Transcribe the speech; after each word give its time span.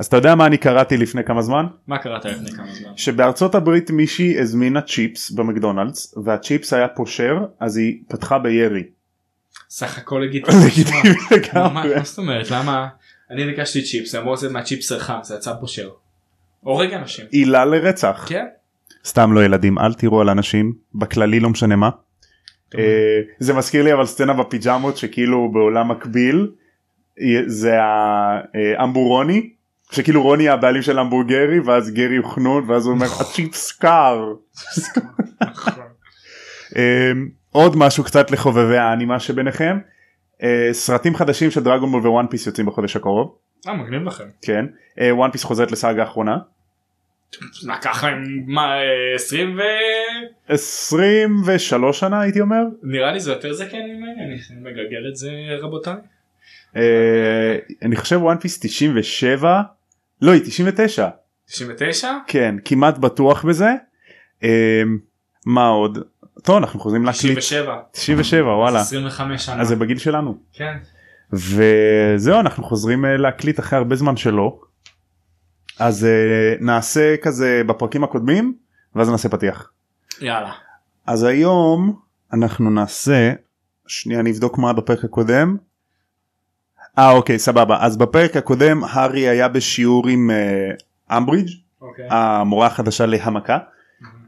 אז 0.00 0.06
אתה 0.06 0.16
יודע 0.16 0.34
מה 0.34 0.46
אני 0.46 0.58
קראתי 0.58 0.96
לפני 0.96 1.24
כמה 1.24 1.42
זמן? 1.42 1.66
מה 1.86 1.98
קראת 1.98 2.24
לפני 2.24 2.50
כמה 2.50 2.74
זמן? 2.74 2.90
שבארצות 2.96 3.54
הברית 3.54 3.90
מישהי 3.90 4.40
הזמינה 4.40 4.80
צ'יפס 4.82 5.30
במקדונלדס 5.30 6.14
והצ'יפס 6.24 6.72
היה 6.72 6.88
פושר 6.88 7.38
אז 7.60 7.76
היא 7.76 7.98
פתחה 8.08 8.38
בירי. 8.38 8.82
סך 9.70 9.98
הכל 9.98 10.22
לגיטימי. 10.24 10.56
לגיטימי 10.66 10.98
מה 11.02 11.36
לגמרי. 11.36 11.94
מה 11.96 12.04
זאת 12.04 12.18
אומרת 12.18 12.50
למה 12.50 12.88
אני 13.30 13.44
ביקשתי 13.44 13.82
צ'יפס 13.82 14.14
אמרו 14.14 14.36
זה 14.36 14.48
מהצ'יפס 14.48 14.88
שלך 14.88 15.12
זה 15.22 15.34
יצא 15.34 15.54
פושר. 15.60 15.88
הורג 16.60 16.92
אנשים. 16.94 17.26
עילה 17.30 17.64
לרצח. 17.64 18.26
כן. 18.28 18.46
סתם 19.04 19.32
לא 19.32 19.44
ילדים 19.44 19.78
אל 19.78 19.94
תראו 19.94 20.20
על 20.20 20.28
אנשים 20.28 20.72
בכללי 20.94 21.40
לא 21.40 21.50
משנה 21.50 21.76
מה. 21.76 21.90
אה, 22.78 23.20
זה 23.38 23.54
מזכיר 23.54 23.82
לי 23.82 23.92
אבל 23.92 24.06
סצנה 24.06 24.32
בפיג'מות 24.32 24.96
שכאילו 24.96 25.52
בעולם 25.52 25.90
מקביל 25.90 26.50
אה, 27.20 27.42
זה 27.46 27.76
האמבורוני 28.78 29.50
שכאילו 29.90 30.22
רוני 30.22 30.48
הבעלים 30.48 30.82
של 30.82 30.98
המבורגרי 30.98 31.60
ואז 31.60 31.90
גרי 31.90 32.16
הוא 32.16 32.26
חנון 32.26 32.70
ואז 32.70 32.86
הוא 32.86 32.94
אומר 32.94 33.06
הצ'יפס 33.20 33.72
קר. 33.72 34.32
נכון. 35.40 35.82
אה, 36.76 37.12
עוד 37.52 37.76
משהו 37.76 38.04
קצת 38.04 38.30
לחובבי 38.30 38.78
האנימה 38.78 39.20
שביניכם 39.20 39.78
אה, 40.42 40.68
סרטים 40.72 41.16
חדשים 41.16 41.50
של 41.50 41.62
דרגון 41.62 41.90
בול 41.90 42.00
ווואן 42.00 42.26
פיס 42.26 42.46
יוצאים 42.46 42.66
בחודש 42.66 42.96
הקרוב 42.96 43.36
אה 43.68 43.74
מגניב 43.74 44.02
לכם. 44.02 44.24
כן 44.42 44.66
וואן 45.00 45.30
פיס 45.30 45.44
חוזרת 45.44 45.72
לסאגה 45.72 46.02
האחרונה 46.02 46.36
לקח 47.62 48.04
להם 48.04 48.24
מה 48.46 48.76
אה, 48.76 49.14
20 49.14 49.58
ו... 49.58 49.62
23 50.48 52.00
שנה 52.00 52.20
הייתי 52.20 52.40
אומר 52.40 52.62
נראה 52.82 53.12
לי 53.12 53.20
זה 53.20 53.30
יותר 53.30 53.52
זקן 53.52 53.78
ממני 53.78 54.24
אני 54.24 54.60
מגלגל 54.60 55.08
את 55.10 55.16
זה 55.16 55.30
רבותיי. 55.60 55.94
אה, 56.76 57.56
אני 57.82 57.96
חושב 57.96 58.22
וואן 58.22 58.38
פיס 58.38 58.58
97 58.62 59.62
לא 60.22 60.32
היא 60.32 60.42
99 60.44 61.08
99? 61.46 62.12
כן 62.26 62.54
כמעט 62.64 62.98
בטוח 62.98 63.44
בזה 63.44 63.70
אה, 64.44 64.82
מה 65.46 65.66
עוד 65.66 65.98
טוב 66.42 66.56
אנחנו 66.56 66.80
חוזרים 66.80 67.04
להקליט 67.04 67.38
97. 67.38 67.78
97 67.92 68.56
וואלה 68.56 68.80
25 68.80 69.46
שנה. 69.46 69.60
אז 69.62 69.68
זה 69.68 69.76
בגיל 69.76 69.98
שלנו 69.98 70.38
כן. 70.52 70.76
וזהו 71.32 72.40
אנחנו 72.40 72.64
חוזרים 72.64 73.04
אה, 73.04 73.16
להקליט 73.16 73.60
אחרי 73.60 73.78
הרבה 73.78 73.96
זמן 73.96 74.16
שלא 74.16 74.60
אז 75.78 76.04
אה, 76.04 76.54
נעשה 76.60 77.16
כזה 77.22 77.62
בפרקים 77.66 78.04
הקודמים 78.04 78.54
ואז 78.94 79.10
נעשה 79.10 79.28
פתיח 79.28 79.70
יאללה. 80.20 80.52
אז 81.06 81.22
היום 81.22 82.00
אנחנו 82.32 82.70
נעשה 82.70 83.32
שנייה 83.86 84.22
נבדוק 84.22 84.58
מה 84.58 84.72
בפרק 84.72 85.04
הקודם. 85.04 85.56
אה 86.98 87.10
אוקיי 87.10 87.38
סבבה. 87.38 87.76
אז 87.80 87.96
בפרק 87.96 88.36
הקודם 88.36 88.84
הארי 88.84 89.28
היה 89.28 89.48
בשיעור 89.48 90.08
עם 90.08 90.30
אה, 90.30 91.16
אמברידג' 91.16 91.50
אוקיי. 91.82 92.06
המורה 92.10 92.66
החדשה 92.66 93.06
להמכה 93.06 93.58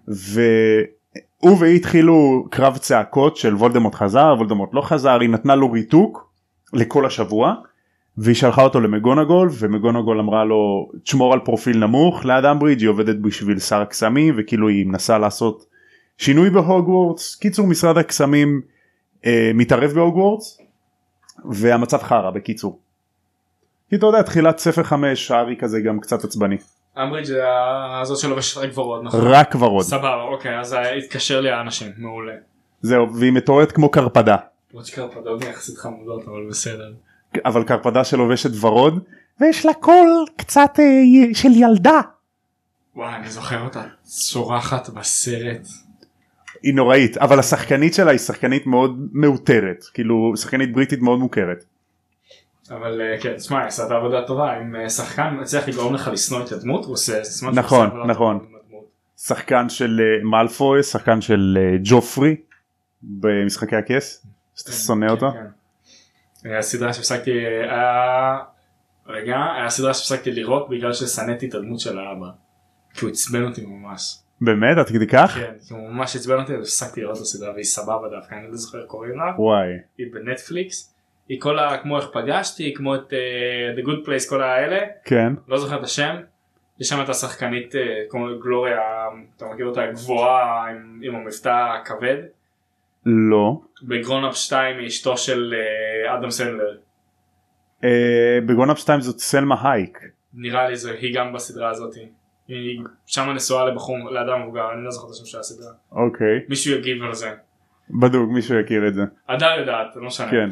והוא 0.09 1.59
והיא 1.59 1.77
התחילו 1.77 2.47
קרב 2.51 2.77
צעקות 2.77 3.37
של 3.37 3.55
וולדמורט 3.55 3.95
חזר 3.95 4.35
וולדמורט 4.39 4.75
לא 4.75 4.81
חזר 4.81 5.21
היא 5.21 5.31
נתנה 5.31 5.55
לו 5.55 5.73
ריתוק 5.73 6.33
לכל 6.73 7.07
השבוע 7.07 7.55
והיא 8.19 8.35
שלחה 8.35 8.63
אותו 8.63 8.81
למגונגול 8.81 9.49
ומגונגול 9.59 10.19
אמרה 10.19 10.45
לו 10.45 10.91
תשמור 11.05 11.33
על 11.33 11.41
פרופיל 11.41 11.79
נמוך. 11.79 12.25
ליד 12.25 12.45
אמברידג' 12.45 12.81
היא 12.81 12.89
עובדת 12.89 13.17
בשביל 13.17 13.59
שר 13.59 13.81
הקסמים 13.81 14.35
וכאילו 14.37 14.69
היא 14.69 14.87
מנסה 14.87 15.19
לעשות 15.19 15.67
שינוי 16.19 16.51
בהוגוורטס. 16.51 17.35
קיצור 17.35 17.67
משרד 17.67 17.99
הקסמים 17.99 18.61
אה, 19.27 19.51
מתערב 19.55 19.91
בהוגוורטס 19.91 20.59
והמצב 21.45 21.98
חרא 22.03 22.31
בקיצור. 22.31 22.81
כי 23.91 23.97
אתה 23.97 24.07
יודע 24.07 24.23
תחילת 24.23 24.59
ספר 24.59 24.83
5 24.83 25.31
הארי 25.31 25.57
כזה 25.61 25.81
גם 25.81 26.01
קצת 26.01 26.25
עצבני 26.25 26.57
אמברידג' 26.98 27.27
זה 27.27 27.43
הזאת 28.01 28.19
שלובשת 28.19 28.57
רק 28.57 28.79
ורוד 28.79 29.05
נכון? 29.05 29.21
רק 29.25 29.55
ורוד 29.55 29.85
סבבה 29.85 30.23
אוקיי 30.23 30.61
אז 30.61 30.77
התקשר 30.98 31.41
לי 31.41 31.51
האנשים 31.51 31.93
מעולה. 31.97 32.33
זהו 32.83 33.15
והיא 33.15 33.33
מתעוררת 33.33 33.73
כמו 33.73 33.91
קרפדה 33.91 34.36
למרות 34.70 34.86
שקרפדות 34.86 35.45
יחסית 35.45 35.79
חמודות 35.79 36.29
אבל 36.29 36.47
בסדר. 36.51 36.92
אבל 37.45 37.64
קרפדה 37.64 38.05
שלובשת 38.05 38.51
ורוד 38.61 39.05
ויש 39.41 39.67
לה 39.67 39.74
קול 39.74 40.24
קצת 40.36 40.70
אה, 40.79 41.35
של 41.35 41.51
ילדה 41.53 42.01
וואי 42.97 43.14
אני 43.14 43.30
זוכר 43.30 43.64
אותה 43.64 43.83
צורחת 44.03 44.89
בסרט. 44.89 45.69
היא 46.62 46.74
נוראית 46.74 47.18
אבל 47.18 47.39
השחקנית 47.39 47.95
שלה 47.95 48.11
היא 48.11 48.18
שחקנית 48.18 48.67
מאוד 48.67 49.08
מאותרת 49.12 49.84
כאילו 49.95 50.33
שחקנית 50.36 50.73
בריטית 50.73 51.00
מאוד 51.00 51.18
מוכרת. 51.18 51.64
אבל 52.70 53.00
אה, 53.00 53.20
כן 53.20 53.36
תשמע 53.36 53.58
היא 53.58 53.67
עשתה 53.67 53.96
עבודה 53.96 54.27
טובה 54.27 54.61
אם 54.61 54.77
אה, 54.77 54.90
שחקן 54.90 55.36
מצליח 55.40 55.68
לגרום 55.68 55.95
לך 55.95 56.11
לשנוא 56.12 56.45
את 56.45 56.52
הדמות 56.52 56.84
הוא 56.84 56.92
עושה 56.92 57.24
סימן 57.24 57.55
נכון, 57.55 58.11
נכון. 58.11 58.46
שחקן 59.17 59.68
של 59.68 60.00
אה, 60.00 60.24
מאלפוי 60.24 60.83
שחקן 60.83 61.20
של 61.20 61.58
אה, 61.61 61.77
ג'ופרי 61.84 62.36
במשחקי 63.02 63.77
הכס 63.77 64.27
שאתה 64.55 64.73
שונא 64.73 65.06
כן, 65.06 65.12
אותו. 65.12 65.30
כן. 65.33 66.48
היה 66.48 66.62
סדרה 66.62 66.92
שהפסקתי 66.92 67.30
היה 67.30 68.39
רגע 69.06 69.36
היה 69.56 69.70
סדרה 69.70 69.94
שהפסקתי 69.94 70.33
לראות 70.33 70.68
בגלל 70.68 70.92
ששנאתי 70.92 71.48
את 71.48 71.55
הדמות 71.55 71.80
של 71.80 71.98
האבא. 71.98 72.27
כי 72.94 73.05
הוא 73.05 73.11
עצבן 73.11 73.44
אותי 73.44 73.67
ממש. 73.67 74.18
באמת 74.45 74.79
עד 74.79 74.89
כדי 74.89 75.07
כך? 75.07 75.35
כן 75.35 75.75
הוא 75.75 75.91
ממש 75.91 76.17
עצבן 76.17 76.41
אותי 76.41 76.57
והפסקתי 76.57 77.01
לראות 77.01 77.17
את 77.17 77.23
הסדרה 77.23 77.53
והיא 77.53 77.64
סבבה 77.64 78.08
דווקא 78.11 78.35
אני 78.35 78.48
לא 78.51 78.57
זוכר 78.57 78.79
איך 78.79 78.86
קוראים 78.86 79.19
לה. 79.19 79.33
וואי 79.39 79.69
היא 79.98 80.07
בנטפליקס. 80.13 80.95
היא 81.29 81.41
כל 81.41 81.58
ה... 81.58 81.79
כמו 81.79 81.97
איך 81.97 82.07
פגשתי 82.13 82.75
כמו 82.77 82.95
את 82.95 83.13
אה, 83.13 83.79
The 83.79 83.86
Good 83.86 84.07
Place 84.07 84.29
כל 84.29 84.42
האלה 84.42 84.79
כן 85.05 85.33
לא 85.48 85.58
זוכר 85.58 85.79
את 85.79 85.85
השם. 85.85 86.17
יש 86.80 86.89
שם 86.89 87.03
את 87.05 87.08
השחקנית 87.08 87.75
אה, 87.75 87.79
כמו 88.11 88.27
גלוריה 88.42 88.80
אתה 89.36 89.47
מכיר 89.47 89.67
אותה 89.67 89.86
גבוהה 89.86 90.70
עם, 90.70 91.01
עם 91.03 91.14
המבטא 91.14 91.77
הכבד. 91.80 92.17
לא. 93.07 93.61
ב 93.83 93.89
Grown 93.89 94.19
Ups 94.19 94.36
2 94.36 94.79
היא 94.79 94.86
אשתו 94.86 95.17
של 95.17 95.55
אה, 95.55 96.19
אדם 96.19 96.30
סנדלר. 96.30 96.77
אה, 97.85 98.39
ב 98.47 98.50
Grown 98.50 98.68
Ups 98.68 98.79
2 98.79 99.01
זאת 99.01 99.19
סלמה 99.19 99.70
הייק. 99.73 99.98
נראה 100.35 100.69
לי 100.69 100.77
זה 100.77 100.92
היא 100.92 101.14
גם 101.14 101.33
בסדרה 101.33 101.70
הזאת. 101.70 101.95
היא 102.55 102.80
שם 103.07 103.30
נשואה 103.30 103.64
לבחור 103.64 103.96
לאדם 104.11 104.42
מבוגר 104.42 104.73
אני 104.74 104.85
לא 104.85 104.90
זוכר 104.90 105.07
את 105.07 105.13
השם 105.13 105.24
של 105.27 105.39
הסדרה. 105.39 105.73
אוקיי 105.92 106.40
מישהו 106.48 106.74
יגיב 106.74 107.02
על 107.02 107.14
זה. 107.14 107.30
בדוק 108.01 108.30
מישהו 108.30 108.61
יכיר 108.61 108.89
את 108.89 108.95
זה. 108.95 109.02
הדר 109.29 109.51
יודעת 109.61 109.96
לא 109.96 110.07
משנה. 110.07 110.30
כן. 110.30 110.48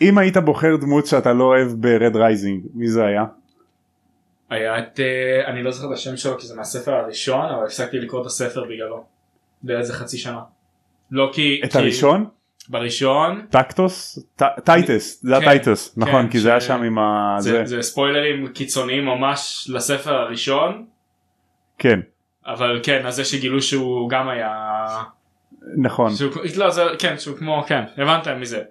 אם 0.00 0.18
היית 0.18 0.36
בוחר 0.36 0.76
דמות 0.80 1.06
שאתה 1.06 1.32
לא 1.32 1.44
אוהב 1.44 1.68
ב 1.68 1.80
Red 1.80 2.16
Rising 2.16 2.64
מי 2.74 2.88
זה 2.88 3.04
היה? 3.06 3.24
היה 4.50 4.78
את 4.78 5.00
אה, 5.00 5.46
אני 5.50 5.62
לא 5.62 5.70
זוכר 5.70 5.88
את 5.88 5.92
השם 5.92 6.16
שלו 6.16 6.38
כי 6.38 6.46
זה 6.46 6.56
מהספר 6.56 6.92
הראשון 6.94 7.46
אבל 7.54 7.64
הפסקתי 7.64 7.98
לקרוא 7.98 8.20
את 8.20 8.26
הספר 8.26 8.64
בגללו. 8.64 9.04
באיזה 9.62 9.92
חצי 9.92 10.18
שנה. 10.18 10.40
לא 11.10 11.30
כי 11.34 11.60
את 11.64 11.72
כי- 11.72 11.78
הראשון? 11.78 12.26
בראשון 12.68 13.46
טקטוס? 13.50 14.18
טייטוס 14.64 15.20
זה 15.22 15.30
כן, 15.30 15.42
הטייטוס 15.42 15.94
נכון 15.96 16.22
כן, 16.22 16.30
כי 16.30 16.40
זה 16.40 16.50
היה 16.50 16.60
שם 16.60 16.82
עם 16.82 16.98
ה... 16.98 17.36
זה, 17.38 17.82
ספוילרים 17.82 18.48
קיצוניים 18.48 19.04
ממש 19.04 19.70
לספר 19.72 20.14
הראשון 20.14 20.86
כן 21.78 22.00
אבל 22.46 22.80
כן 22.82 23.06
אז 23.06 23.14
זה 23.14 23.24
שגילו 23.24 23.62
שהוא 23.62 24.10
גם 24.10 24.28
היה 24.28 24.50
נכון 25.76 26.12
לא 26.56 26.70
זה 26.70 26.82
כן 26.98 27.18
שהוא 27.18 27.36
כמו 27.36 27.64
כן 27.68 27.82
הבנתם 27.96 28.40
מזה 28.40 28.62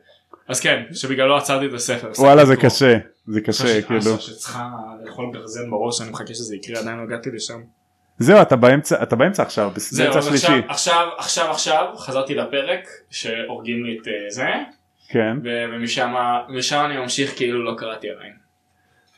אז 0.48 0.60
כן 0.60 0.84
שבגללו 0.94 1.38
עצרתי 1.38 1.66
את 1.66 1.74
הספר. 1.74 2.12
וואלה 2.18 2.46
זה. 2.46 2.56
קשה 2.56 2.98
זה 3.28 3.42
קשה 3.42 3.82
כאילו 3.82 4.12
"אה, 4.12 4.20
שצריכה 4.20 4.70
לאכול 5.04 5.32
גרזן 5.34 5.70
בראש 5.70 6.02
אני 6.02 6.10
מחכה 6.10 6.34
שזה 6.34 6.56
יקרה 6.56 6.80
עדיין 6.80 6.98
לא 6.98 7.04
הגעתי 7.04 7.30
לשם. 7.32 7.62
זהו 8.18 8.42
אתה 8.42 8.56
באמצע 8.56 9.04
אתה 9.04 9.16
באמצע 9.16 9.44
עכשיו 9.44 9.72
באמצע 9.98 10.22
שלישי 10.22 10.62
עכשיו 10.68 11.08
עכשיו 11.18 11.52
עכשיו 11.52 11.86
חזרתי 11.98 12.36
לפרק 12.36 12.88
שהורגים 13.10 13.86
לי 13.86 13.98
את 14.02 14.08
אה, 14.08 14.14
זה 14.30 14.48
כן 15.10 15.38
ומשם 15.44 16.14
משם 16.50 16.84
אני 16.86 16.98
ממשיך 16.98 17.36
כאילו 17.36 17.64
לא 17.64 17.74
קראתי 17.78 18.10
עדיין. 18.10 18.34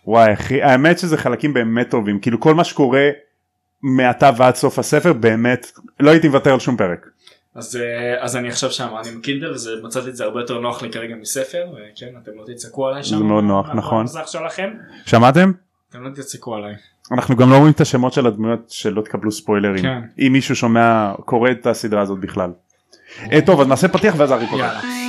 וואי 0.06 0.34
אחי 0.34 0.62
האמת 0.62 1.00
שזה 1.00 1.18
חלקים 1.18 1.54
באמת 1.54 1.90
טובים 1.90 2.20
כאילו 2.20 2.40
כל 2.40 2.56
מה 2.56 2.64
שקורה 2.64 3.10
מעתה 3.82 4.32
ועד 4.38 4.56
סוף 4.56 4.80
הספר 4.80 5.14
באמת 5.14 5.72
לא 6.00 6.12
הייתי 6.12 6.28
מוותר 6.28 6.54
על 6.54 6.60
שום 6.60 6.78
פרק. 6.78 7.08
אז 7.56 7.76
אה, 7.76 8.24
אז 8.24 8.36
אני 8.36 8.48
עכשיו 8.48 8.72
שם 8.72 8.88
אני 9.00 9.50
וזה 9.52 9.72
מצאתי 9.84 10.10
את 10.10 10.16
זה 10.16 10.24
הרבה 10.24 10.40
יותר 10.40 10.60
נוח 10.60 10.82
לי 10.82 10.92
כרגע 10.92 11.16
מספר 11.16 11.66
וכן 11.72 12.14
אתם 12.24 12.32
לא 12.36 12.44
תצעקו 12.48 12.88
עליי 12.88 13.04
שם. 13.04 13.18
זה 13.18 13.24
מאוד 13.24 13.44
נוח, 13.44 13.70
נכון. 13.76 14.06
שלכם 14.26 14.70
שמעתם? 15.06 15.52
אתם 15.90 16.04
לא 16.04 16.10
תצעקו 16.10 16.56
עליי. 16.56 16.76
אנחנו 17.12 17.36
גם 17.36 17.50
לא 17.50 17.58
רואים 17.58 17.72
את 17.72 17.82
השמות 17.82 18.14
של 18.14 18.28
הדמויות 18.28 18.66
שלא 18.70 19.02
תקבלו 19.02 19.32
ספוילרים 19.32 19.84
כן. 19.84 20.02
אם 20.20 20.34
מישהו 20.34 20.56
שומע 20.56 21.14
קורא 21.26 21.52
את 21.52 21.68
הסדרה 21.68 22.02
הזאת 22.02 22.20
בכלל. 22.20 22.52
אה, 23.32 23.42
טוב 23.42 23.62
אז 23.62 23.68
נעשה 23.68 23.88
פתיח 23.88 24.16
ואז 24.18 24.32
אריק 24.32 24.52
יאללה. 24.52 25.05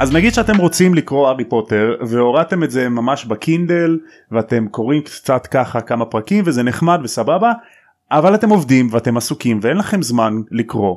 אז 0.00 0.12
נגיד 0.12 0.34
שאתם 0.34 0.56
רוצים 0.56 0.94
לקרוא 0.94 1.28
הארי 1.28 1.44
פוטר 1.44 1.96
והורדתם 2.08 2.64
את 2.64 2.70
זה 2.70 2.88
ממש 2.88 3.24
בקינדל 3.24 3.98
ואתם 4.30 4.68
קוראים 4.68 5.02
קצת 5.02 5.46
ככה 5.46 5.80
כמה 5.80 6.04
פרקים 6.04 6.44
וזה 6.46 6.62
נחמד 6.62 7.00
וסבבה 7.04 7.52
אבל 8.10 8.34
אתם 8.34 8.50
עובדים 8.50 8.88
ואתם 8.90 9.16
עסוקים 9.16 9.60
ואין 9.62 9.76
לכם 9.76 10.02
זמן 10.02 10.34
לקרוא. 10.50 10.96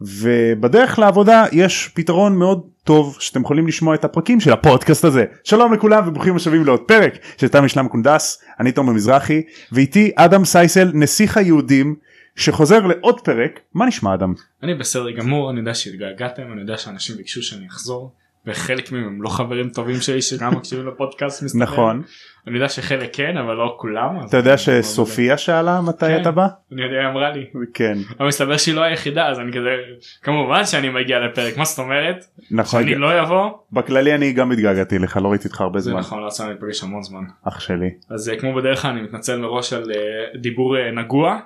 ובדרך 0.00 0.98
לעבודה 0.98 1.44
יש 1.52 1.88
פתרון 1.94 2.36
מאוד 2.36 2.62
טוב 2.84 3.16
שאתם 3.20 3.40
יכולים 3.42 3.66
לשמוע 3.66 3.94
את 3.94 4.04
הפרקים 4.04 4.40
של 4.40 4.52
הפודקאסט 4.52 5.04
הזה. 5.04 5.24
שלום 5.44 5.72
לכולם 5.72 6.08
וברוכים 6.08 6.36
השבים 6.36 6.64
לעוד 6.64 6.80
פרק 6.80 7.18
של 7.36 7.48
תם 7.48 7.64
משלם 7.64 7.88
קונדס 7.88 8.42
אני 8.60 8.72
תומר 8.72 8.92
מזרחי 8.92 9.42
ואיתי 9.72 10.12
אדם 10.16 10.44
סייסל 10.44 10.90
נסיך 10.94 11.36
היהודים 11.36 11.94
שחוזר 12.36 12.86
לעוד 12.86 13.20
פרק. 13.20 13.60
מה 13.74 13.86
נשמע 13.86 14.14
אדם? 14.14 14.34
אני 14.62 14.74
בסדר 14.74 15.10
גמור 15.10 15.50
אני 15.50 15.58
יודע 15.58 15.74
שהתגעגעתם 15.74 16.52
אני 16.52 16.60
יודע 16.60 16.78
שאנשים 16.78 17.16
ביקשו 17.16 17.42
שאני 17.42 17.66
אחזור 17.68 18.12
וחלק 18.46 18.92
מהם 18.92 19.04
הם 19.04 19.22
לא 19.22 19.28
חברים 19.28 19.68
טובים 19.68 20.00
שלי 20.00 20.22
שגם 20.22 20.54
מקשיבים 20.56 20.86
לפודקאסט 20.86 21.42
מסתבר. 21.42 21.62
נכון 21.62 22.02
אני 22.46 22.54
יודע 22.54 22.68
שחלק 22.68 23.10
כן 23.12 23.36
אבל 23.36 23.54
לא 23.54 23.76
כולם. 23.80 24.26
אתה 24.28 24.36
יודע 24.36 24.50
לא 24.50 24.56
שסופיה 24.56 25.38
שאלה 25.38 25.80
מתי 25.80 26.06
כן. 26.06 26.20
אתה 26.22 26.30
בא? 26.30 26.46
אני 26.72 26.82
יודע 26.82 26.96
היא 27.00 27.08
אמרה 27.08 27.30
לי. 27.30 27.44
כן 27.74 27.98
אבל 28.20 28.28
מסתבר 28.28 28.56
שהיא 28.56 28.74
לא 28.74 28.82
היחידה 28.82 29.28
אז 29.28 29.40
אני 29.40 29.52
כזה 29.52 29.76
כמובן 30.22 30.64
שאני 30.64 30.88
מגיע 30.88 31.18
לפרק 31.20 31.56
מה 31.56 31.64
זאת 31.64 31.78
אומרת 31.78 32.24
נכון 32.50 32.82
שאני 32.82 32.94
לא 32.94 33.22
אבוא 33.22 33.50
בכללי 33.72 34.14
אני 34.14 34.32
גם 34.32 34.52
התגעגעתי 34.52 34.98
לך 34.98 35.16
לא 35.16 35.28
ראיתי 35.28 35.48
אותך 35.48 35.60
הרבה 35.60 35.80
זה 35.80 35.90
זמן 35.90 36.00
נכון 36.00 36.22
לא 36.22 36.26
יצא 36.26 36.44
לי 36.44 36.50
להיפגש 36.50 36.82
המון 36.82 37.02
זמן 37.02 37.24
אח 37.48 37.60
שלי 37.60 37.90
אז 38.10 38.28
אה, 38.28 38.36
כמו 38.36 38.54
בדרך 38.54 38.82
כלל 38.82 38.90
אני 38.90 39.02
מתנצל 39.02 39.38
מראש 39.38 39.72
על 39.72 39.90
אה, 39.90 40.38
דיבור 40.40 40.76
אה, 40.76 40.90
נגוע 40.90 41.38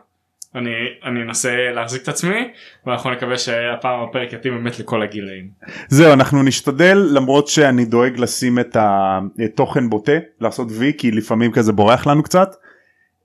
אני 0.54 0.70
אני 1.04 1.22
אנסה 1.22 1.70
להחזיק 1.74 2.02
את 2.02 2.08
עצמי 2.08 2.50
ואנחנו 2.86 3.10
נקווה 3.10 3.38
שהפעם 3.38 4.00
הפרק 4.02 4.32
יתאים 4.32 4.54
באמת 4.54 4.78
לכל 4.78 5.02
הגילאים. 5.02 5.48
זהו 5.88 6.12
אנחנו 6.12 6.42
נשתדל 6.42 7.08
למרות 7.12 7.48
שאני 7.48 7.84
דואג 7.84 8.18
לשים 8.18 8.58
את 8.58 8.76
התוכן 8.80 9.90
בוטה 9.90 10.12
לעשות 10.40 10.68
וי 10.70 10.92
כי 10.98 11.10
לפעמים 11.10 11.52
כזה 11.52 11.72
בורח 11.72 12.06
לנו 12.06 12.22
קצת. 12.22 12.54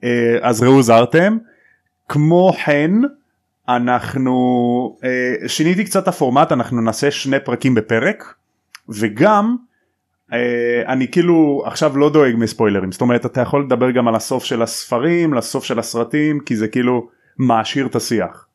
אה, 0.03 0.37
אז 0.41 0.63
ראו 0.63 0.81
זרתם 0.81 1.37
כמו 2.09 2.53
כן 2.65 2.91
אנחנו 3.69 4.97
אה, 5.03 5.47
שיניתי 5.47 5.83
קצת 5.83 6.07
הפורמט 6.07 6.51
אנחנו 6.51 6.81
נעשה 6.81 7.11
שני 7.11 7.39
פרקים 7.39 7.75
בפרק 7.75 8.33
וגם 8.89 9.55
אה, 10.33 10.83
אני 10.87 11.07
כאילו 11.07 11.63
עכשיו 11.65 11.97
לא 11.97 12.09
דואג 12.09 12.35
מספוילרים. 12.37 12.91
זאת 12.91 13.01
אומרת 13.01 13.25
אתה 13.25 13.41
יכול 13.41 13.63
לדבר 13.63 13.91
גם 13.91 14.07
על 14.07 14.15
הסוף 14.15 14.43
של 14.43 14.61
הספרים 14.61 15.33
לסוף 15.33 15.63
של 15.63 15.79
הסרטים 15.79 16.39
כי 16.39 16.55
זה 16.55 16.67
כאילו 16.67 17.07
מעשיר 17.37 17.85
את 17.85 17.95
השיח. 17.95 18.47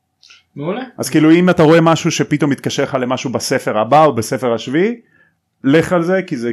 מעולה. 0.57 0.83
אז 0.99 1.11
כאילו 1.11 1.31
אם 1.31 1.51
אתה 1.51 1.63
רואה 1.63 1.81
משהו 1.81 2.11
שפתאום 2.11 2.51
מתקשר 2.51 2.83
לך 2.83 2.95
למשהו 3.01 3.31
בספר 3.31 3.79
הבא 3.79 4.05
או 4.05 4.13
בספר 4.15 4.55
השביעי 4.55 5.01
לך 5.65 5.93
על 5.93 6.03
זה 6.03 6.21
כי 6.27 6.37
זה 6.37 6.53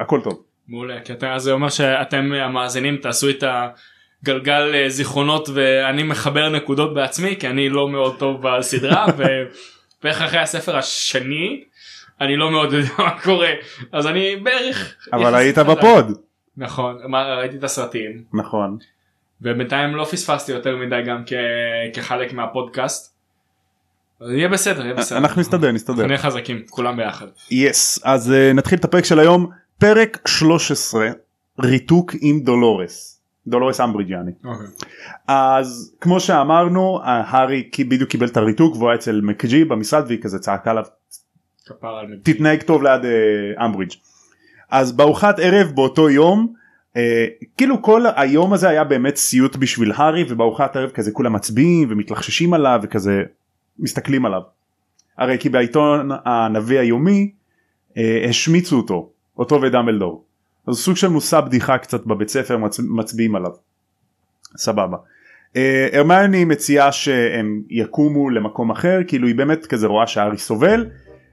הכל 0.00 0.20
טוב. 0.20 0.42
מעולה 0.68 1.00
כי 1.00 1.12
אתה 1.12 1.38
זה 1.38 1.52
אומר 1.52 1.68
שאתם 1.68 2.32
המאזינים 2.32 2.96
תעשו 2.96 3.30
את 3.30 3.44
הגלגל 4.22 4.74
אה, 4.74 4.88
זיכרונות 4.88 5.48
ואני 5.54 6.02
מחבר 6.02 6.48
נקודות 6.48 6.94
בעצמי 6.94 7.36
כי 7.40 7.48
אני 7.48 7.68
לא 7.68 7.88
מאוד 7.88 8.18
טוב 8.18 8.42
בסדרה 8.42 9.06
ובערך 9.16 10.22
אחרי 10.22 10.38
הספר 10.38 10.76
השני 10.76 11.64
אני 12.20 12.36
לא 12.36 12.50
מאוד 12.50 12.72
יודע 12.72 12.90
מה 12.98 13.20
קורה 13.20 13.50
אז 13.92 14.06
אני 14.06 14.36
בערך 14.36 14.94
אבל 15.12 15.34
היית. 15.34 15.58
בפוד. 15.58 16.18
נכון 16.56 16.96
ראיתי 17.14 17.56
את 17.56 17.64
הסרטים 17.64 18.22
נכון. 18.32 18.78
ובינתיים 19.42 19.96
לא 19.96 20.04
פספסתי 20.04 20.52
יותר 20.52 20.76
מדי 20.76 21.02
גם 21.06 21.22
כ- 21.26 21.94
כחלק 21.96 22.32
מהפודקאסט. 22.32 23.18
יהיה 24.20 24.48
בסדר 24.48 24.82
יהיה 24.84 24.94
בסדר 24.94 25.18
אנחנו 25.18 25.40
נסתדר 25.40 25.72
נסתדר. 25.72 26.06
נהיה 26.06 26.18
חזקים 26.18 26.62
כולם 26.70 26.96
ביחד. 26.96 27.26
yes 27.50 28.00
אז 28.04 28.30
אה, 28.32 28.56
נתחיל 28.56 28.78
את 28.78 28.84
הפרק 28.84 29.04
של 29.04 29.18
היום 29.18 29.50
פרק 29.78 30.18
13 30.28 31.08
ריתוק 31.60 32.12
עם 32.20 32.40
דולורס. 32.40 33.20
דולורס 33.46 33.80
אמברידג'אני. 33.80 34.32
אז 35.28 35.94
כמו 36.00 36.20
שאמרנו 36.20 37.00
הארי 37.04 37.68
כי 37.72 37.84
בדיוק 37.84 38.10
קיבל 38.10 38.26
את 38.26 38.36
הריתוק 38.36 38.76
והוא 38.76 38.88
היה 38.88 38.98
אצל 38.98 39.20
מקג'י 39.20 39.64
במשרד 39.64 40.04
והיא 40.06 40.22
כזה 40.22 40.38
צעקה 40.38 40.70
עליו. 40.70 40.84
תתנהג 42.22 42.62
טוב 42.62 42.82
ליד 42.82 43.04
אה, 43.04 43.64
אמברידג'. 43.64 43.92
אז 44.70 44.92
בארוחת 44.92 45.38
ערב 45.38 45.72
באותו 45.74 46.10
יום 46.10 46.52
אה, 46.54 46.57
כאילו 47.56 47.82
כל 47.82 48.02
היום 48.16 48.52
הזה 48.52 48.68
היה 48.68 48.84
באמת 48.84 49.16
סיוט 49.16 49.56
בשביל 49.56 49.92
הארי 49.96 50.24
ובארוחת 50.28 50.76
ערב 50.76 50.90
כזה 50.90 51.12
כולם 51.12 51.32
מצביעים 51.32 51.88
ומתלחששים 51.90 52.54
עליו 52.54 52.80
וכזה 52.82 53.22
מסתכלים 53.78 54.26
עליו. 54.26 54.42
הרי 55.18 55.38
כי 55.38 55.48
בעיתון 55.48 56.10
הנביא 56.24 56.78
היומי 56.78 57.32
אה, 57.96 58.26
השמיצו 58.28 58.76
אותו 58.76 59.10
אותו 59.38 59.62
ודמבלדור. 59.62 60.24
אז 60.66 60.74
סוג 60.74 60.96
של 60.96 61.08
מושא 61.08 61.40
בדיחה 61.40 61.78
קצת 61.78 62.06
בבית 62.06 62.28
ספר 62.28 62.56
מצ... 62.56 62.80
מצביעים 62.80 63.36
עליו. 63.36 63.50
סבבה. 64.56 64.96
אה, 65.56 65.88
הרמיוני 65.92 66.44
מציעה 66.44 66.92
שהם 66.92 67.62
יקומו 67.70 68.30
למקום 68.30 68.70
אחר 68.70 69.00
כאילו 69.06 69.26
היא 69.26 69.34
באמת 69.34 69.66
כזה 69.66 69.86
רואה 69.86 70.06
שהארי 70.06 70.38
סובל 70.38 70.86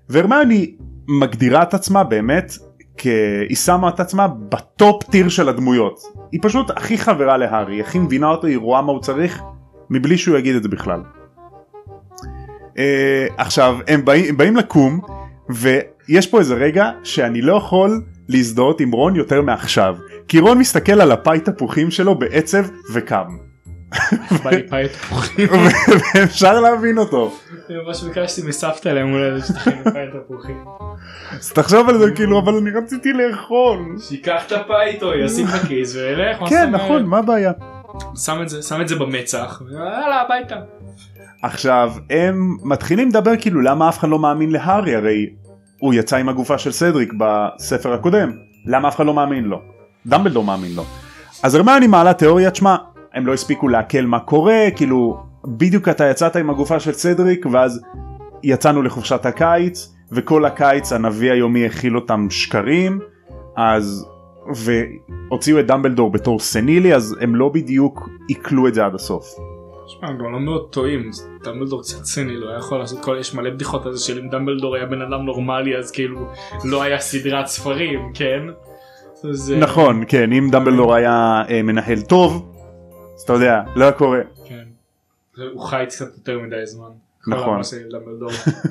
והרמיוני 0.10 0.76
מגדירה 1.08 1.64
את 1.64 1.74
עצמה 1.74 2.04
באמת 2.04 2.54
כ... 2.98 3.08
היא 3.50 3.58
שמה 3.58 3.90
את 3.90 4.00
עצמה 4.00 4.28
בטופ 4.28 5.04
טיר 5.04 5.30
של 5.30 5.50
הדמויות 5.50 6.00
היא 6.32 6.40
פשוט 6.44 6.70
הכי 6.70 6.98
חברה 6.98 7.38
להארי 7.38 7.82
הכי 7.82 8.00
מבינה 8.00 8.28
אותו 8.28 8.48
היא 8.48 8.58
רואה 8.58 8.82
מה 8.82 8.92
הוא 8.92 9.02
צריך 9.02 9.44
מבלי 9.90 10.18
שהוא 10.18 10.38
יגיד 10.38 10.56
את 10.56 10.64
זה 10.64 10.70
בכלל. 10.70 11.02
אה, 12.78 13.28
עכשיו 13.38 13.78
הם 13.88 14.06
באים, 14.06 14.26
הם 14.30 14.38
באים 14.38 14.56
לקום 14.56 15.00
ויש 15.50 16.28
פה 16.28 16.40
איזה 16.40 16.56
רגע 16.56 16.92
שאני 17.04 17.42
לא 17.42 17.56
יכול 17.56 18.02
להזדהות 18.28 18.82
עם 18.82 18.92
רון 18.92 19.16
יותר 19.16 19.42
מעכשיו 19.42 19.96
כי 20.28 20.40
רון 20.40 20.58
מסתכל 20.58 21.02
על 21.02 21.12
הפאי 21.12 21.40
תפוחים 21.40 21.92
שלו 21.92 22.16
בעצב 22.16 22.66
וקם 22.94 23.38
ואפשר 26.16 26.60
להבין 26.60 26.98
אותו. 26.98 27.32
ממש 27.70 28.04
ביקשתי 28.04 28.42
מסבתא 28.48 28.90
להם 28.90 29.14
אולי 29.14 29.42
שתכין 29.42 29.84
פאי 29.84 30.06
תפוחים. 30.24 30.66
אז 31.32 31.52
תחשוב 31.52 31.90
על 31.90 31.98
זה 31.98 32.12
כאילו 32.12 32.40
אבל 32.40 32.54
אני 32.54 32.70
רציתי 32.70 33.14
לאכול. 33.14 33.96
שיקח 34.00 34.44
את 34.48 34.52
הפאי 34.52 34.86
איתו 34.88 35.14
ישים 35.14 35.46
בכיס 35.46 35.96
וילך. 35.96 36.42
מה 36.42 36.48
זאת 36.48 36.58
כן? 36.58 36.72
נכון 36.72 37.06
מה 37.06 37.18
הבעיה? 37.18 37.52
שם 38.26 38.42
את 38.42 38.50
זה 38.50 38.62
שם 38.62 38.82
את 38.82 38.88
זה 38.88 38.96
במצח. 38.96 39.62
ויאללה 39.68 40.22
הביתה. 40.22 40.56
עכשיו 41.42 41.92
הם 42.10 42.58
מתחילים 42.64 43.10
לדבר 43.10 43.32
כאילו 43.40 43.62
למה 43.62 43.90
אף 43.90 44.00
אחד 44.00 44.10
לא 44.10 44.20
מאמין 44.20 44.52
להארי? 44.52 44.96
הרי 44.96 45.30
הוא 45.80 45.94
יצא 45.94 46.18
עם 46.18 46.30
הגופה 46.30 46.58
של 46.58 46.72
סדריק 46.72 47.14
בספר 47.18 47.94
הקודם. 47.94 48.32
למה 48.66 48.88
אף 48.88 48.96
אחד 48.96 49.06
לא 49.06 49.14
מאמין 49.14 49.44
לו? 49.44 49.62
דמבלדור 50.06 50.44
מאמין 50.44 50.72
לו. 50.76 50.84
אז 51.44 51.56
הרמני 51.56 51.88
מעלה 51.88 52.14
תיאוריה? 52.14 52.52
תשמע 52.52 52.76
הם 53.16 53.28
לא 53.28 53.34
הספיקו 53.34 53.68
לעכל 53.68 54.02
מה 54.02 54.20
קורה 54.20 54.68
כאילו 54.76 55.18
בדיוק 55.46 55.90
אתה 55.90 56.06
יצאת 56.06 56.36
עם 56.36 56.50
הגופה 56.50 56.80
של 56.80 56.92
סדריק 56.92 57.46
ואז 57.52 57.82
יצאנו 58.44 58.82
לחופשת 58.82 59.26
הקיץ 59.26 59.96
וכל 60.12 60.46
הקיץ 60.46 60.94
הנביא 60.94 61.32
היומי 61.32 61.66
הכיל 61.66 61.96
אותם 61.96 62.28
שקרים 62.30 63.00
אז 63.56 64.08
והוציאו 64.56 65.60
את 65.60 65.68
דמבלדור 65.68 66.12
בתור 66.12 66.40
סנילי 66.40 66.96
אז 66.96 67.16
הם 67.22 67.36
לא 67.36 67.50
בדיוק 67.50 68.10
עיכלו 68.28 68.68
את 68.68 68.74
זה 68.74 68.86
עד 68.86 68.96
הסוף. 68.96 69.26
שמע, 69.88 70.10
הם 70.10 70.18
גם 70.18 70.32
לא 70.32 70.40
מאוד 70.40 70.68
טועים 70.70 71.10
דמבלדור 71.44 71.82
קצת 71.82 72.02
ציני 72.02 72.38
לא 72.38 72.50
היה 72.50 72.58
יכול 72.58 72.80
לעשות 72.80 73.04
כל 73.04 73.18
יש 73.20 73.36
מלא 73.36 73.50
בדיחות 73.50 73.86
על 73.86 73.94
זה 73.94 74.04
של 74.04 74.20
אם 74.20 74.30
דמבלדור 74.30 74.76
היה 74.76 74.86
בן 74.86 75.02
אדם 75.02 75.26
נורמלי 75.26 75.78
אז 75.78 75.92
כאילו 75.92 76.28
לא 76.64 76.84
היה 76.84 77.00
סדרת 77.00 77.46
ספרים 77.46 78.00
כן. 78.14 78.42
אז, 79.30 79.52
אה, 79.52 79.60
נכון 79.60 80.04
כן 80.08 80.32
אם 80.32 80.50
דמבלדור 80.52 80.96
היה 80.96 81.44
אה, 81.50 81.62
מנהל 81.62 82.02
טוב 82.02 82.55
אז 83.16 83.22
אתה 83.22 83.34
יודע 83.34 83.62
לא 83.76 83.84
היה 83.84 83.94
קורה 83.94 84.20
כן. 84.46 84.64
הוא 85.54 85.62
חי 85.62 85.84
קצת 85.88 86.18
יותר 86.18 86.40
מדי 86.40 86.66
זמן. 86.66 86.90
נכון. 87.28 87.62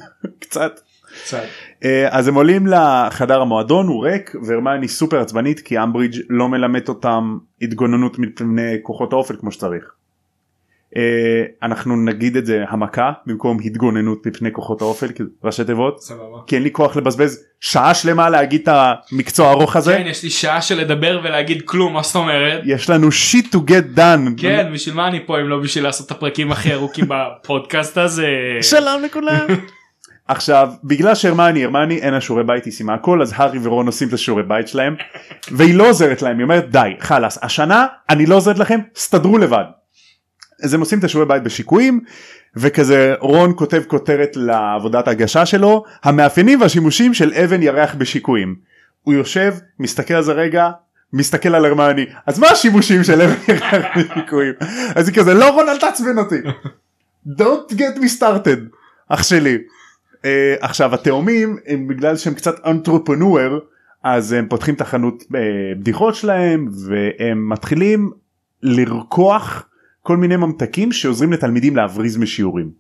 קצת 0.41 0.81
קצת. 1.23 1.43
אה, 1.85 2.19
אז 2.19 2.29
הם 2.29 2.35
עולים 2.35 2.67
לחדר 2.67 3.41
המועדון 3.41 3.87
הוא 3.87 4.05
ריק 4.05 4.35
והרמני 4.47 4.89
סופר 4.89 5.21
עצבנית 5.21 5.61
כי 5.61 5.83
אמברידג' 5.83 6.19
לא 6.29 6.49
מלמד 6.49 6.89
אותם 6.89 7.39
התגוננות 7.63 8.19
מפני 8.19 8.77
כוחות 8.83 9.13
האופל 9.13 9.37
כמו 9.37 9.53
שצריך. 9.53 9.95
אה, 10.97 11.45
אנחנו 11.63 11.97
נגיד 11.97 12.37
את 12.37 12.47
זה 12.47 12.65
המכה 12.69 13.13
במקום 13.27 13.59
התגוננות 13.65 14.27
מפני 14.27 14.53
כוחות 14.53 14.83
האופל 14.83 15.07
ראשי 15.45 15.65
תיבות 15.65 16.03
סבבה. 16.03 16.39
כי 16.47 16.55
אין 16.55 16.63
לי 16.63 16.73
כוח 16.73 16.97
לבזבז 16.97 17.45
שעה 17.61 17.95
שלמה 17.95 18.31
להגיד 18.31 18.69
את 18.69 18.69
המקצוע 19.13 19.49
הארוך 19.49 19.77
הזה 19.77 19.97
כן 19.99 20.07
יש 20.07 20.23
לי 20.23 20.31
שעה 20.31 20.63
של 20.63 20.81
לדבר 20.81 21.21
ולהגיד 21.25 21.63
כלום 21.63 21.93
מה 21.93 22.03
זאת 22.03 22.17
אומרת. 22.17 22.61
יש 22.65 22.91
לנו 22.91 23.09
shit 23.09 23.55
to 23.55 23.59
get 23.71 23.99
done 23.99 24.31
כן 24.37 24.71
בשביל 24.75 24.95
מה 24.95 25.09
אני 25.09 25.27
פה 25.27 25.41
אם 25.41 25.49
לא 25.49 25.61
בשביל 25.61 25.85
לעשות 25.85 26.07
את 26.07 26.11
הפרקים 26.11 26.53
הכי 26.53 26.73
ארוכים 26.73 27.05
בפודקאסט 27.09 27.99
הזה. 27.99 28.29
שלום 28.63 29.03
לכולם. 29.03 29.47
עכשיו 30.29 30.69
בגלל 30.85 31.15
שהרמני 31.15 31.65
הרמני 31.65 31.99
אין 31.99 32.15
לה 32.15 32.21
שיעורי 32.21 32.45
בית 32.45 32.65
היא 32.65 32.73
סיימה 32.73 32.95
הכל 32.95 33.23
אז 33.23 33.33
הארי 33.37 33.59
ורון 33.63 33.87
עושים 33.87 34.09
את 34.09 34.13
השיעורי 34.13 34.43
בית 34.43 34.69
שלהם 34.69 34.95
והיא 35.51 35.75
לא 35.75 35.89
עוזרת 35.89 36.23
להם 36.23 36.37
היא 36.37 36.45
אומרת 36.45 36.71
די 36.71 36.93
חלאס 37.01 37.39
השנה 37.43 37.87
אני 38.11 38.27
לא 38.27 38.37
עוזרת 38.37 38.59
לכם 38.59 38.81
סתדרו 38.97 39.39
לבד. 39.39 39.65
אז 40.63 40.75
הם 40.75 40.81
עושים 40.81 40.99
את 40.99 41.05
השיעורי 41.05 41.29
בית 41.29 41.43
בשיקויים 41.43 42.01
וכזה 42.57 43.15
רון 43.21 43.53
כותב 43.57 43.83
כותרת 43.87 44.31
לעבודת 44.37 45.09
הגשה 45.09 45.47
שלו 45.47 45.85
המאפיינים 46.03 46.61
והשימושים 46.61 47.15
של 47.15 47.33
אבן 47.33 47.63
ירח 47.63 47.95
בשיקויים. 47.95 48.55
הוא 49.03 49.15
יושב 49.15 49.55
מסתכל 49.79 50.15
על 50.15 50.23
זה 50.23 50.33
רגע 50.33 50.71
מסתכל 51.13 51.55
על 51.55 51.65
הרמני 51.65 52.07
אז 52.27 52.39
מה 52.39 52.49
השימושים 52.49 53.05
של 53.05 53.23
אבן 53.23 53.35
ירח 53.49 53.85
בשיקויים 53.97 54.55
אז 54.95 55.09
היא 55.09 55.17
כזה 55.17 55.35
לא 55.35 55.51
רון 55.51 55.69
אל 55.69 55.79
תעצבן 55.79 56.19
אותי 56.19 56.41
don't 57.29 57.73
get 57.73 57.99
me 57.99 58.21
started 58.21 58.61
אח 59.09 59.23
שלי. 59.23 59.59
Uh, 60.17 60.27
עכשיו 60.61 60.95
התאומים 60.95 61.57
הם 61.67 61.89
בגלל 61.89 62.17
שהם 62.17 62.35
קצת 62.35 62.67
אנתרופנואר 62.67 63.59
אז 64.05 64.33
הם 64.33 64.47
פותחים 64.49 64.75
את 64.75 64.81
החנות 64.81 65.23
uh, 65.23 65.27
בדיחות 65.31 66.15
שלהם 66.15 66.69
והם 66.89 67.49
מתחילים 67.49 68.11
לרקוח 68.63 69.67
כל 70.07 70.17
מיני 70.17 70.37
ממתקים 70.37 70.93
שעוזרים 70.93 71.33
לתלמידים 71.33 71.77
להבריז 71.77 72.17
משיעורים. 72.17 72.71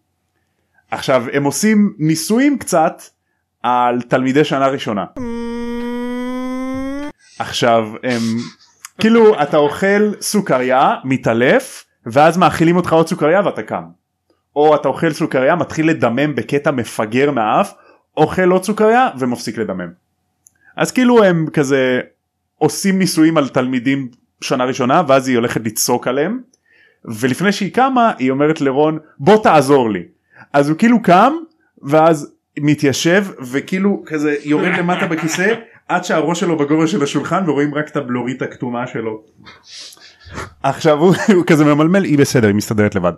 עכשיו 0.90 1.24
הם 1.32 1.44
עושים 1.44 1.94
ניסויים 1.98 2.58
קצת 2.58 3.02
על 3.62 4.02
תלמידי 4.02 4.44
שנה 4.44 4.66
ראשונה. 4.66 5.04
עכשיו 7.38 7.88
הם 8.02 8.20
כאילו 9.00 9.42
אתה 9.42 9.56
אוכל 9.56 10.12
סוכריה 10.20 10.94
מתעלף 11.04 11.84
ואז 12.06 12.36
מאכילים 12.36 12.76
אותך 12.76 12.92
עוד 12.92 13.08
סוכריה 13.08 13.40
ואתה 13.44 13.62
קם. 13.62 13.84
או 14.56 14.74
אתה 14.74 14.88
אוכל 14.88 15.12
סוכריה 15.12 15.56
מתחיל 15.56 15.88
לדמם 15.88 16.34
בקטע 16.34 16.70
מפגר 16.70 17.30
מהאף 17.30 17.74
אוכל 18.16 18.50
עוד 18.50 18.64
סוכריה 18.64 19.08
ומפסיק 19.18 19.58
לדמם. 19.58 19.90
אז 20.76 20.92
כאילו 20.92 21.24
הם 21.24 21.46
כזה 21.52 22.00
עושים 22.58 22.98
ניסויים 22.98 23.36
על 23.38 23.48
תלמידים 23.48 24.08
שנה 24.40 24.64
ראשונה 24.64 25.02
ואז 25.08 25.28
היא 25.28 25.36
הולכת 25.36 25.60
לצעוק 25.64 26.08
עליהם 26.08 26.53
ולפני 27.04 27.52
שהיא 27.52 27.72
קמה 27.72 28.12
היא 28.18 28.30
אומרת 28.30 28.60
לרון 28.60 28.98
בוא 29.18 29.42
תעזור 29.42 29.90
לי. 29.90 30.02
אז 30.52 30.68
הוא 30.68 30.78
כאילו 30.78 31.02
קם 31.02 31.32
ואז 31.82 32.32
מתיישב 32.58 33.24
וכאילו 33.52 34.02
כזה 34.06 34.36
יורד 34.44 34.72
למטה 34.78 35.06
בכיסא 35.06 35.54
עד 35.88 36.04
שהראש 36.04 36.40
שלו 36.40 36.58
בגובה 36.58 36.86
של 36.86 37.02
השולחן 37.02 37.50
ורואים 37.50 37.74
רק 37.74 37.88
את 37.88 37.96
הבלורית 37.96 38.42
הכתומה 38.42 38.86
שלו. 38.86 39.22
עכשיו 40.62 40.98
הוא, 40.98 41.14
הוא 41.36 41.44
כזה 41.46 41.64
ממלמל 41.64 42.04
היא 42.04 42.18
בסדר 42.18 42.46
היא 42.46 42.54
מסתדרת 42.54 42.94
לבד. 42.94 43.12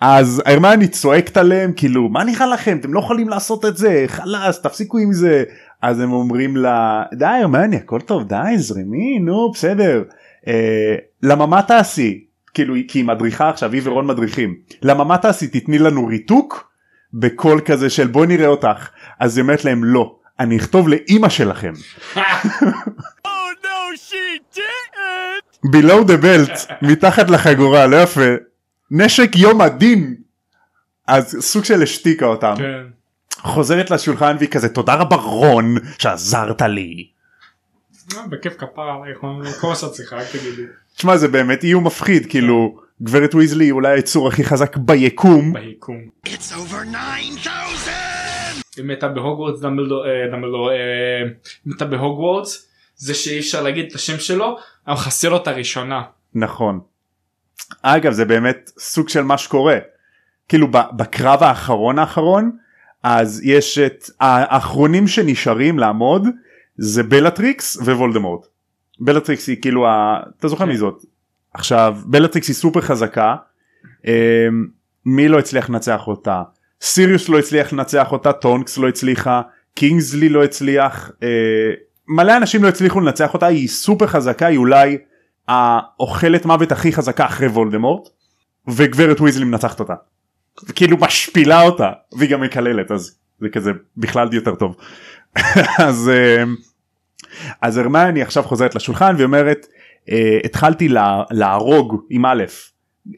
אז 0.00 0.42
הרמני 0.46 0.88
צועקת 0.88 1.36
עליהם 1.36 1.72
כאילו 1.76 2.08
מה 2.08 2.24
נראה 2.24 2.46
לכם? 2.46 2.78
אתם 2.80 2.94
לא 2.94 2.98
יכולים 2.98 3.28
לעשות 3.28 3.64
את 3.64 3.76
זה 3.76 4.04
חלאס 4.06 4.62
תפסיקו 4.62 4.98
עם 4.98 5.12
זה. 5.12 5.44
אז 5.82 6.00
הם 6.00 6.12
אומרים 6.12 6.56
לה 6.56 7.02
די 7.14 7.26
הרמני 7.26 7.76
הכל 7.76 8.00
טוב 8.00 8.28
די 8.28 8.54
זרמי 8.56 9.18
נו 9.18 9.50
בסדר. 9.54 10.02
אה, 10.48 10.94
למה 11.22 11.46
מה 11.46 11.62
תעשי 11.62 12.24
כאילו 12.54 12.74
כי 12.88 12.98
היא 12.98 13.04
מדריכה 13.04 13.48
עכשיו 13.48 13.72
היא 13.72 13.80
ורון 13.84 14.06
מדריכים 14.06 14.56
למה 14.82 15.04
מה 15.04 15.18
תעשי 15.18 15.46
תתני 15.46 15.78
לנו 15.78 16.06
ריתוק 16.06 16.70
בקול 17.14 17.60
כזה 17.60 17.90
של 17.90 18.06
בוא 18.06 18.26
נראה 18.26 18.46
אותך 18.46 18.88
אז 19.20 19.36
היא 19.36 19.42
אומרת 19.42 19.64
להם 19.64 19.84
לא 19.84 20.16
אני 20.40 20.56
אכתוב 20.56 20.88
לאימא 20.88 21.28
שלכם. 21.28 21.72
below 25.66 26.04
the 26.06 26.22
belt 26.22 26.72
מתחת 26.82 27.30
לחגורה 27.30 27.86
לא 27.86 27.96
יפה 27.96 28.20
נשק 28.90 29.30
יום 29.36 29.60
הדין 29.60 30.14
אז 31.06 31.36
סוג 31.40 31.64
של 31.64 31.82
השתיקה 31.82 32.26
אותם 32.26 32.54
כן. 32.58 32.82
חוזרת 33.38 33.90
לשולחן 33.90 34.36
והיא 34.38 34.48
כזה 34.48 34.68
תודה 34.68 34.94
רבה 34.94 35.16
רון 35.16 35.76
שעזרת 35.98 36.62
לי. 36.62 37.08
בכיף 38.28 38.52
כפרה 38.58 38.94
עלייך 38.94 39.18
כל 39.60 39.68
מה 39.68 39.74
שאת 39.74 39.92
צריכה 39.92 40.16
רק 40.16 40.26
תגידי. 40.32 40.62
תשמע 40.96 41.16
זה 41.16 41.28
באמת 41.28 41.64
איום 41.64 41.86
מפחיד 41.86 42.26
כאילו 42.26 42.78
גברת 43.02 43.34
ויזלי 43.34 43.70
אולי 43.70 43.92
היצור 43.92 44.28
הכי 44.28 44.44
חזק 44.44 44.76
ביקום 44.76 45.52
ביקום. 45.52 46.08
אם 48.80 48.90
הייתה 48.90 49.08
בהוגוורטס 49.08 49.60
דמבלדור 49.60 50.06
אה, 50.06 50.10
דמבלדור, 50.32 50.70
אה, 50.70 50.76
אם 51.66 51.72
הייתה 51.72 51.84
בהוגוורטס 51.84 52.68
זה 52.96 53.14
שאי 53.14 53.38
אפשר 53.38 53.62
להגיד 53.62 53.86
את 53.90 53.94
השם 53.94 54.18
שלו 54.18 54.56
אבל 54.86 54.96
חסר 54.96 55.28
לו 55.28 55.36
את 55.36 55.48
הראשונה. 55.48 56.02
נכון. 56.34 56.80
אגב 57.82 58.12
זה 58.12 58.24
באמת 58.24 58.70
סוג 58.78 59.08
של 59.08 59.22
מה 59.22 59.38
שקורה 59.38 59.78
כאילו 60.48 60.68
ב- 60.70 60.96
בקרב 60.96 61.42
האחרון 61.42 61.98
האחרון 61.98 62.50
אז 63.02 63.40
יש 63.44 63.78
את 63.78 64.04
האחרונים 64.20 65.08
שנשארים 65.08 65.78
לעמוד 65.78 66.26
זה 66.76 67.02
בלטריקס 67.02 67.76
ווולדמורט. 67.76 68.46
בלטריקס 69.00 69.48
היא 69.48 69.56
כאילו 69.62 69.86
ה... 69.86 70.20
אתה 70.38 70.48
זוכר 70.48 70.64
מי 70.64 70.76
זאת 70.76 71.04
עכשיו 71.54 71.96
בלטריקס 72.06 72.48
היא 72.48 72.54
סופר 72.54 72.80
חזקה 72.80 73.36
אמ, 74.06 74.12
מי 75.06 75.28
לא 75.28 75.38
הצליח 75.38 75.70
לנצח 75.70 76.06
אותה 76.06 76.42
סיריוס 76.80 77.28
לא 77.28 77.38
הצליח 77.38 77.72
לנצח 77.72 78.12
אותה 78.12 78.32
טונקס 78.32 78.78
לא 78.78 78.88
הצליחה 78.88 79.42
קינגסלי 79.74 80.28
לא 80.28 80.44
הצליח 80.44 81.10
אה, 81.22 81.28
מלא 82.08 82.36
אנשים 82.36 82.62
לא 82.62 82.68
הצליחו 82.68 83.00
לנצח 83.00 83.34
אותה 83.34 83.46
היא 83.46 83.68
סופר 83.68 84.06
חזקה 84.06 84.46
היא 84.46 84.58
אולי 84.58 84.98
האוכלת 85.48 86.46
מוות 86.46 86.72
הכי 86.72 86.92
חזקה 86.92 87.26
אחרי 87.26 87.46
וולדמורט 87.46 88.08
וגברת 88.68 89.20
ויזלי 89.20 89.44
מנצחת 89.44 89.80
אותה. 89.80 89.94
כאילו 90.74 90.96
משפילה 90.96 91.62
אותה 91.62 91.92
והיא 92.18 92.30
גם 92.30 92.40
מקללת 92.40 92.90
אז 92.90 93.18
זה 93.40 93.48
כזה 93.48 93.70
בכלל 93.96 94.34
יותר 94.34 94.54
טוב. 94.54 94.76
אז 95.88 96.10
אה, 96.14 96.44
אז 97.62 97.78
הרמני 97.78 98.22
עכשיו 98.22 98.42
חוזרת 98.42 98.74
לשולחן 98.74 99.14
ואומרת 99.18 99.66
אה, 100.10 100.38
התחלתי 100.44 100.88
לה, 100.88 101.22
להרוג 101.30 102.04
עם 102.10 102.26
א' 102.26 102.44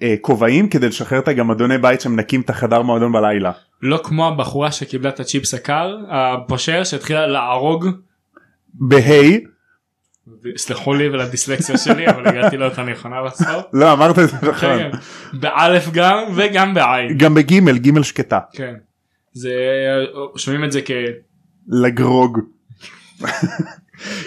אה, 0.03 0.15
כובעים 0.21 0.69
כדי 0.69 0.89
לשחרר 0.89 1.19
את 1.19 1.29
הגמדוני 1.29 1.79
בית 1.79 2.01
שמנקים 2.01 2.41
את 2.41 2.51
החדר 2.51 2.83
מועדון 2.83 3.13
בלילה. 3.13 3.53
לא 3.83 4.01
כמו 4.05 4.29
הבחורה 4.29 4.73
שקיבלה 4.73 5.09
את 5.09 5.21
הצ'יפס 5.21 5.55
הקר 5.55 5.97
הפושר 6.11 6.85
שהתחילה 6.85 7.27
להרוג 7.27 7.87
בהיי 8.75 9.41
סלחו 10.57 10.95
לי 10.95 11.09
ולדיסלקציה 11.09 11.79
שלי 11.79 12.09
אבל 12.09 12.29
הגעתי 12.29 12.57
לאותה 12.57 12.83
נכונה 12.83 13.23
בסוף. 13.23 13.65
לא 13.73 13.93
אמרת 13.93 14.19
את 14.19 14.29
זה 14.29 14.37
נכון 14.43 14.79
כן, 14.79 14.91
באלף 15.33 15.89
גם 15.93 16.19
וגם 16.37 16.75
בעין. 16.75 17.19
גם 17.19 17.35
בגימל 17.35 17.79
גימל 17.79 18.03
שקטה 18.03 18.39
כן. 18.53 18.75
זה 19.33 19.53
שומעים 20.37 20.65
את 20.65 20.73
זה 20.73 20.81
כ... 20.85 20.91
לגרוג. 21.69 22.39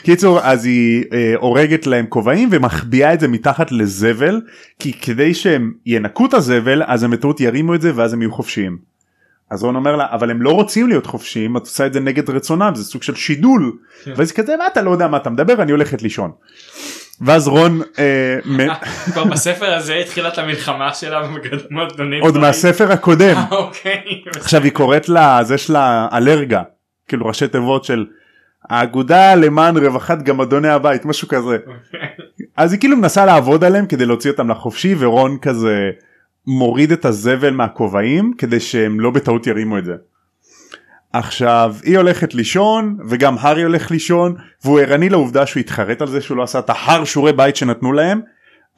קיצור 0.04 0.40
אז 0.44 0.66
היא 0.66 1.04
אה, 1.14 1.34
הורגת 1.38 1.88
להם 1.88 2.06
כובעים 2.10 2.50
ומחביאה 2.52 3.14
את 3.14 3.20
זה 3.20 3.28
מתחת 3.28 3.72
לזבל 3.72 4.42
כי 4.80 4.94
כדי 4.94 5.34
שהם 5.34 5.74
ינקו 5.86 6.26
את 6.26 6.34
הזבל 6.34 6.84
אז 6.86 7.04
הם 7.04 7.12
בטעות 7.12 7.42
ירימו 7.42 7.76
את 7.76 7.82
זה 7.82 7.92
ואז 7.96 8.14
הם 8.14 8.22
יהיו 8.22 8.32
חופשיים. 8.32 8.78
אז 9.50 9.64
רון 9.64 9.76
אומר 9.76 9.96
לה 9.96 10.06
אבל 10.12 10.32
הם 10.32 10.42
לא 10.42 10.52
רוצים 10.52 10.88
להיות 10.88 11.06
חופשיים 11.06 11.58
את 11.58 11.62
עושה 11.62 11.86
את 11.86 11.94
זה 11.94 12.00
נגד 12.00 12.30
רצונם 12.30 12.72
זה 12.76 12.84
סוג 12.84 13.04
של 13.04 13.16
שידול. 13.16 13.78
כן. 14.04 14.14
ואז 14.16 14.32
היא 14.32 14.44
כזה 14.44 14.58
מה 14.58 14.68
אתה 14.68 14.82
לא 14.82 14.92
יודע 14.92 15.08
מה 15.08 15.18
אתה 15.18 15.30
מדבר 15.30 15.62
אני 15.62 15.72
הולכת 15.72 16.02
לישון. 16.02 16.32
ואז 17.22 17.48
רון 17.48 17.82
אה, 18.00 18.38
כבר 19.14 19.24
בספר 19.24 19.74
הזה 19.74 19.96
התחילה 19.96 20.30
את 20.30 20.38
המלחמה 20.38 20.94
שלה 20.94 21.24
במקדמות. 21.24 22.00
עוד 22.22 22.38
מהספר 22.38 22.92
הקודם 22.92 23.36
אוקיי. 23.52 24.24
עכשיו 24.36 24.64
היא 24.64 24.72
קוראת 24.72 25.10
לה 25.10 25.40
זה 25.44 25.58
שלה 25.58 26.08
אלרגה 26.14 26.62
כאילו 27.08 27.26
ראשי 27.26 27.48
תיבות 27.48 27.84
של 27.84 28.06
האגודה 28.70 29.36
למען 29.36 29.78
רווחת 29.78 30.22
גמדוני 30.22 30.70
הבית 30.70 31.06
משהו 31.06 31.28
כזה 31.28 31.58
אז 32.58 32.72
היא 32.72 32.80
כאילו 32.80 32.98
מנסה 32.98 33.26
לעבוד 33.26 33.64
עליהם 33.64 33.86
כדי 33.86 34.06
להוציא 34.06 34.32
אותם 34.32 34.52
לחופשי 34.52 34.96
ורון 35.00 35.38
כזה 35.42 35.90
מוריד 36.48 36.92
את 36.92 37.06
הזבל 37.06 37.54
מהכובעים 37.54 38.34
כדי 38.38 38.60
שהם 38.60 39.00
לא 39.00 39.12
בטעות 39.12 39.48
ירימו 39.48 39.78
את 39.78 39.86
זה. 39.86 39.96
עכשיו 41.14 41.76
היא 41.84 41.98
הולכת 41.98 42.34
לישון 42.34 42.98
וגם 43.10 43.36
הארי 43.40 43.64
הולך 43.64 43.92
לישון 43.92 44.36
והוא 44.64 44.80
ערני 44.80 45.10
לעובדה 45.10 45.46
שהוא 45.46 45.62
התחרט 45.62 46.02
על 46.02 46.08
זה 46.08 46.22
שהוא 46.22 46.38
לא 46.38 46.44
עשה 46.44 46.60
את 46.60 46.70
ההר 46.70 47.04
שיעורי 47.06 47.34
בית 47.34 47.56
שנתנו 47.56 47.94
להם 47.94 48.22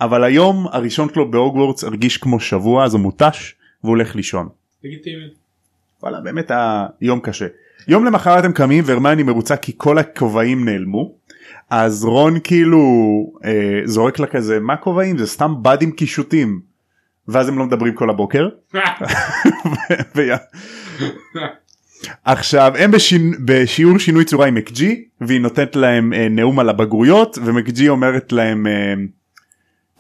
אבל 0.02 0.24
היום 0.24 0.68
הראשון 0.72 1.08
שלו 1.14 1.32
בהוגוורטס 1.32 1.84
הרגיש 1.84 2.18
כמו 2.18 2.40
שבוע 2.40 2.86
אז 2.86 2.94
הוא 2.94 3.02
מותש 3.02 3.56
והוא 3.84 3.90
הולך 3.90 4.16
לישון. 4.16 4.50
לגיטימי. 4.84 5.26
וואלה 6.04 6.22
באמת 6.22 6.52
היה 6.52 6.88
יום 7.02 7.20
קשה. 7.20 7.48
יום 7.88 8.06
למחרת 8.06 8.46
הם 8.46 8.52
קמים 8.52 8.84
והרמני 8.88 9.24
מרוצה 9.24 9.56
כי 9.56 9.72
כל 9.78 9.98
הכובעים 9.98 10.66
נעלמו. 10.66 11.12
אז 11.70 12.04
רון 12.04 12.40
כאילו 12.44 12.80
אה, 13.46 13.82
זורק 13.86 14.20
לה 14.20 14.28
כזה 14.28 14.60
מה 14.60 14.76
כובעים 14.76 15.18
זה 15.18 15.28
סתם 15.28 15.54
באדים 15.62 15.92
קישוטים. 15.92 16.72
ואז 17.28 17.48
הם 17.48 17.58
לא 17.58 17.66
מדברים 17.66 17.94
כל 17.94 18.10
הבוקר. 18.10 18.50
עכשיו 22.26 22.74
הם 22.78 22.92
בשינ... 22.92 23.34
בשיעור 23.46 23.98
שינוי 23.98 24.26
צורה 24.26 24.48
עם 24.48 24.56
מקג'י 24.56 25.04
והיא 25.22 25.42
נותנת 25.42 25.76
להם 25.76 26.14
אה, 26.14 26.28
נאום 26.30 26.60
על 26.60 26.70
הבגרויות 26.70 27.38
ומקג'י 27.46 27.90
אומרת 27.90 28.32
להם 28.32 28.68
אה, 28.68 28.94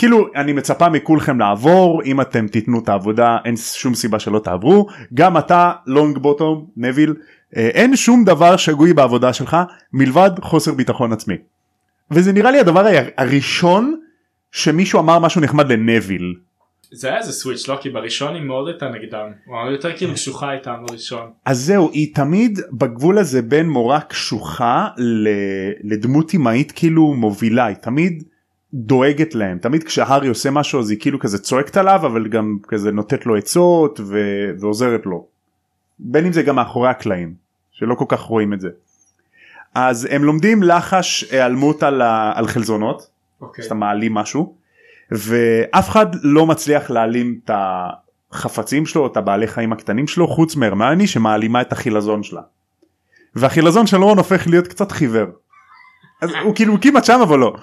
כאילו 0.02 0.28
אני 0.36 0.54
מצפה 0.54 0.90
מכולכם 0.90 1.40
לעבור 1.40 2.04
אם 2.04 2.22
אתם 2.22 2.48
תיתנו 2.48 2.80
את 2.80 2.90
העבודה 2.90 3.38
אין 3.46 3.58
שום 3.58 3.96
סיבה 3.96 4.20
שלא 4.20 4.40
תעברו 4.40 4.88
גם 5.14 5.38
אתה 5.38 5.72
לונג 5.88 6.18
בוטום 6.18 6.68
נביל 6.78 7.16
אין 7.54 7.96
שום 7.96 8.24
דבר 8.24 8.58
שגוי 8.58 8.94
בעבודה 8.94 9.34
שלך 9.34 9.58
מלבד 9.94 10.30
חוסר 10.42 10.74
ביטחון 10.74 11.14
עצמי. 11.14 11.36
וזה 12.12 12.34
נראה 12.34 12.52
לי 12.52 12.60
הדבר 12.60 12.86
הראשון 13.18 14.00
שמישהו 14.52 15.00
אמר 15.00 15.20
משהו 15.20 15.42
נחמד 15.42 15.72
לנביל. 15.72 16.36
זה 16.92 17.08
היה 17.08 17.18
איזה 17.18 17.32
סוויץ' 17.32 17.68
לא 17.68 17.78
כי 17.82 17.90
בראשון 17.90 18.36
היא 18.36 18.44
מאוד 18.44 18.68
הייתה 18.68 18.90
נגדם 18.90 19.28
הוא 19.46 19.72
יותר 19.72 19.98
כאילו 19.98 20.14
קשוחה 20.14 20.54
איתם 20.54 20.76
בראשון. 20.88 21.30
אז 21.46 21.60
זהו 21.60 21.90
היא 21.92 22.16
תמיד 22.16 22.60
בגבול 22.72 23.18
הזה 23.18 23.42
בין 23.42 23.70
מורה 23.70 24.02
קשוחה 24.02 24.88
לדמות 25.84 26.36
אמהית 26.36 26.72
כאילו 26.72 27.14
מובילה 27.14 27.66
היא 27.66 27.76
תמיד 27.76 28.24
דואגת 28.74 29.36
להם 29.36 29.58
תמיד 29.58 29.84
כשהארי 29.84 30.28
עושה 30.28 30.52
משהו 30.52 30.80
אז 30.80 30.90
היא 30.90 31.00
כאילו 31.00 31.20
כזה 31.20 31.38
צועקת 31.40 31.78
עליו 31.78 32.00
אבל 32.06 32.28
גם 32.28 32.58
כזה 32.68 32.92
נותנת 32.92 33.26
לו 33.26 33.36
עצות 33.36 34.00
ו- 34.04 34.50
ועוזרת 34.60 35.06
לו. 35.06 35.26
בין 36.00 36.26
אם 36.26 36.34
זה 36.34 36.44
גם 36.44 36.56
מאחורי 36.56 36.90
הקלעים 36.90 37.34
שלא 37.72 37.96
כל 37.96 38.06
כך 38.08 38.22
רואים 38.22 38.54
את 38.54 38.62
זה. 38.62 38.70
אז 39.76 40.08
הם 40.12 40.24
לומדים 40.24 40.64
לחש 40.64 41.24
היעלמות 41.32 41.84
על, 41.84 42.02
ה- 42.02 42.32
על 42.36 42.48
חלזונות 42.48 43.08
אוקיי. 43.42 43.64
שאתה 43.64 43.76
מעלים 43.76 44.14
משהו 44.14 44.56
ואף 45.12 45.90
אחד 45.90 46.06
לא 46.24 46.46
מצליח 46.46 46.90
להעלים 46.90 47.40
את 47.46 47.52
החפצים 48.32 48.86
שלו 48.86 49.08
את 49.08 49.18
הבעלי 49.18 49.48
חיים 49.48 49.74
הקטנים 49.74 50.08
שלו 50.08 50.28
חוץ 50.28 50.56
מהרמני 50.56 51.08
שמעלימה 51.08 51.62
את 51.62 51.72
החילזון 51.72 52.24
שלה. 52.24 52.42
והחילזון 53.36 53.88
של 53.88 54.04
רון 54.04 54.18
הופך 54.18 54.48
להיות 54.48 54.68
קצת 54.68 54.92
חיוור. 54.92 55.26
אז 56.22 56.30
הוא 56.44 56.56
כאילו 56.56 56.82
כמעט 56.82 57.06
שם 57.06 57.20
אבל 57.24 57.40
לא. 57.40 57.54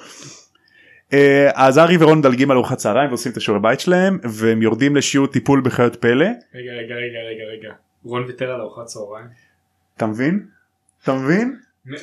אה, 1.13 1.51
אז 1.55 1.79
ארי 1.79 1.97
ורון 2.01 2.19
מדלגים 2.19 2.51
על 2.51 2.57
ארוחת 2.57 2.79
צהריים 2.79 3.09
ועושים 3.09 3.33
את 3.33 3.37
השיעורי 3.37 3.63
בית 3.63 3.81
שלהם 3.81 4.19
והם 4.23 4.63
יורדים 4.63 4.97
לשיעור 4.97 5.27
טיפול 5.27 5.61
בחיות 5.61 5.97
פלא. 5.97 6.25
רגע 6.25 6.73
רגע 6.73 6.95
רגע 6.95 7.19
רגע 7.31 7.45
רגע. 7.53 7.75
רון 8.05 8.25
ויתר 8.25 8.51
על 8.51 8.61
ארוחת 8.61 8.85
צהריים. 8.85 9.27
אתה 9.97 10.07
מבין? 10.07 10.47
אתה 11.03 11.13
מבין? 11.13 11.57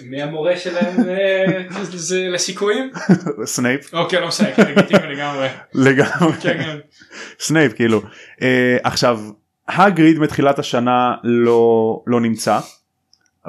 מי 0.10 0.22
המורה 0.22 0.58
שלהם 0.58 1.10
אה, 1.10 1.84
זה 1.94 2.28
לשיקויים? 2.30 2.92
סנייפ 3.46 3.94
אוקיי 3.94 4.22
לא 4.22 4.28
משנה, 4.28 4.48
לגמרי. 5.10 5.48
לגמרי. 5.74 6.34
כן 6.42 6.64
כן. 6.64 6.78
סנייפ 7.40 7.74
כאילו 7.74 8.02
אה, 8.02 8.44
עכשיו 8.84 9.20
הגריד 9.68 10.20
מתחילת 10.20 10.60
השנה 10.60 11.16
לא 11.24 12.04
לא 12.08 12.22
נמצא 12.22 12.60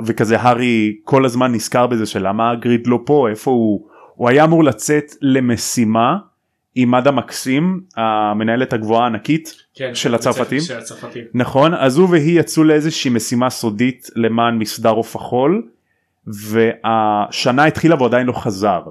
וכזה 0.06 0.40
הארי 0.40 0.96
כל 1.04 1.24
הזמן 1.24 1.52
נזכר 1.52 1.86
בזה 1.86 2.06
שלמה 2.06 2.50
הגריד 2.50 2.86
לא 2.86 2.98
פה 3.04 3.28
איפה 3.30 3.50
הוא 3.50 3.88
הוא 4.16 4.28
היה 4.28 4.44
אמור 4.44 4.64
לצאת 4.64 5.14
למשימה 5.22 6.16
עם 6.74 6.90
מדה 6.90 7.10
מקסים 7.10 7.80
המנהלת 7.96 8.72
הגבוהה 8.72 9.04
הענקית 9.04 9.54
כן, 9.74 9.94
של 9.94 10.14
הצרפתים? 10.14 10.60
של 10.60 10.78
הצרפתים. 10.78 11.24
נכון 11.34 11.74
אז 11.74 11.96
הוא 11.98 12.08
והיא 12.10 12.40
יצאו 12.40 12.64
לאיזושהי 12.64 13.10
משימה 13.10 13.50
סודית 13.50 14.10
למען 14.16 14.58
מסדר 14.58 14.90
עוף 14.90 15.16
החול 15.16 15.68
והשנה 16.26 17.64
התחילה 17.64 17.94
והוא 17.94 18.06
עדיין 18.06 18.26
לא 18.26 18.32
חזר 18.32 18.82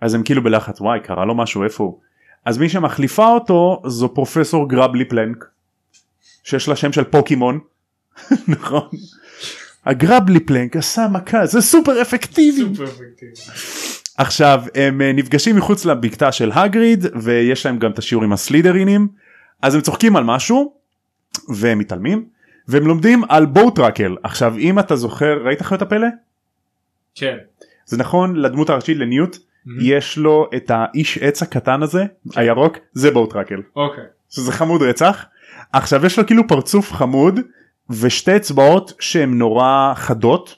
אז 0.00 0.14
הם 0.14 0.22
כאילו 0.22 0.42
בלחץ 0.42 0.80
וואי 0.80 1.00
קרה 1.00 1.24
לו 1.24 1.34
משהו 1.34 1.64
איפה 1.64 1.84
הוא 1.84 2.00
אז 2.44 2.58
מי 2.58 2.68
שמחליפה 2.68 3.26
אותו 3.26 3.82
זו 3.86 4.14
פרופסור 4.14 4.68
גרבלי 4.68 5.04
פלנק 5.04 5.44
שיש 6.44 6.68
לה 6.68 6.76
שם 6.76 6.92
של 6.92 7.04
פוקימון 7.04 7.60
נכון 8.48 8.88
הגרבלי 9.86 10.40
פלנק 10.40 10.76
עשה 10.76 11.06
מכה 11.12 11.46
זה 11.46 11.60
סופר 11.60 12.02
אפקטיבי 12.02 12.62
סופר 12.62 12.84
אפקטיבי. 12.84 13.32
עכשיו 14.18 14.62
הם 14.74 15.00
אה, 15.00 15.12
נפגשים 15.12 15.56
מחוץ 15.56 15.84
לבקתה 15.84 16.32
של 16.32 16.52
הגריד 16.52 17.04
ויש 17.22 17.66
להם 17.66 17.78
גם 17.78 17.90
את 17.90 17.98
השיעור 17.98 18.24
עם 18.24 18.32
הסלידרינים 18.32 19.08
אז 19.62 19.74
הם 19.74 19.80
צוחקים 19.80 20.16
על 20.16 20.24
משהו 20.24 20.74
והם 21.48 21.78
מתעלמים 21.78 22.24
והם 22.68 22.86
לומדים 22.86 23.24
על 23.28 23.46
bowtruckle 23.46 24.16
עכשיו 24.22 24.56
אם 24.58 24.78
אתה 24.78 24.96
זוכר 24.96 25.42
ראית 25.44 25.62
חיות 25.62 25.82
הפלא? 25.82 26.06
כן. 27.14 27.36
זה 27.86 27.96
נכון 27.96 28.36
לדמות 28.36 28.70
הראשית 28.70 28.96
לניוט 28.98 29.36
יש 29.80 30.18
לו 30.18 30.50
את 30.56 30.70
האיש 30.74 31.18
עץ 31.18 31.42
הקטן 31.42 31.82
הזה 31.82 32.04
הירוק 32.36 32.76
זה 32.92 33.10
bowtruckle 33.10 33.62
אוקיי. 33.76 34.04
שזה 34.30 34.52
חמוד 34.52 34.82
רצח 34.82 35.24
עכשיו 35.72 36.06
יש 36.06 36.18
לו 36.18 36.26
כאילו 36.26 36.48
פרצוף 36.48 36.92
חמוד 36.92 37.40
ושתי 37.90 38.36
אצבעות 38.36 38.92
שהן 39.00 39.38
נורא 39.38 39.92
חדות 39.94 40.56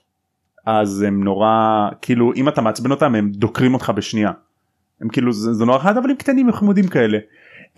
אז 0.66 1.02
הם 1.02 1.24
נורא 1.24 1.88
כאילו 2.02 2.32
אם 2.36 2.48
אתה 2.48 2.60
מעצבן 2.60 2.90
אותם 2.90 3.14
הם 3.14 3.30
דוקרים 3.30 3.74
אותך 3.74 3.92
בשנייה. 3.96 4.30
הם 5.00 5.08
כאילו 5.08 5.32
זה, 5.32 5.52
זה 5.54 5.64
נורא 5.64 5.78
חד 5.78 5.96
אבל 5.96 6.10
הם 6.10 6.16
קטנים 6.16 6.48
וחמודים 6.48 6.88
כאלה. 6.88 7.18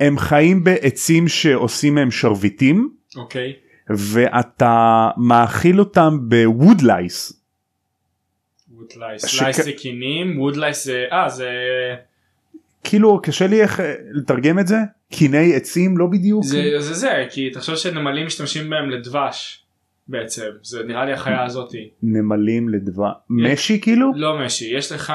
הם 0.01 0.19
חיים 0.19 0.65
בעצים 0.65 1.29
שעושים 1.29 1.95
מהם 1.95 2.11
שרביטים 2.11 2.91
אוקיי. 3.17 3.53
ואתה 3.91 5.09
מאכיל 5.17 5.79
אותם 5.81 6.19
ב 6.23 6.35
woodlice 6.35 7.33
woodlice. 8.71 9.25
שכ- 9.25 9.43
lice 9.43 9.61
זה 9.65 9.73
כינים, 9.73 10.41
woodlice 10.41 10.85
זה... 10.85 11.05
אה 11.13 11.29
זה... 11.29 11.51
כאילו 12.85 13.21
קשה 13.23 13.47
לי 13.47 13.63
איך 13.63 13.81
אה, 13.81 13.95
לתרגם 14.13 14.59
את 14.59 14.67
זה 14.67 14.77
כיני 15.13 15.57
עצים 15.57 15.99
לא 15.99 16.07
בדיוק 16.07 16.45
זה 16.45 16.63
זה 16.79 16.95
זה 16.95 17.27
כי 17.31 17.51
תחשוב 17.51 17.77
שנמלים 17.77 18.27
משתמשים 18.27 18.71
בהם 18.71 18.91
לדבש 18.91 19.65
בעצם. 20.09 20.51
זה 20.63 20.83
נראה 20.85 21.05
לי 21.05 21.13
החיה 21.13 21.45
הזאתי. 21.45 21.91
נמלים 22.03 22.69
לדבר 22.69 23.13
משי 23.31 23.81
כאילו? 23.81 24.13
לא 24.17 24.39
משי 24.39 24.65
יש 24.65 24.93
לך 24.93 25.13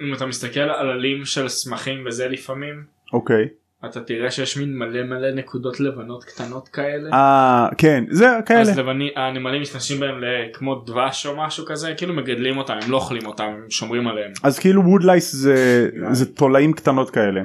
אם 0.00 0.14
אתה 0.14 0.26
מסתכל 0.26 0.60
על 0.60 0.90
עלים 0.90 1.24
של 1.24 1.48
צמחים 1.48 2.04
וזה 2.06 2.28
לפעמים 2.28 2.84
אוקיי. 3.12 3.48
אתה 3.84 4.00
תראה 4.00 4.30
שיש 4.30 4.56
מין 4.56 4.78
מלא 4.78 5.02
מלא 5.02 5.30
נקודות 5.30 5.80
לבנות 5.80 6.24
קטנות 6.24 6.68
כאלה. 6.68 7.10
אה 7.12 7.68
כן 7.78 8.04
זה 8.10 8.26
כאלה. 8.46 8.60
אז 8.60 8.78
לבני, 8.78 9.10
הנמלים 9.16 9.62
משתמשים 9.62 10.00
בהם 10.00 10.20
כמו 10.52 10.74
דבש 10.74 11.26
או 11.26 11.36
משהו 11.36 11.64
כזה 11.66 11.94
כאילו 11.96 12.14
מגדלים 12.14 12.58
אותם 12.58 12.74
הם 12.82 12.90
לא 12.90 12.96
אוכלים 12.96 13.26
אותם 13.26 13.44
הם 13.44 13.70
שומרים 13.70 14.08
עליהם. 14.08 14.32
אז 14.42 14.58
כאילו 14.58 14.82
woodlice 14.82 15.32
זה 15.32 15.88
זה 16.12 16.34
תולעים 16.34 16.72
קטנות 16.72 17.10
כאלה. 17.10 17.42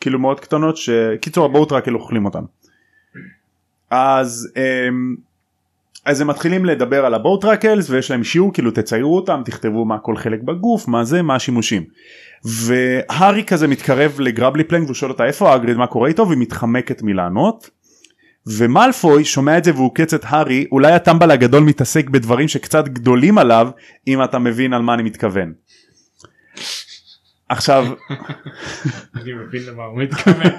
כאילו 0.00 0.18
מאוד 0.18 0.40
קטנות 0.40 0.76
שקיצור 0.76 1.44
ה 1.44 1.49
bowtruckle 1.49 1.94
אוכלים 1.94 2.24
אותם. 2.24 2.44
אז 3.90 4.52
אמ, 4.56 5.16
אז 6.06 6.20
הם 6.20 6.26
מתחילים 6.26 6.64
לדבר 6.64 7.06
על 7.06 7.14
ה 7.14 7.20
bowtruckles 7.20 7.90
ויש 7.90 8.10
להם 8.10 8.24
שיעור 8.24 8.52
כאילו 8.52 8.70
תציירו 8.70 9.16
אותם 9.16 9.42
תכתבו 9.44 9.84
מה 9.84 9.98
כל 9.98 10.16
חלק 10.16 10.42
בגוף 10.42 10.88
מה 10.88 11.04
זה 11.04 11.22
מה 11.22 11.34
השימושים. 11.34 11.84
והארי 12.44 13.44
כזה 13.44 13.68
מתקרב 13.68 14.20
לגרבלי 14.20 14.64
פלנק 14.64 14.84
והוא 14.84 14.94
שואל 14.94 15.10
אותה 15.10 15.24
איפה 15.24 15.54
האגריד 15.54 15.76
מה 15.76 15.86
קורה 15.86 16.08
איתו 16.08 16.28
והיא 16.28 16.38
מתחמקת 16.38 17.02
מלענות. 17.02 17.70
ומלפוי 18.46 19.24
שומע 19.24 19.58
את 19.58 19.64
זה 19.64 19.74
והוא 19.74 19.94
עוקץ 19.94 20.14
את 20.14 20.24
הארי 20.24 20.66
אולי 20.72 20.92
הטמבל 20.92 21.30
הגדול 21.30 21.62
מתעסק 21.62 22.10
בדברים 22.10 22.48
שקצת 22.48 22.88
גדולים 22.88 23.38
עליו 23.38 23.68
אם 24.06 24.24
אתה 24.24 24.38
מבין 24.38 24.72
על 24.72 24.82
מה 24.82 24.94
אני 24.94 25.02
מתכוון. 25.02 25.52
עכשיו 27.48 27.86
אני 29.14 29.32
מבין 29.32 29.62
למה 29.66 29.84
הוא 29.84 30.02
מתכוון. 30.02 30.52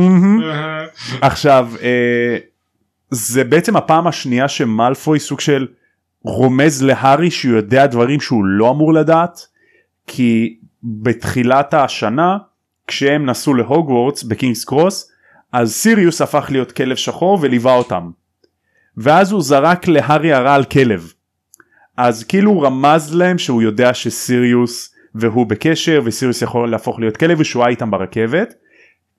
עכשיו 1.28 1.68
אה, 1.82 2.38
זה 3.14 3.44
בעצם 3.44 3.76
הפעם 3.76 4.06
השנייה 4.06 4.48
שמלפוי 4.48 5.20
סוג 5.20 5.40
של 5.40 5.66
רומז 6.22 6.82
להארי 6.82 7.30
שהוא 7.30 7.56
יודע 7.56 7.86
דברים 7.86 8.20
שהוא 8.20 8.44
לא 8.44 8.70
אמור 8.70 8.92
לדעת 8.94 9.46
כי 10.06 10.58
בתחילת 10.82 11.74
השנה 11.74 12.38
כשהם 12.86 13.26
נסעו 13.26 13.54
להוגוורטס 13.54 14.22
בקינגס 14.22 14.64
קרוס 14.64 15.10
אז 15.52 15.72
סיריוס 15.72 16.20
הפך 16.20 16.46
להיות 16.50 16.72
כלב 16.72 16.96
שחור 16.96 17.38
וליווה 17.42 17.74
אותם. 17.74 18.10
ואז 18.96 19.32
הוא 19.32 19.42
זרק 19.42 19.88
להארי 19.88 20.32
הרע 20.32 20.54
על 20.54 20.64
כלב. 20.64 21.12
אז 21.96 22.24
כאילו 22.24 22.50
הוא 22.50 22.66
רמז 22.66 23.14
להם 23.14 23.38
שהוא 23.38 23.62
יודע 23.62 23.94
שסיריוס 23.94 24.94
והוא 25.14 25.46
בקשר 25.46 26.00
וסיריוס 26.04 26.42
יכול 26.42 26.70
להפוך 26.70 27.00
להיות 27.00 27.16
כלב 27.16 27.40
ושהוא 27.40 27.62
היה 27.62 27.70
איתם 27.70 27.90
ברכבת 27.90 28.54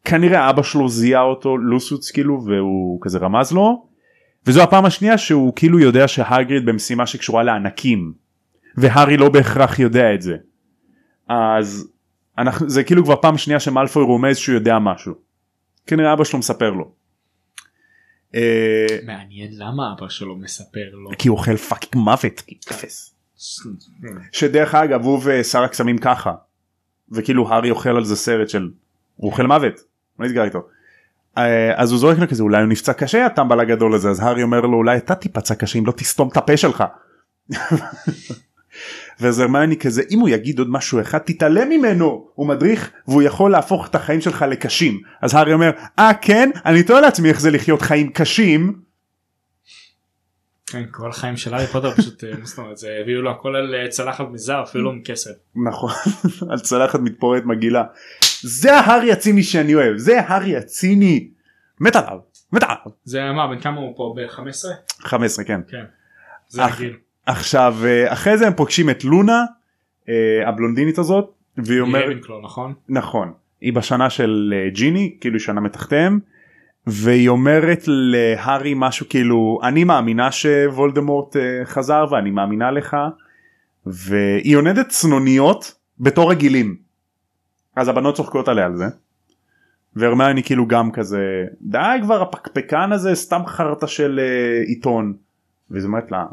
כנראה 0.06 0.50
אבא 0.50 0.64
שלו 0.64 0.90
זיהה 0.90 1.22
אותו 1.22 1.58
לוציוס 1.58 2.12
כאילו 2.12 2.46
והוא 2.46 3.00
כזה 3.02 3.20
רמז 3.20 3.52
לו. 3.52 3.88
וזו 4.48 4.64
הפעם 4.64 4.86
השנייה 4.86 5.18
שהוא 5.18 5.54
כאילו 5.56 5.80
יודע 5.80 6.08
שהאגריד 6.08 6.66
במשימה 6.66 7.08
שקשורה 7.08 7.44
לענקים 7.44 8.14
והארי 8.78 9.18
לא 9.18 9.30
בהכרח 9.30 9.80
יודע 9.80 10.14
את 10.14 10.22
זה. 10.22 10.36
אז 11.30 11.88
אנחנו 12.38 12.70
זה 12.70 12.84
כאילו 12.84 13.04
כבר 13.04 13.22
פעם 13.22 13.38
שנייה 13.38 13.60
שמאלפוי 13.60 14.04
רומז 14.04 14.38
שהוא 14.38 14.56
יודע 14.56 14.80
משהו. 14.80 15.14
כנראה 15.88 16.14
אבא 16.14 16.24
שלו 16.24 16.40
מספר 16.40 16.70
לו. 16.70 16.92
אה, 18.36 18.88
מעניין 19.06 19.52
למה 19.54 19.94
אבא 19.98 20.10
שלו 20.10 20.36
מספר 20.36 20.90
לו. 20.94 21.10
כי 21.18 21.28
הוא 21.28 21.38
אוכל 21.38 21.58
fucking 21.58 22.04
מוות. 22.04 22.44
אפס. 22.72 23.16
שדרך 24.32 24.76
אגב 24.76 25.04
הוא 25.04 25.22
ושר 25.24 25.64
הקסמים 25.64 25.98
ככה. 25.98 26.34
וכאילו 27.12 27.50
הארי 27.50 27.72
אוכל 27.72 27.90
על 27.90 28.04
זה 28.04 28.16
סרט 28.16 28.50
של 28.50 28.70
הוא 29.16 29.32
אוכל 29.32 29.44
מוות 29.44 29.95
מה 30.20 30.26
נסגר 30.26 30.44
איתו. 30.44 30.62
אה, 31.38 31.82
אז 31.82 31.92
הוא 31.92 32.00
זורק 32.00 32.18
לו 32.20 32.28
כזה 32.28 32.44
אולי 32.44 32.62
הוא 32.62 32.68
נפצע 32.68 32.94
קשה 32.94 33.26
הטמבל 33.26 33.60
הגדול 33.60 33.94
הזה 33.94 34.10
אז 34.10 34.20
הארי 34.20 34.44
אומר 34.44 34.62
לו 34.62 34.78
אולי 34.78 34.98
אתה 34.98 35.16
תיפצע 35.16 35.56
קשה 35.56 35.80
אם 35.80 35.86
לא 35.86 35.92
תסתום 35.92 36.28
את 36.28 36.38
הפה 36.38 36.58
שלך. 36.58 36.84
ואז 39.20 39.40
הרמיוני 39.40 39.78
כזה 39.78 40.02
אם 40.12 40.20
הוא 40.20 40.30
יגיד 40.30 40.60
עוד 40.60 40.70
משהו 40.70 41.02
אחד 41.02 41.18
תתעלם 41.18 41.70
ממנו 41.70 42.28
הוא 42.36 42.48
מדריך 42.48 42.92
והוא 43.08 43.22
יכול 43.22 43.52
להפוך 43.52 43.88
את 43.88 43.96
החיים 43.96 44.22
שלך 44.22 44.46
לקשים 44.50 45.02
אז 45.22 45.36
הארי 45.36 45.54
אומר 45.54 45.72
אה 46.00 46.12
כן 46.22 46.50
אני 46.66 46.84
תוהה 46.84 47.02
לעצמי 47.02 47.30
איך 47.30 47.42
זה 47.42 47.52
לחיות 47.52 47.82
חיים 47.82 48.10
קשים 48.10 48.86
כן, 50.68 50.84
כל 50.92 51.10
החיים 51.10 51.38
של 51.38 51.54
הארי 51.54 51.68
פוטר 51.68 51.92
פשוט 51.92 52.24
אה, 52.24 52.76
זה 52.76 52.98
הביאו 53.02 53.22
לו 53.22 53.32
הכל 53.32 53.56
על 53.56 53.76
אה, 53.76 53.90
צלחת 53.90 54.26
מזהב 54.32 54.64
אפילו 54.64 54.84
לא 54.84 54.94
מכסף. 54.94 55.32
נכון 55.56 55.92
על 56.52 56.60
צלחת 56.60 57.00
מתפוררת 57.00 57.46
מגעילה 57.46 57.84
זה 58.48 58.76
ההארי 58.76 59.12
הציני 59.12 59.44
שאני 59.44 59.76
אוהב 59.76 59.98
זה 59.98 60.22
הארי 60.22 60.58
הציני 60.58 61.28
מת 61.82 61.96
עליו 61.96 62.20
מת 62.54 62.64
עליו 62.64 62.78
זה 63.04 63.32
מה 63.32 63.48
בן 63.48 63.60
כמה 63.60 63.78
הוא 63.80 63.94
פה 63.98 64.16
ב-15? 64.18 64.66
15 65.02 65.46
כן 65.46 65.62
כן. 65.68 65.84
זה 66.50 66.66
אח- 66.66 66.76
הגיל. 66.76 66.96
עכשיו 67.26 67.76
אה, 67.86 68.14
אחרי 68.14 68.38
זה 68.38 68.48
הם 68.48 68.54
פוגשים 68.54 68.90
את 68.90 69.04
לונה 69.04 69.44
אה, 70.10 70.14
הבלונדינית 70.50 70.98
הזאת 70.98 71.32
והיא 71.58 71.80
אומרת 71.80 72.18
נכון? 72.44 72.74
נכון 72.90 73.34
היא 73.62 73.74
בשנה 73.74 74.10
של 74.10 74.54
אה, 74.58 74.70
ג'יני 74.70 75.16
כאילו 75.22 75.40
שנה 75.40 75.62
מתחתיהם 75.62 76.20
והיא 76.88 77.30
אומרת 77.30 77.84
להארי 77.88 78.74
משהו 78.76 79.10
כאילו 79.10 79.60
אני 79.64 79.84
מאמינה 79.84 80.32
שוולדמורט 80.32 81.36
חזר 81.66 82.06
ואני 82.12 82.32
מאמינה 82.32 82.72
לך 82.72 82.98
והיא 83.86 84.56
עונדת 84.58 84.90
צנוניות 84.90 85.76
בתור 86.00 86.32
עגילים 86.32 86.85
אז 87.76 87.88
הבנות 87.88 88.16
צוחקות 88.16 88.48
עליה 88.48 88.66
על 88.66 88.76
זה. 88.76 88.86
והרמני 89.96 90.44
כאילו 90.44 90.68
גם 90.68 90.92
כזה 90.92 91.46
די 91.62 91.98
כבר 92.02 92.22
הפקפקן 92.22 92.92
הזה 92.92 93.16
סתם 93.16 93.42
חרטא 93.48 93.88
של 93.88 94.20
אה, 94.20 94.62
עיתון. 94.68 95.14
וזה 95.72 95.88
אומרת 95.88 96.12
לה 96.12 96.26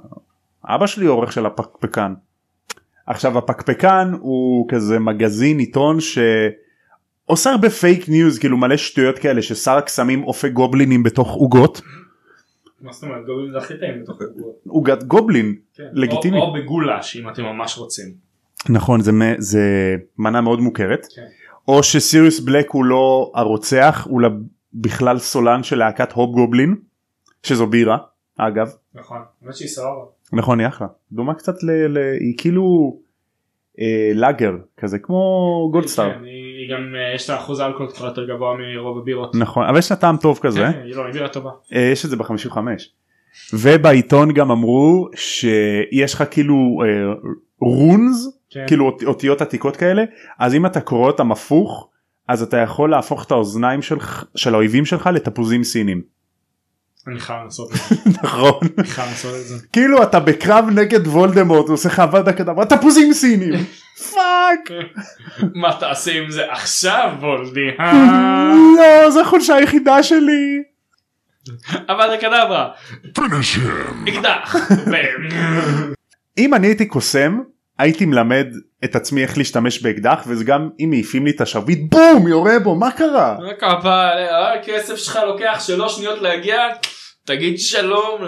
אבא 0.65 0.87
שלי 0.87 1.07
עורך 1.07 1.33
של 1.33 1.47
הפקפקן. 1.47 2.15
עכשיו 3.07 3.39
הפקפקן 3.39 4.13
הוא 4.21 4.69
כזה 4.69 4.99
מגזין 4.99 5.59
עיתון 5.59 5.97
שעושה 6.01 7.51
הרבה 7.51 7.71
פייק 7.71 8.09
ניוז 8.09 8.39
כאילו 8.39 8.57
מלא 8.57 8.77
שטויות 8.77 9.19
כאלה 9.19 9.43
ששר 9.43 9.77
הקסמים 9.77 10.25
אופה 10.25 10.49
גובלינים 10.49 11.03
בתוך 11.03 11.31
עוגות 11.31 11.83
מה 12.83 12.93
זאת 12.93 13.03
אומרת? 13.03 13.27
גובים 13.27 13.53
זה 13.53 13.59
הכי 13.59 13.79
טעים 13.79 14.03
בתוך 14.03 14.21
הגבול. 14.21 14.53
עוגת 14.69 15.03
גובלין 15.03 15.55
כן. 15.75 15.85
לגיטימי. 15.93 16.39
או 16.39 16.43
או 16.43 16.53
בגולש 16.53 17.17
אם 17.17 17.29
אתם 17.29 17.43
ממש 17.43 17.79
רוצים. 17.79 18.32
נכון 18.69 19.01
זה, 19.01 19.13
זה 19.39 19.97
מנה 20.19 20.41
מאוד 20.41 20.61
מוכרת 20.61 21.07
כן. 21.17 21.23
או 21.69 21.83
שסיריוס 21.83 22.41
בלק 22.41 22.71
הוא 22.71 22.85
לא 22.85 23.33
הרוצח 23.35 24.07
הוא 24.11 24.23
בכלל 24.75 25.19
סולן 25.19 25.63
של 25.63 25.79
להקת 25.79 26.13
הופ 26.13 26.35
גובלין 26.35 26.75
שזו 27.43 27.67
בירה 27.67 27.97
אגב 28.39 28.71
נכון. 28.95 29.19
האמת 29.43 29.57
שהיא 29.57 29.69
סבבה. 29.69 30.05
נכון 30.33 30.61
היא 30.61 30.69
אחלה 30.69 30.87
דומה 31.13 31.35
קצת 31.35 31.63
ל... 31.63 31.71
ל... 31.71 31.99
היא 32.21 32.35
כאילו 32.39 32.97
אה, 33.81 34.11
לאגר 34.15 34.53
כזה 34.77 34.99
כמו 34.99 35.69
גולדסטאר 35.73 36.13
כן, 36.13 36.25
היא 36.25 36.43
היא 36.63 36.77
גם 36.77 36.95
אה, 36.95 37.15
יש 37.15 37.31
לה 37.31 37.37
אחוז 37.37 37.61
אלכוהול 37.61 37.91
קצת 37.91 38.05
יותר 38.05 38.25
גבוה 38.25 38.55
מרוב 38.57 38.99
הבירות. 38.99 39.35
נכון 39.35 39.67
אבל 39.67 39.79
יש 39.79 39.91
לה 39.91 39.97
טעם 39.97 40.17
טוב 40.17 40.39
כזה. 40.43 40.59
כן, 40.59 40.83
היא 40.85 40.97
לא, 40.97 41.05
היא 41.05 41.13
בירה 41.13 41.29
טובה. 41.29 41.51
אה, 41.75 41.81
יש 41.93 42.05
את 42.05 42.11
זה 42.11 42.17
ב-55 42.17 42.57
ובעיתון 43.53 44.33
גם 44.33 44.51
אמרו 44.51 45.09
שיש 45.15 46.15
לך 46.15 46.25
כאילו 46.31 46.55
runes 47.65 48.29
כן. 48.51 48.65
כאילו 48.67 48.87
אות- 48.87 49.03
אותיות 49.05 49.41
עתיקות 49.41 49.77
כאלה 49.77 50.03
אז 50.39 50.55
אם 50.55 50.67
אתה 50.67 50.81
קורא 50.81 51.07
אותם 51.11 51.33
הפוך 51.33 51.89
אז 52.29 52.43
אתה 52.43 52.57
יכול 52.57 52.91
להפוך 52.91 53.25
את 53.27 53.31
האוזניים 53.31 53.83
שלך 53.83 54.25
של 54.37 54.55
האויבים 54.55 54.85
שלך 54.85 55.07
לתפוזים 55.07 55.65
סינים 55.65 56.03
אני 57.09 57.21
חייב 57.21 57.45
לעשות 57.45 57.71
את 57.73 57.77
זה. 57.77 58.11
נכון 58.23 58.59
אני 58.79 58.87
חייב 58.87 59.09
לעשות 59.09 59.35
את 59.41 59.47
זה. 59.47 59.67
כאילו 59.73 60.03
אתה 60.03 60.21
בקרב 60.21 60.65
נגד 60.75 61.07
וולדמורט 61.07 61.69
עושה 61.69 61.89
לך 61.89 61.99
עבודה 62.01 62.33
כדבר 62.33 62.65
תפוזים 62.65 63.13
סינים 63.13 63.53
fuck 64.15 64.71
מה 65.55 65.73
תעשה 65.81 66.13
עם 66.23 66.31
זה 66.31 66.53
עכשיו 66.53 67.11
וולדי? 67.21 67.61
אה? 67.81 68.53
לא 69.05 69.11
זה 69.11 69.21
החולשה 69.21 69.55
היחידה 69.55 70.03
שלי 70.03 70.63
אבל 71.89 72.09
זה 72.11 72.17
קדברה. 72.17 72.69
אקדח. 74.09 74.57
אם 76.39 76.55
אני 76.55 76.67
הייתי 76.67 76.87
קוסם 76.87 77.41
הייתי 77.79 78.07
מלמד 78.07 78.47
את 78.85 78.97
עצמי 78.97 79.23
איך 79.23 79.39
להשתמש 79.39 79.83
באקדח 79.83 80.25
וזה 80.27 80.45
גם 80.45 80.71
אם 80.81 80.91
מעיפים 80.91 81.25
לי 81.25 81.31
את 81.31 81.41
השרביט 81.41 81.81
בום 81.91 82.29
יורה 82.29 82.59
בו 82.59 82.75
מה 82.75 82.91
קרה 82.91 83.37
כפה 83.59 84.09
הכסף 84.55 84.97
שלך 84.97 85.19
לוקח 85.27 85.63
שלוש 85.67 85.97
שניות 85.97 86.23
להגיע 86.23 86.59
תגיד 87.25 87.59
שלום 87.59 88.23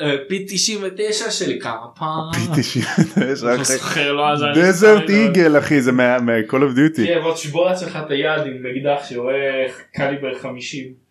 לפי 0.00 0.44
99 0.48 1.30
שלי 1.30 1.58
כפה. 1.60 2.04
פי 2.32 2.60
99 2.62 3.54
אני 3.54 3.64
זוכר 3.64 4.12
לו 4.12 4.28
אז 4.28 4.42
אני 4.42 4.52
דזרט 4.54 5.10
איגל 5.10 5.58
אחי 5.58 5.80
זה 5.80 5.92
מה-call 5.92 6.50
of 6.50 6.76
duty 6.76 7.06
כן, 7.06 7.20
בוא 7.22 7.34
תשבור 7.34 7.66
לעצמך 7.66 7.98
את 8.06 8.10
היד 8.10 8.46
עם 8.46 8.66
אקדח 8.66 9.08
שיורה 9.08 9.34
קליבר 9.94 10.38
50. 10.38 11.09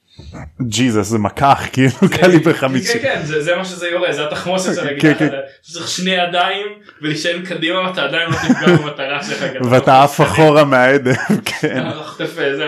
ג'יזוס 0.62 1.08
זה 1.08 1.17
מקח 1.17 1.62
כאילו 1.73 1.91
קליבר 2.19 2.53
50 2.53 3.01
כן 3.01 3.15
כן 3.15 3.21
זה 3.25 3.55
מה 3.55 3.65
שזה 3.65 3.88
יורה 3.88 4.13
זה 4.13 4.27
התחמושת 4.27 4.75
של 4.75 4.82
כן, 4.82 4.88
האקדח 5.08 5.19
כן. 5.19 5.29
צריך 5.62 5.88
שני 5.88 6.12
ידיים 6.12 6.67
ולהישען 7.01 7.45
קדימה 7.45 7.89
ואתה 7.89 8.03
עדיין 8.03 8.29
לא 8.29 8.36
תפגע 8.36 8.75
במטרה 8.77 9.23
שלך. 9.23 9.43
ואתה 9.71 10.03
עף 10.03 10.21
אחורה 10.21 10.63
מהעדף 10.65 11.17
כן 11.62 11.89
חוטף 12.05 12.34
זה 12.36 12.65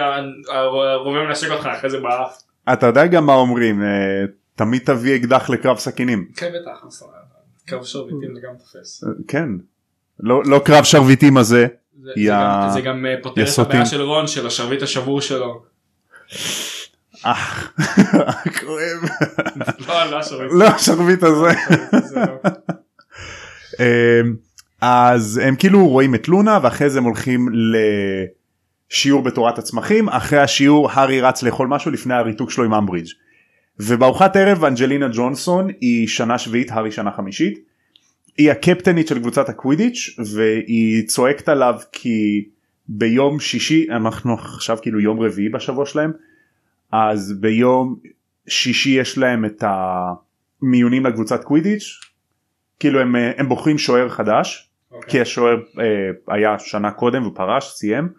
הרובה 0.53 1.23
מנשק 1.27 1.51
אותך 1.51 1.65
אחרי 1.77 1.89
זה 1.89 1.99
באף. 1.99 2.37
אתה 2.73 2.85
יודע 2.85 3.05
גם 3.07 3.25
מה 3.25 3.33
אומרים 3.33 3.83
אה, 3.83 3.87
תמיד 4.55 4.81
תביא 4.85 5.15
אקדח 5.15 5.49
לקרב 5.49 5.77
סכינים 5.77 6.27
כן 6.35 6.49
בטח. 6.61 6.99
קו 7.69 7.85
שרביטים 7.85 8.35
זה 8.35 8.41
גם 8.47 8.53
תופס. 8.59 9.03
אה, 9.03 9.09
כן 9.27 9.47
לא 10.19 10.41
לא 10.45 10.59
קרב 10.65 10.83
שרביטים 10.83 11.37
הזה 11.37 11.67
זה- 12.03 12.11
גם- 12.83 13.05
אה, 13.05 13.15
פותר 13.23 13.43
את. 13.53 13.59
הבעיה 13.59 13.85
של 13.85 14.01
רון 14.01 14.27
של 14.27 14.47
השרביט 14.47 14.81
השבור 14.81 15.21
שלו. 15.21 15.63
אה 17.25 17.33
כואב 18.59 19.09
לא 19.87 20.11
לא 20.11 20.19
השרביט. 20.19 20.51
לא 20.51 20.65
השרביט 20.65 21.23
הזה. 21.23 21.49
זה 22.09 22.19
לא. 22.19 22.49
אמ, 23.79 24.35
אז 24.81 25.41
הם 25.43 25.55
כאילו 25.55 25.87
רואים 25.87 26.15
את 26.15 26.27
לונה 26.27 26.59
ואחרי 26.63 26.89
זה 26.89 26.97
הם 26.97 27.03
הולכים 27.03 27.47
לשיעור 28.91 29.23
בתורת 29.23 29.59
הצמחים. 29.59 30.09
אחרי 30.09 30.39
השיעור 30.39 30.91
הארי 30.91 31.21
רץ 31.21 31.43
לאכול 31.43 31.67
משהו 31.67 31.91
לפני 31.91 32.13
הריתוק 32.13 32.51
שלו 32.51 32.63
עם 32.63 32.73
אמברידג' 32.73 33.09
ובארוחת 33.79 34.35
ערב 34.35 34.65
אנג'לינה 34.65 35.07
ג'ונסון 35.13 35.67
היא 35.81 36.07
שנה 36.07 36.37
שביעית 36.37 36.71
הארי 36.71 36.91
שנה 36.91 37.11
חמישית. 37.11 37.59
היא 38.37 38.51
הקפטנית 38.51 39.07
של 39.07 39.19
קבוצת 39.19 39.49
הקווידיץ' 39.49 40.15
והיא 40.35 41.07
צועקת 41.07 41.49
עליו 41.49 41.75
כי 41.91 42.45
ביום 42.87 43.39
שישי 43.39 43.87
אנחנו 43.89 44.33
עכשיו 44.33 44.77
כאילו 44.81 44.99
יום 44.99 45.19
רביעי 45.19 45.49
בשבוע 45.49 45.85
שלהם 45.85 46.11
אז 46.91 47.33
ביום 47.39 47.95
שישי 48.47 48.89
יש 48.89 49.17
להם 49.17 49.45
את 49.45 49.63
המיונים 50.61 51.05
לקבוצת 51.05 51.43
קווידיץ' 51.43 51.99
כאילו 52.79 52.99
הם, 52.99 53.15
אה, 53.15 53.31
הם 53.37 53.49
בוחרים 53.49 53.77
שוער 53.77 54.09
חדש 54.09 54.69
אוקיי. 54.91 55.09
כי 55.09 55.21
השוער 55.21 55.57
אה, 55.79 55.83
היה 56.35 56.59
שנה 56.59 56.91
קודם 56.91 57.27
ופרש 57.27 57.67
סיים. 57.67 58.09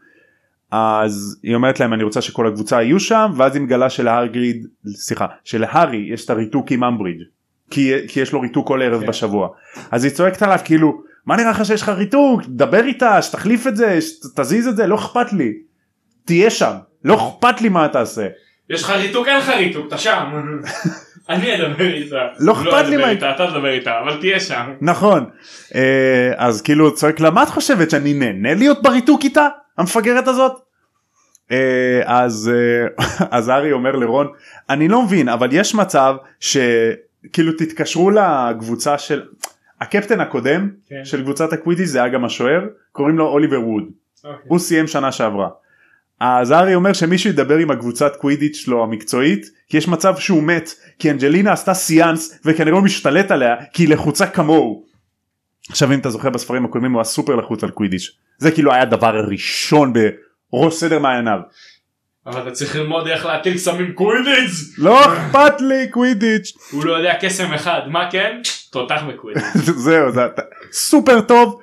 אז 0.70 1.40
היא 1.42 1.54
אומרת 1.54 1.80
להם 1.80 1.92
אני 1.92 2.02
רוצה 2.02 2.20
שכל 2.20 2.46
הקבוצה 2.46 2.82
יהיו 2.82 3.00
שם 3.00 3.32
ואז 3.36 3.54
היא 3.54 3.62
מגלה 3.62 3.90
שלהרגריד 3.90 4.66
סליחה 4.86 5.26
שלהארי 5.44 6.08
יש 6.12 6.24
את 6.24 6.30
הריתוק 6.30 6.70
עם 6.70 6.84
אמברידג' 6.84 7.22
כי, 7.70 7.92
כי 8.08 8.20
יש 8.20 8.32
לו 8.32 8.40
ריתוק 8.40 8.68
כל 8.68 8.82
ערב 8.82 9.00
כן. 9.00 9.06
בשבוע. 9.06 9.48
אז 9.90 10.04
היא 10.04 10.12
צועקת 10.12 10.42
עליו 10.42 10.58
כאילו 10.64 11.02
מה 11.26 11.36
נראה 11.36 11.50
לך 11.50 11.64
שיש 11.64 11.82
לך 11.82 11.88
ריתוק? 11.88 12.42
דבר 12.48 12.84
איתה 12.84 13.22
שתחליף 13.22 13.66
את 13.66 13.76
זה 13.76 14.00
שתזיז 14.00 14.68
את 14.68 14.76
זה 14.76 14.86
לא 14.86 14.94
אכפת 14.94 15.32
לי. 15.32 15.52
תהיה 16.24 16.50
שם 16.50 16.72
לא 17.04 17.14
אכפת 17.14 17.60
לי 17.60 17.68
מה 17.68 17.88
תעשה 17.88 18.28
יש 18.72 18.82
לך 18.82 18.90
ריתוק 18.90 19.28
אין 19.28 19.36
לך 19.36 19.48
ריתוק 19.48 19.86
אתה 19.88 19.98
שם. 19.98 20.24
אני 21.28 21.54
אדבר 21.54 21.84
איתה. 21.84 22.16
לא 22.38 22.52
אכפת 22.52 22.86
לי 22.88 22.94
ידבר 22.94 23.06
מה- 23.06 23.12
אתה 23.12 23.34
תדבר 23.50 23.68
איתה 23.68 24.00
אבל 24.00 24.20
תהיה 24.20 24.40
שם. 24.40 24.72
נכון 24.80 25.24
אה, 25.74 26.32
אז 26.36 26.62
כאילו 26.62 26.94
צועק 26.94 27.20
לה 27.20 27.30
מה 27.30 27.42
את 27.42 27.48
חושבת 27.48 27.90
שאני 27.90 28.14
נהנה 28.14 28.54
להיות 28.54 28.82
בריתוק 28.82 29.24
איתה 29.24 29.48
המפגרת 29.78 30.28
הזאת. 30.28 30.52
אה, 31.52 32.00
אז 32.04 32.50
אה, 32.54 33.06
אז 33.38 33.50
ארי 33.50 33.72
אומר 33.72 33.96
לרון 33.96 34.26
אני 34.70 34.88
לא 34.88 35.02
מבין 35.02 35.28
אבל 35.28 35.48
יש 35.52 35.74
מצב 35.74 36.14
שכאילו 36.40 37.52
תתקשרו 37.58 38.10
לקבוצה 38.10 38.98
של 38.98 39.22
הקפטן 39.80 40.20
הקודם 40.20 40.70
כן. 40.88 41.04
של 41.04 41.22
קבוצת 41.22 41.52
הקווידיס 41.52 41.90
זה 41.90 41.98
היה 41.98 42.08
גם 42.08 42.24
השוער 42.24 42.60
קוראים 42.92 43.18
לו 43.18 43.26
אוליבר 43.28 43.60
ווד 43.60 43.84
אוקיי. 44.24 44.38
הוא 44.48 44.58
סיים 44.58 44.86
שנה 44.86 45.12
שעברה. 45.12 45.48
אז 46.24 46.52
ארי 46.52 46.74
אומר 46.74 46.92
שמישהו 46.92 47.30
ידבר 47.30 47.56
עם 47.56 47.70
הקבוצת 47.70 48.16
קווידיץ' 48.16 48.56
שלו 48.56 48.82
המקצועית 48.82 49.46
כי 49.68 49.76
יש 49.76 49.88
מצב 49.88 50.16
שהוא 50.16 50.42
מת 50.42 50.70
כי 50.98 51.10
אנג'לינה 51.10 51.52
עשתה 51.52 51.74
סיאנס 51.74 52.40
וכנראה 52.44 52.76
הוא 52.76 52.84
משתלט 52.84 53.30
עליה 53.30 53.56
כי 53.72 53.82
היא 53.82 53.88
לחוצה 53.88 54.26
כמוהו. 54.26 54.84
עכשיו 55.70 55.92
אם 55.92 55.98
אתה 55.98 56.10
זוכר 56.10 56.30
בספרים 56.30 56.64
הקודמים 56.64 56.92
הוא 56.92 56.98
היה 56.98 57.04
סופר 57.04 57.36
לחוץ 57.36 57.64
על 57.64 57.70
קווידיץ' 57.70 58.10
זה 58.38 58.50
כאילו 58.50 58.72
היה 58.72 58.82
הדבר 58.82 59.16
הראשון 59.16 59.92
בראש 60.52 60.74
סדר 60.74 60.98
מעייניו. 60.98 61.38
אבל 62.26 62.42
אתה 62.42 62.50
צריך 62.50 62.76
ללמוד 62.76 63.06
איך 63.06 63.26
להטיל 63.26 63.58
קסמים 63.58 63.92
קווידיץ'. 63.92 64.78
לא 64.78 65.04
אכפת 65.04 65.60
לי 65.60 65.88
קווידיץ' 65.90 66.52
הוא 66.70 66.84
לא 66.84 66.92
יודע 66.92 67.14
קסם 67.20 67.52
אחד 67.52 67.80
מה 67.86 68.08
כן? 68.10 68.40
תותח 68.70 69.02
בקווידיץ'. 69.08 69.42
זהו 69.84 70.12
זה 70.12 70.20
סופר 70.72 71.20
טוב 71.20 71.60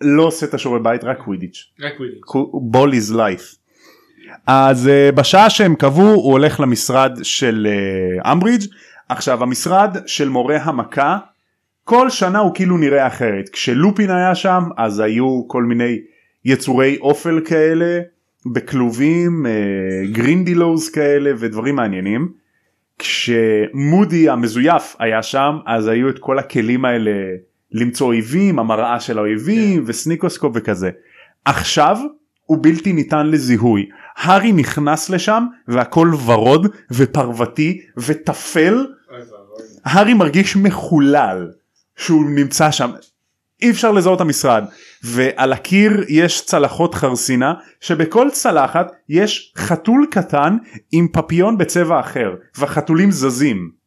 לא 0.00 0.22
עושה 0.22 0.46
את 0.46 0.54
השיעורי 0.54 0.80
בית 0.82 1.04
רק 1.04 1.18
קווידיץ'. 1.18 1.64
רק 1.80 1.92
קווידיץ'. 1.96 2.20
ball 2.52 2.92
is 2.92 3.16
life. 3.16 3.61
אז 4.46 4.86
אה, 4.86 5.14
בשעה 5.16 5.50
שהם 5.50 5.74
קבעו 5.74 6.08
הוא 6.08 6.32
הולך 6.32 6.60
למשרד 6.60 7.18
של 7.22 7.66
אה, 8.22 8.30
אמברידג' 8.32 8.66
עכשיו 9.08 9.42
המשרד 9.42 9.96
של 10.06 10.28
מורה 10.28 10.56
המכה 10.56 11.18
כל 11.84 12.10
שנה 12.10 12.38
הוא 12.38 12.54
כאילו 12.54 12.76
נראה 12.76 13.06
אחרת 13.06 13.48
כשלופין 13.48 14.10
היה 14.10 14.34
שם 14.34 14.64
אז 14.76 15.00
היו 15.00 15.48
כל 15.48 15.62
מיני 15.62 15.98
יצורי 16.44 16.98
אופל 17.00 17.40
כאלה 17.44 18.00
בכלובים 18.46 19.46
אה, 19.46 19.52
grindylows 20.12 20.88
כאלה 20.88 21.30
ודברים 21.38 21.76
מעניינים. 21.76 22.32
כשמודי 22.98 24.28
המזויף 24.28 24.96
היה 24.98 25.22
שם 25.22 25.58
אז 25.66 25.88
היו 25.88 26.08
את 26.08 26.18
כל 26.18 26.38
הכלים 26.38 26.84
האלה 26.84 27.10
למצוא 27.72 28.06
אויבים 28.06 28.58
המראה 28.58 29.00
של 29.00 29.18
האויבים 29.18 29.84
ו 29.86 29.91
sneakoscope 29.91 30.52
וכזה. 30.54 30.90
עכשיו 31.44 31.98
הוא 32.46 32.58
בלתי 32.62 32.92
ניתן 32.92 33.26
לזיהוי. 33.26 33.88
הארי 34.16 34.52
נכנס 34.52 35.10
לשם 35.10 35.46
והכל 35.68 36.10
ורוד 36.26 36.66
ופרוותי 36.90 37.80
וטפל. 37.96 38.86
הארי 39.84 40.14
מרגיש 40.14 40.56
מחולל 40.56 41.50
שהוא 41.96 42.30
נמצא 42.30 42.70
שם. 42.70 42.90
אי 43.62 43.70
אפשר 43.70 43.92
לזהות 43.92 44.16
את 44.16 44.20
המשרד 44.20 44.64
ועל 45.02 45.52
הקיר 45.52 46.04
יש 46.08 46.44
צלחות 46.44 46.94
חרסינה 46.94 47.54
שבכל 47.80 48.30
צלחת 48.30 48.92
יש 49.08 49.52
חתול 49.56 50.06
קטן 50.10 50.56
עם 50.92 51.08
פפיון 51.12 51.58
בצבע 51.58 52.00
אחר 52.00 52.34
והחתולים 52.56 53.10
זזים 53.10 53.82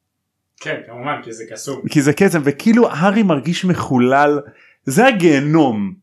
כן 0.60 0.82
כמובן 0.88 1.22
כי 1.24 1.34
זה 1.34 1.44
קסום. 1.52 1.82
כי 1.90 2.02
זה 2.02 2.14
קסם 2.14 2.42
וכאילו 2.44 2.90
הארי 2.92 3.24
מרגיש 3.24 3.66
מחולל 3.66 4.40
זה 4.84 5.08
הגיהנום 5.08 5.94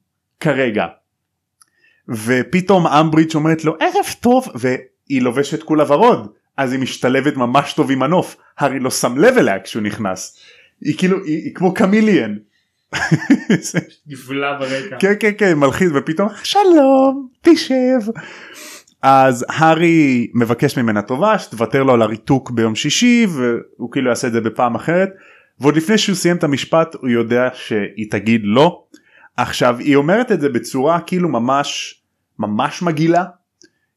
כרגע. 0.41 0.87
ופתאום 2.13 2.87
אמברידג' 2.87 3.35
אומרת 3.35 3.65
לו 3.65 3.77
ערב 3.81 4.07
טוב 4.21 4.49
והיא 4.55 5.23
לובשת 5.23 5.63
כולה 5.63 5.93
ורוד 5.93 6.33
אז 6.57 6.73
היא 6.73 6.81
משתלבת 6.81 7.37
ממש 7.37 7.73
טוב 7.73 7.91
עם 7.91 8.03
הנוף 8.03 8.37
הארי 8.59 8.79
לא 8.79 8.91
שם 8.91 9.19
לב 9.19 9.39
אליה 9.39 9.61
כשהוא 9.61 9.83
נכנס. 9.83 10.39
היא 10.81 10.99
כאילו 10.99 11.25
היא, 11.25 11.45
היא 11.45 11.55
כמו 11.55 11.75
קמיליאן. 11.75 12.35
נפלא 14.07 14.59
ברקע. 14.59 14.97
כן 14.99 15.13
כן 15.21 15.31
כן 15.39 15.59
מלחיץ 15.59 15.91
ופתאום 15.95 16.29
שלום 16.43 17.29
תשב. 17.43 18.01
אז 19.03 19.45
הארי 19.49 20.31
מבקש 20.35 20.79
ממנה 20.79 21.03
טובה 21.03 21.39
שתוותר 21.39 21.83
לו 21.83 21.95
על 21.95 22.03
הריתוק 22.03 22.51
ביום 22.51 22.75
שישי 22.75 23.27
והוא 23.29 23.93
כאילו 23.93 24.09
יעשה 24.09 24.29
את 24.29 24.33
זה 24.33 24.41
בפעם 24.41 24.75
אחרת 24.75 25.11
ועוד 25.61 25.77
לפני 25.77 25.99
שהוא 25.99 26.17
סיים 26.17 26.37
את 26.37 26.45
המשפט 26.45 26.95
הוא 26.95 27.09
יודע 27.09 27.49
שהיא 27.55 28.11
תגיד 28.11 28.41
לא. 28.45 28.85
עכשיו 29.37 29.79
היא 29.79 29.97
אומרת 29.97 30.33
את 30.33 30.41
זה 30.41 30.49
בצורה 30.49 31.01
כאילו 31.01 31.29
ממש 31.29 32.02
ממש 32.43 32.83
מגעילה. 32.83 33.25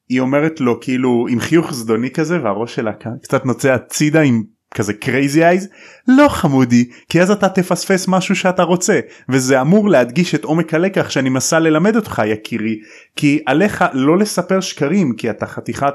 היא 0.10 0.20
אומרת 0.20 0.60
לו 0.60 0.80
כאילו 0.82 1.26
עם 1.30 1.40
חיוך 1.40 1.74
זדוני 1.74 2.12
כזה 2.12 2.44
והראש 2.44 2.76
שלה 2.76 2.92
קצת 3.24 3.46
נוצא 3.46 3.74
הצידה 3.74 4.22
עם 4.22 4.44
כזה 4.76 4.94
crazy 5.02 5.38
eyes 5.38 5.68
לא 6.08 6.28
חמודי 6.28 6.90
כי 7.10 7.22
אז 7.22 7.32
אתה 7.32 7.50
תפספס 7.50 8.08
משהו 8.08 8.36
שאתה 8.36 8.64
רוצה 8.64 9.00
וזה 9.30 9.62
אמור 9.62 9.90
להדגיש 9.90 10.36
את 10.36 10.44
עומק 10.44 10.74
הלקח 10.74 11.10
שאני 11.10 11.30
מנסה 11.30 11.60
ללמד 11.60 11.96
אותך 11.96 12.22
יקירי 12.26 12.80
כי 13.16 13.44
עליך 13.46 13.86
לא 13.94 14.18
לספר 14.18 14.60
שקרים 14.60 15.16
כי 15.16 15.30
אתה 15.30 15.46
חתיכת 15.46 15.94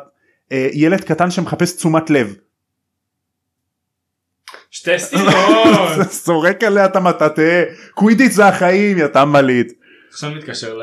אה, 0.52 0.68
ילד 0.72 1.00
קטן 1.04 1.30
שמחפש 1.30 1.72
תשומת 1.76 2.10
לב. 2.10 2.34
שתי 4.70 4.98
סטירות. 4.98 5.32
זורק 6.24 6.64
עליה 6.64 6.84
את 6.84 6.96
המטאטה 6.96 7.42
קווידיץ' 7.94 8.32
זה 8.32 8.46
החיים 8.46 8.98
יא 8.98 9.06
טמבלית 9.06 9.72
עכשיו 10.10 10.30
מתקשר 10.30 10.78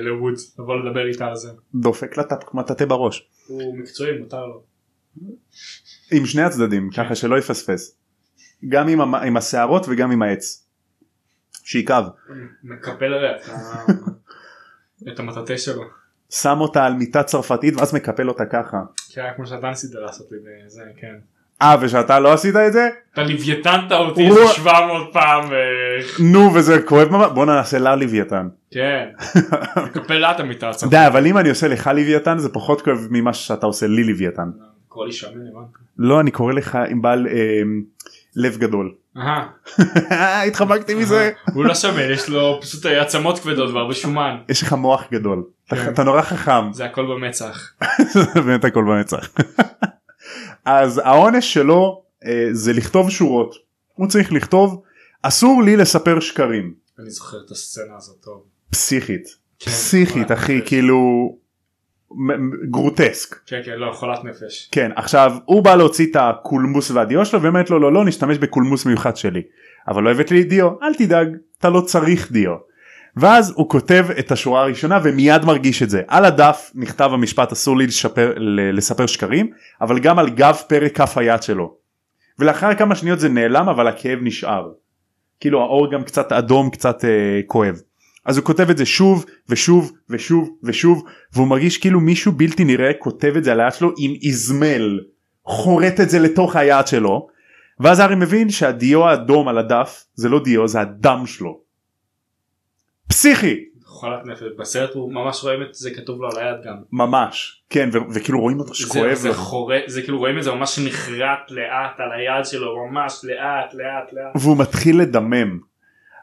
לוודס 0.00 0.58
לבוא 0.58 0.76
לדבר 0.76 1.06
איתה 1.06 1.26
על 1.26 1.36
זה. 1.36 1.48
דופק 1.74 2.16
לה 2.16 2.22
את 2.22 2.28
המטאטה 2.52 2.86
בראש 2.86 3.28
הוא 3.46 3.78
מקצועי 3.78 4.18
מותר 4.18 4.46
לו. 4.46 4.62
עם 6.12 6.26
שני 6.26 6.42
הצדדים 6.42 6.90
ככה 6.96 7.14
שלא 7.14 7.38
יפספס 7.38 7.98
גם 8.68 8.88
עם, 8.88 9.14
עם 9.14 9.36
השערות 9.36 9.86
וגם 9.88 10.10
עם 10.10 10.22
העץ. 10.22 10.66
שיכאב. 11.64 12.04
מקפל 12.64 13.04
עליה 13.04 13.36
את 15.12 15.18
המטאטה 15.18 15.58
שלו. 15.58 15.82
שם 16.30 16.56
אותה 16.60 16.84
על 16.84 16.92
מיטה 16.92 17.22
צרפתית 17.22 17.74
ואז 17.76 17.94
מקפל 17.94 18.28
אותה 18.28 18.46
ככה. 18.46 18.76
היה 19.16 19.34
כמו 19.34 19.46
שאתה 19.46 19.68
ניסית 19.68 19.90
לעשות 19.94 20.26
לי 20.32 20.38
זה 20.66 20.82
כן. 20.96 21.14
אה 21.62 21.76
ושאתה 21.80 22.20
לא 22.20 22.32
עשית 22.32 22.56
את 22.56 22.72
זה? 22.72 22.88
אתה 23.12 23.22
לוויתנת 23.22 23.92
אותי. 23.92 24.26
איזה 24.26 24.46
700 24.48 25.12
פעם 25.12 25.44
ו... 25.50 25.54
נו 26.22 26.54
וזה 26.54 26.82
כואב 26.82 27.08
ממש 27.12 27.26
בוא 27.34 27.46
נעשה 27.46 27.78
לה 27.78 27.96
לוויתן. 27.96 28.48
כן. 28.70 29.08
מקפל 29.86 30.14
לה 30.18 30.30
את 30.30 30.40
המיטה 30.40 30.68
עצמה. 30.70 30.90
די 30.90 31.06
אבל 31.06 31.26
אם 31.26 31.38
אני 31.38 31.48
עושה 31.48 31.68
לך 31.68 31.90
לוויתן 31.94 32.38
זה 32.38 32.48
פחות 32.48 32.82
כואב 32.82 32.98
ממה 33.10 33.32
שאתה 33.32 33.66
עושה 33.66 33.86
לי 33.86 34.04
לוויתן. 34.04 34.48
קורא 34.88 35.06
לי 35.06 35.12
שמן. 35.12 35.30
לא 35.98 36.20
אני 36.20 36.30
קורא 36.30 36.52
לך 36.52 36.78
עם 36.88 37.02
בעל 37.02 37.26
אה, 37.26 37.32
לב 38.36 38.56
גדול. 38.56 38.92
אהה. 39.16 39.46
התחבקתי 40.48 40.94
מזה. 40.94 41.30
הוא 41.54 41.64
לא 41.64 41.74
שמן 41.74 42.10
יש 42.12 42.28
לו 42.28 42.58
פשוט 42.62 42.86
עצמות 42.86 43.38
כבדות 43.38 43.70
והרבה 43.74 43.94
שומן. 43.94 44.36
יש 44.48 44.62
לך 44.62 44.72
מוח 44.72 45.04
גדול. 45.12 45.42
אתה- 45.68 45.76
כן. 45.76 45.92
אתה 45.92 46.04
נורא 46.04 46.22
חכם. 46.22 46.72
זה 46.72 46.84
הכל 46.84 47.06
במצח. 47.06 47.72
זה 48.34 48.40
באמת 48.40 48.64
הכל 48.64 48.84
במצח. 48.84 49.28
אז 50.66 51.00
העונש 51.04 51.54
שלו 51.54 52.02
אה, 52.24 52.48
זה 52.52 52.72
לכתוב 52.72 53.10
שורות. 53.10 53.54
הוא 53.94 54.08
צריך 54.08 54.32
לכתוב 54.32 54.82
אסור 55.22 55.62
לי 55.62 55.76
לספר 55.76 56.20
שקרים. 56.20 56.74
אני 56.98 57.10
זוכר 57.10 57.36
את 57.46 57.50
הסצנה 57.50 57.96
הזאת 57.96 58.16
טוב. 58.20 58.42
פסיכית. 58.70 59.36
כן, 59.58 59.70
פסיכית 59.70 60.32
אחי 60.32 60.56
נפש. 60.56 60.68
כאילו 60.68 60.98
גרוטסק. 62.70 63.40
כן 63.46 63.60
כן 63.64 63.72
לא 63.76 63.92
חולת 63.92 64.24
נפש. 64.24 64.68
כן 64.72 64.90
עכשיו 64.96 65.32
הוא 65.44 65.62
בא 65.62 65.74
להוציא 65.74 66.06
את 66.10 66.16
הקולמוס 66.16 66.90
והדיו 66.90 67.26
שלו 67.26 67.42
ואומרת 67.42 67.70
לו 67.70 67.78
לא 67.78 67.92
לא 67.92 68.04
נשתמש 68.04 68.38
בקולמוס 68.38 68.86
מיוחד 68.86 69.16
שלי. 69.16 69.42
אבל 69.88 70.02
לא 70.02 70.10
הבאת 70.10 70.30
לי 70.30 70.44
דיו 70.44 70.70
אל 70.82 70.94
תדאג 70.94 71.28
אתה 71.58 71.68
לא 71.68 71.80
צריך 71.80 72.32
דיו. 72.32 72.54
ואז 73.16 73.52
הוא 73.56 73.68
כותב 73.68 74.06
את 74.18 74.32
השורה 74.32 74.62
הראשונה 74.62 74.98
ומיד 75.04 75.44
מרגיש 75.44 75.82
את 75.82 75.90
זה 75.90 76.02
על 76.08 76.24
הדף 76.24 76.70
נכתב 76.74 77.10
המשפט 77.12 77.52
אסור 77.52 77.76
לי 77.76 77.86
לשפר, 77.86 78.32
לספר 78.72 79.06
שקרים 79.06 79.50
אבל 79.80 79.98
גם 79.98 80.18
על 80.18 80.30
גב 80.30 80.56
פרק 80.68 80.96
כף 80.96 81.18
היד 81.18 81.42
שלו. 81.42 81.74
ולאחר 82.38 82.74
כמה 82.74 82.94
שניות 82.94 83.20
זה 83.20 83.28
נעלם 83.28 83.68
אבל 83.68 83.86
הכאב 83.88 84.18
נשאר. 84.22 84.68
כאילו 85.40 85.60
האור 85.60 85.92
גם 85.92 86.02
קצת 86.02 86.32
אדום 86.32 86.70
קצת 86.70 87.04
אה, 87.04 87.40
כואב. 87.46 87.74
אז 88.24 88.36
הוא 88.36 88.44
כותב 88.44 88.70
את 88.70 88.78
זה 88.78 88.86
שוב 88.86 89.24
ושוב 89.48 89.92
ושוב 90.10 90.50
ושוב 90.62 91.04
והוא 91.32 91.48
מרגיש 91.48 91.78
כאילו 91.78 92.00
מישהו 92.00 92.32
בלתי 92.32 92.64
נראה 92.64 92.90
כותב 92.98 93.34
את 93.36 93.44
זה 93.44 93.52
על 93.52 93.60
היד 93.60 93.72
שלו 93.72 93.92
עם 93.98 94.12
איזמל 94.22 95.00
חורט 95.44 96.00
את 96.00 96.10
זה 96.10 96.18
לתוך 96.18 96.56
היד 96.56 96.86
שלו 96.86 97.26
ואז 97.80 98.00
הארי 98.00 98.14
מבין 98.14 98.50
שהדיו 98.50 99.04
האדום 99.04 99.48
על 99.48 99.58
הדף 99.58 100.04
זה 100.14 100.28
לא 100.28 100.40
דיו 100.44 100.68
זה 100.68 100.80
הדם 100.80 101.22
שלו. 101.26 101.65
פסיכי 103.08 103.64
חולת 103.84 104.26
נפש. 104.26 104.42
בסרט 104.58 104.94
הוא 104.94 105.12
ממש 105.12 105.44
רואים 105.44 105.62
את 105.62 105.74
זה 105.74 105.90
כתוב 105.90 106.22
לו 106.22 106.28
על 106.30 106.38
היד 106.38 106.56
גם. 106.64 106.76
ממש 106.92 107.62
כן 107.70 107.88
ו- 107.92 108.14
וכאילו 108.14 108.40
רואים 108.40 108.58
אותו 108.60 108.74
זה, 108.74 108.80
שכואב 108.80 109.14
זה 109.14 109.28
לו. 109.28 109.34
חורט 109.34 109.82
זה 109.86 110.02
כאילו 110.02 110.18
רואים 110.18 110.38
את 110.38 110.42
זה 110.44 110.50
ממש 110.52 110.78
נחרט 110.78 111.50
לאט 111.50 112.00
על 112.00 112.12
היד 112.12 112.44
שלו 112.44 112.86
ממש 112.86 113.20
לאט 113.24 113.74
לאט 113.74 114.12
לאט. 114.12 114.42
והוא 114.42 114.58
מתחיל 114.58 115.00
לדמם. 115.00 115.58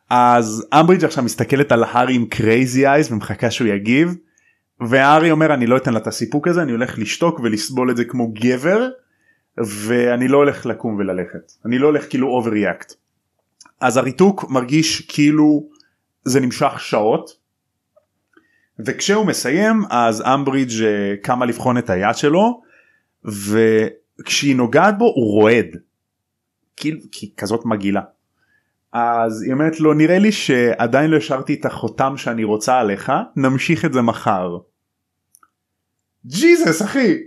אז 0.09 0.67
אמברידג' 0.73 1.05
עכשיו 1.05 1.23
מסתכלת 1.23 1.71
על 1.71 1.83
הארי 1.83 2.15
עם 2.15 2.25
crazy 2.25 2.87
eyes 2.87 3.11
ומחכה 3.11 3.51
שהוא 3.51 3.67
יגיב 3.67 4.15
והארי 4.89 5.31
אומר 5.31 5.53
אני 5.53 5.67
לא 5.67 5.77
אתן 5.77 5.93
לה 5.93 5.99
את 5.99 6.07
הסיפוק 6.07 6.47
הזה 6.47 6.61
אני 6.61 6.71
הולך 6.71 6.99
לשתוק 6.99 7.39
ולסבול 7.39 7.91
את 7.91 7.97
זה 7.97 8.05
כמו 8.05 8.31
גבר 8.33 8.89
ואני 9.57 10.27
לא 10.27 10.37
הולך 10.37 10.65
לקום 10.65 10.95
וללכת 10.95 11.51
אני 11.65 11.77
לא 11.77 11.87
הולך 11.87 12.09
כאילו 12.09 12.27
overreact. 12.27 12.93
אז 13.81 13.97
הריתוק 13.97 14.49
מרגיש 14.49 15.01
כאילו 15.01 15.63
זה 16.25 16.39
נמשך 16.39 16.79
שעות 16.79 17.29
וכשהוא 18.79 19.25
מסיים 19.25 19.83
אז 19.89 20.21
אמברידג' 20.21 20.83
אה, 20.83 21.13
קמה 21.23 21.45
לבחון 21.45 21.77
את 21.77 21.89
היד 21.89 22.15
שלו 22.15 22.61
וכשהיא 23.25 24.55
נוגעת 24.55 24.97
בו 24.97 25.05
הוא 25.05 25.31
רועד. 25.31 25.67
כאילו 26.77 26.99
כי 27.11 27.33
כזאת 27.37 27.65
מגעילה. 27.65 28.01
אז 28.93 29.41
היא 29.41 29.53
אומרת 29.53 29.79
לו 29.79 29.93
נראה 29.93 30.19
לי 30.19 30.31
שעדיין 30.31 31.11
לא 31.11 31.17
השארתי 31.17 31.53
את 31.53 31.65
החותם 31.65 32.17
שאני 32.17 32.43
רוצה 32.43 32.79
עליך 32.79 33.11
נמשיך 33.35 33.85
את 33.85 33.93
זה 33.93 34.01
מחר. 34.01 34.57
ג'יזוס 36.25 36.81
אחי 36.81 37.17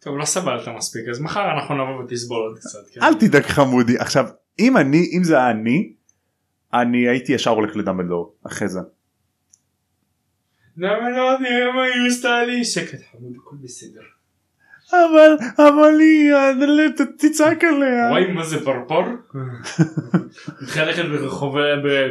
טוב 0.00 0.16
לא 0.16 0.24
סבלת 0.24 0.68
מספיק 0.68 1.08
אז 1.10 1.20
מחר 1.20 1.52
אנחנו 1.52 1.74
נבוא 1.74 2.04
ותסבול 2.04 2.42
עוד 2.42 2.58
קצת. 2.58 2.78
כן? 2.92 3.02
אל 3.02 3.14
תדאג 3.14 3.42
חמודי 3.42 3.98
עכשיו 3.98 4.26
אם 4.58 4.76
אני 4.76 5.10
אם 5.16 5.24
זה 5.24 5.50
אני 5.50 5.92
אני 6.74 7.08
הייתי 7.08 7.32
ישר 7.32 7.50
הולך 7.50 7.76
לדמבלדור 7.76 8.34
אחרי 8.46 8.68
זה. 8.68 8.80
למה 10.76 11.10
לא 11.10 11.38
נראה 11.40 11.72
מה 11.74 11.82
היא 11.82 12.06
עשתה 12.08 12.42
לי 12.44 12.64
שקט 12.64 12.98
חמוד 13.12 13.32
הכל 13.36 13.56
בסדר. 13.62 14.00
אבל 14.92 15.36
אבל 15.58 16.00
היא 16.00 16.32
ת- 16.96 17.24
תצעק 17.24 17.64
עליה. 17.64 18.08
רואים 18.10 18.34
מה 18.34 18.44
זה 18.44 18.64
פרפר? 18.64 19.00
מתחיל 20.62 20.82
ללכת 20.82 21.02
ברחובי 21.04 21.58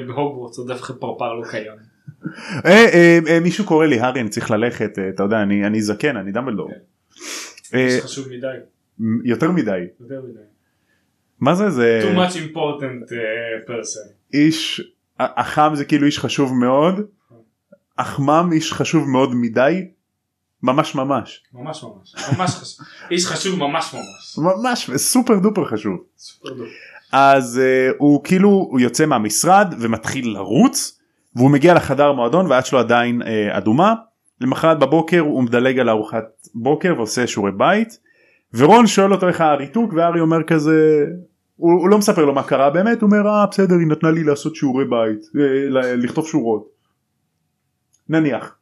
בהוגוורטס 0.08 0.58
עוד 0.58 0.72
אף 0.72 0.82
אחד 0.82 0.94
פרפר 0.96 1.34
לא 1.34 1.44
קיים. 1.52 1.74
אה, 2.66 2.72
אה, 2.94 3.20
אה, 3.28 3.40
מישהו 3.40 3.66
קורא 3.66 3.86
לי 3.86 4.00
הארי 4.00 4.22
אני 4.22 4.30
צריך 4.30 4.52
ללכת 4.52 5.00
אה, 5.00 5.10
אתה 5.10 5.24
יודע 5.24 5.42
אני 5.42 5.82
זקן 5.82 6.18
אני 6.18 6.32
דמבלדור. 6.32 6.72
אה, 7.74 7.88
זה 7.90 8.02
חשוב 8.02 8.28
מדי. 8.30 8.48
יותר 9.24 9.52
מדי 9.52 9.72
יותר 10.00 10.22
מדי. 10.30 10.40
מה 11.40 11.56
זה 11.56 11.70
זה 11.70 12.02
too 12.04 12.18
much 12.18 12.34
important 12.36 13.10
person. 13.68 14.19
איש 14.34 14.82
החם 15.20 15.72
זה 15.76 15.86
כאילו 15.86 16.06
איש 16.06 16.20
חשוב 16.20 16.54
מאוד. 16.54 17.02
אחמם 17.96 18.50
איש 18.54 18.74
חשוב 18.74 19.10
מאוד 19.10 19.36
מדי. 19.36 19.88
ממש 20.64 20.96
ממש 20.96 21.44
ממש 21.54 21.84
ממש 21.84 22.16
ממש 22.38 22.52
חשוב 22.52 22.86
איש 23.12 23.26
חשוב 23.26 23.60
ממש 23.60 23.96
ממש 24.38 24.90
ממש 24.90 25.02
סופר 25.02 25.40
דופר 25.40 25.66
חשוב 25.66 25.98
סופר 26.18 26.50
דופר. 26.50 26.70
אז 27.12 27.62
uh, 27.62 27.96
הוא 27.98 28.24
כאילו 28.24 28.50
הוא 28.50 28.80
יוצא 28.80 29.06
מהמשרד 29.06 29.74
ומתחיל 29.80 30.30
לרוץ 30.34 31.00
והוא 31.36 31.52
מגיע 31.52 31.74
לחדר 31.74 32.12
מועדון 32.12 32.46
והיד 32.46 32.66
שלו 32.66 32.80
עדיין 32.80 33.22
uh, 33.22 33.26
אדומה 33.58 33.94
למחרת 34.42 34.80
בבוקר 34.80 35.20
הוא 35.20 35.44
מדלג 35.44 35.80
על 35.80 35.90
ארוחת 35.90 36.26
בוקר 36.56 36.94
ועושה 36.98 37.28
שיעורי 37.28 37.52
בית 37.52 38.00
ורון 38.54 38.88
שואל 38.88 39.14
אותו 39.14 39.28
איך 39.28 39.42
הריתוק 39.42 39.94
וארי 39.94 40.20
אומר 40.20 40.44
כזה 40.44 41.06
הוא, 41.60 41.82
הוא 41.82 41.90
לא 41.90 41.98
מספר 41.98 42.26
לו 42.26 42.34
מה 42.34 42.44
קרה 42.44 42.70
באמת 42.70 43.02
הוא 43.02 43.08
אומר 43.08 43.30
אה 43.30 43.46
בסדר 43.52 43.76
היא 43.76 43.88
נתנה 43.88 44.12
לי 44.12 44.24
לעשות 44.24 44.56
שיעורי 44.56 44.86
בית 44.86 45.20
אה, 45.40 45.96
לכתוב 45.96 46.28
שורות 46.28 46.68
נניח 48.10 48.56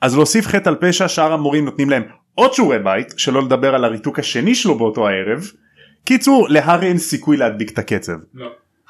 אז 0.00 0.16
להוסיף 0.16 0.46
חטא 0.46 0.68
על 0.68 0.76
פשע 0.80 1.08
שאר 1.08 1.32
המורים 1.32 1.64
נותנים 1.64 1.90
להם 1.90 2.02
עוד 2.34 2.52
שיעורי 2.52 2.78
בית 2.78 3.14
שלא 3.16 3.42
לדבר 3.42 3.74
על 3.74 3.84
הריתוק 3.84 4.18
השני 4.18 4.54
שלו 4.54 4.78
באותו 4.78 5.08
הערב 5.08 5.44
קיצור 6.04 6.48
להארי 6.48 6.86
אין 6.86 6.98
סיכוי 6.98 7.36
להדביק 7.36 7.70
את 7.70 7.78
הקצב 7.78 8.16
לא. 8.34 8.48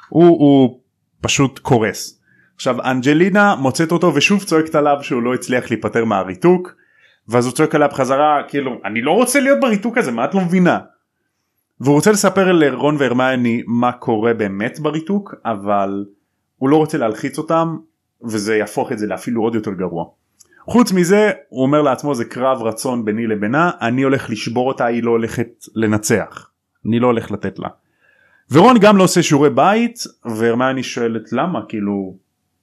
הוא, 0.09 0.23
הוא 0.23 0.79
פשוט 1.21 1.59
קורס. 1.59 2.21
עכשיו 2.55 2.81
אנג'לינה 2.81 3.55
מוצאת 3.55 3.91
אותו 3.91 4.15
ושוב 4.15 4.43
צועקת 4.43 4.75
עליו 4.75 4.97
שהוא 5.01 5.23
לא 5.23 5.33
הצליח 5.33 5.69
להיפטר 5.69 6.05
מהריתוק 6.05 6.75
ואז 7.27 7.45
הוא 7.45 7.53
צועק 7.53 7.75
עליה 7.75 7.87
בחזרה 7.87 8.41
כאילו 8.47 8.81
אני 8.85 9.01
לא 9.01 9.11
רוצה 9.11 9.39
להיות 9.39 9.59
בריתוק 9.59 9.97
הזה 9.97 10.11
מה 10.11 10.25
את 10.25 10.35
לא 10.35 10.41
מבינה. 10.41 10.79
והוא 11.81 11.95
רוצה 11.95 12.11
לספר 12.11 12.51
לרון 12.51 12.95
והרמני 12.99 13.63
מה 13.67 13.91
קורה 13.91 14.33
באמת 14.33 14.79
בריתוק 14.79 15.35
אבל 15.45 16.05
הוא 16.57 16.69
לא 16.69 16.77
רוצה 16.77 16.97
להלחיץ 16.97 17.37
אותם 17.37 17.77
וזה 18.23 18.55
יהפוך 18.55 18.91
את 18.91 18.99
זה 18.99 19.07
לאפילו 19.07 19.41
עוד 19.41 19.55
יותר 19.55 19.71
גרוע. 19.71 20.05
חוץ 20.65 20.91
מזה 20.91 21.31
הוא 21.49 21.63
אומר 21.63 21.81
לעצמו 21.81 22.15
זה 22.15 22.25
קרב 22.25 22.61
רצון 22.61 23.05
ביני 23.05 23.27
לבינה 23.27 23.71
אני 23.81 24.01
הולך 24.01 24.29
לשבור 24.29 24.67
אותה 24.67 24.85
היא 24.85 25.03
לא 25.03 25.11
הולכת 25.11 25.65
לנצח 25.75 26.49
אני 26.85 26.99
לא 26.99 27.07
הולך 27.07 27.31
לתת 27.31 27.59
לה. 27.59 27.67
ורון 28.51 28.77
גם 28.79 28.97
לא 28.97 29.03
עושה 29.03 29.23
שיעורי 29.23 29.49
בית 29.49 30.03
והרמני 30.25 30.83
שואלת 30.83 31.33
למה 31.33 31.59
כאילו 31.69 32.15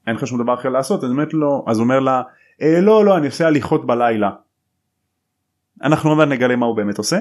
אין 0.07 0.17
לך 0.17 0.27
שום 0.27 0.43
דבר 0.43 0.55
אחר 0.55 0.69
לעשות 0.69 1.05
אז 1.05 1.11
באמת 1.11 1.35
לא 1.35 1.65
אז 1.67 1.79
הוא 1.79 1.85
אומר 1.85 2.01
לה 2.01 2.23
אה, 2.63 2.81
לא 2.81 3.05
לא 3.05 3.17
אני 3.17 3.27
עושה 3.27 3.47
הליכות 3.47 3.87
בלילה. 3.87 4.31
אנחנו 5.83 6.11
עוד 6.11 6.29
נגלה 6.29 6.57
מה 6.57 6.67
הוא 6.67 6.77
באמת 6.77 6.99
עושה. 6.99 7.19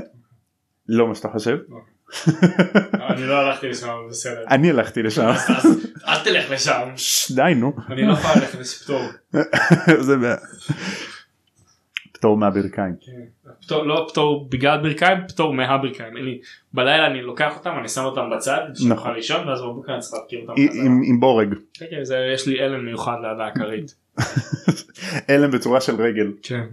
לא 0.90 1.08
מה 1.08 1.16
שאתה 1.16 1.28
חושב. 1.30 1.58
אני 3.10 3.28
לא 3.28 3.38
הלכתי 3.38 3.68
לשם 3.70 3.88
בסדר. 4.10 4.44
אני 4.50 4.70
הלכתי 4.70 5.04
לשם. 5.04 5.26
אז- 5.28 5.88
אל 6.08 6.24
תלך 6.24 6.52
לשם. 6.52 6.90
די 7.36 7.54
נו. 7.56 7.74
אני 7.90 8.08
לא 8.08 8.14
יכול 8.14 8.32
ללכת 8.42 8.60
יש 8.62 8.84
פטור. 8.84 9.02
זה 10.08 10.16
פטור 12.14 12.38
מהברכיים. 12.38 12.94
פטור 13.66 13.84
לא 13.84 14.08
פטור 14.10 14.48
בגלל 14.52 14.82
ברכיים 14.84 15.18
פטור 15.28 15.54
מהברכיים. 15.54 16.14
בלילה 16.74 17.08
אני 17.08 17.22
לוקח 17.22 17.58
אותם 17.58 17.74
אני 17.80 17.90
שם 17.90 18.04
אותם 18.04 18.30
בצד. 18.36 18.62
נכון. 18.90 19.14
לישון 19.14 19.48
ואז 19.48 19.62
בבוקר 19.62 19.94
אני 19.94 20.02
צריך 20.02 20.14
להרכיב 20.14 20.40
אותם. 20.50 20.62
עם- 21.08 21.20
בורג. 21.20 21.54
כן, 21.74 21.86
כן, 21.92 22.04
זה- 22.04 22.30
יש 22.34 22.48
לי 22.48 22.60
אלן 22.60 22.86
מיוחד 22.86 23.16
ליד 23.22 23.48
הכרית. 23.48 23.96
הלם 25.30 25.52
בצורה 25.52 25.82
של 25.82 25.96
רגל. 25.96 26.32
כן. 26.44 26.64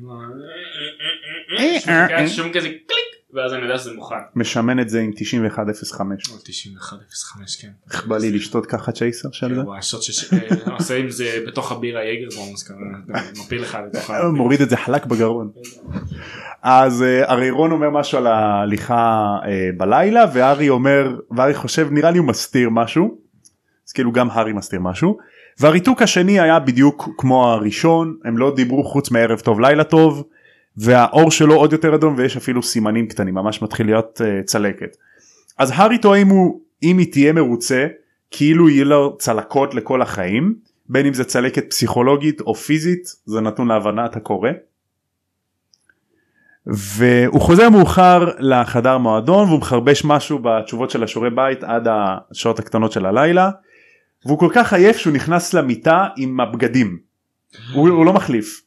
אה, 1.88 2.28
שום 2.28 2.52
כזה 2.52 2.68
קליק 2.68 3.11
ואז 3.32 3.52
אני 3.52 3.62
יודע 3.62 3.78
שזה 3.78 3.92
מוכן. 3.92 4.14
משמן 4.34 4.80
את 4.80 4.88
זה 4.88 5.00
עם 5.00 5.10
9105. 5.16 6.28
9105 6.44 7.56
כן. 7.56 7.68
איך 7.90 8.06
בא 8.06 8.18
לי 8.18 8.30
לשתות 8.30 8.66
ככה 8.66 8.92
צ'ייסר 8.92 9.28
של 9.32 9.54
זה? 9.54 9.62
שעושה 9.80 10.96
עם 10.96 11.10
זה 11.10 11.44
בתוך 11.46 11.72
הבירה 11.72 12.04
יגר 12.04 12.36
בונוס 12.36 12.70
מפיל 13.38 13.62
לך 13.62 13.78
לתוך 13.86 14.10
ה... 14.10 14.28
מוריד 14.28 14.60
את 14.60 14.70
זה 14.70 14.76
חלק 14.76 15.06
בגרון. 15.06 15.50
אז 16.62 17.02
אה, 17.02 17.30
הרי 17.32 17.50
רון 17.50 17.72
אומר 17.72 17.90
משהו 17.90 18.18
על 18.18 18.26
ההליכה 18.26 19.36
אה, 19.44 19.70
בלילה 19.76 20.24
והארי 20.34 20.68
אומר 20.68 21.16
והארי 21.30 21.54
חושב 21.54 21.88
נראה 21.90 22.10
לי 22.10 22.18
הוא 22.18 22.26
מסתיר 22.26 22.70
משהו. 22.70 23.18
אז 23.88 23.92
כאילו 23.92 24.12
גם 24.12 24.30
הארי 24.30 24.52
מסתיר 24.52 24.80
משהו. 24.80 25.18
והריתוק 25.60 26.02
השני 26.02 26.40
היה 26.40 26.58
בדיוק 26.58 27.08
כמו 27.18 27.48
הראשון 27.48 28.16
הם 28.24 28.38
לא 28.38 28.54
דיברו 28.56 28.84
חוץ 28.84 29.10
מערב 29.10 29.40
טוב 29.40 29.60
לילה 29.60 29.84
טוב 29.84 30.24
והאור 30.76 31.30
שלו 31.30 31.54
עוד 31.54 31.72
יותר 31.72 31.94
אדום 31.94 32.14
ויש 32.16 32.36
אפילו 32.36 32.62
סימנים 32.62 33.06
קטנים 33.06 33.34
ממש 33.34 33.62
מתחיל 33.62 33.86
להיות 33.86 34.20
uh, 34.20 34.44
צלקת. 34.44 34.96
אז 35.58 35.72
הארי 35.74 35.98
טועה 35.98 36.22
אם 36.22 36.28
הוא 36.28 36.60
אם 36.82 36.98
היא 36.98 37.12
תהיה 37.12 37.32
מרוצה 37.32 37.86
כאילו 38.30 38.68
יהיה 38.68 38.84
לו 38.84 39.16
צלקות 39.18 39.74
לכל 39.74 40.02
החיים 40.02 40.54
בין 40.88 41.06
אם 41.06 41.14
זה 41.14 41.24
צלקת 41.24 41.70
פסיכולוגית 41.70 42.40
או 42.40 42.54
פיזית 42.54 43.16
זה 43.24 43.40
נתון 43.40 43.68
להבנת 43.68 44.16
הקורא. 44.16 44.50
והוא 46.66 47.40
חוזר 47.40 47.68
מאוחר 47.68 48.24
לחדר 48.38 48.98
מועדון 48.98 49.48
והוא 49.48 49.58
מחרבש 49.58 50.04
משהו 50.04 50.38
בתשובות 50.38 50.90
של 50.90 51.02
השיעורי 51.02 51.30
בית 51.30 51.64
עד 51.64 51.88
השעות 52.30 52.58
הקטנות 52.58 52.92
של 52.92 53.06
הלילה 53.06 53.50
והוא 54.26 54.38
כל 54.38 54.48
כך 54.52 54.72
עייף 54.72 54.96
שהוא 54.96 55.12
נכנס 55.12 55.54
למיטה 55.54 56.06
עם 56.16 56.40
הבגדים. 56.40 56.98
הוא, 57.74 57.88
הוא 57.88 58.06
לא 58.06 58.12
מחליף. 58.12 58.62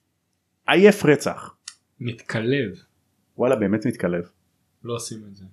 עייף 0.67 1.05
רצח. 1.05 1.54
מתקלב. 1.99 2.69
וואלה 3.37 3.55
באמת 3.55 3.85
מתקלב. 3.85 4.23
לא 4.83 4.93
עושים 4.93 5.17
את 5.29 5.35
זה. 5.35 5.45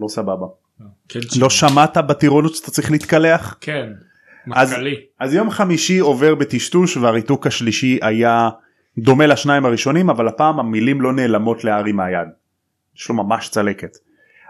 לא 0.00 0.08
סבבה. 0.08 0.46
לא. 0.80 0.86
כן, 1.08 1.20
לא 1.40 1.50
שמעת 1.50 1.96
בטירונות 1.96 2.54
שאתה 2.54 2.70
צריך 2.70 2.90
להתקלח? 2.90 3.56
כן. 3.60 3.92
אז-. 4.52 4.74
אז 5.20 5.34
יום 5.34 5.50
חמישי 5.50 5.98
עובר 5.98 6.34
בטשטוש 6.34 6.96
והריתוק 6.96 7.46
השלישי 7.46 7.98
היה 8.02 8.48
דומה 8.98 9.26
לשניים 9.26 9.64
הראשונים 9.64 10.10
אבל 10.10 10.28
הפעם 10.28 10.60
המילים 10.60 11.00
לא 11.00 11.12
נעלמות 11.12 11.64
לארי 11.64 11.92
מהיד. 11.92 12.28
יש 12.96 13.08
לו 13.08 13.14
ממש 13.14 13.48
צלקת. 13.48 13.96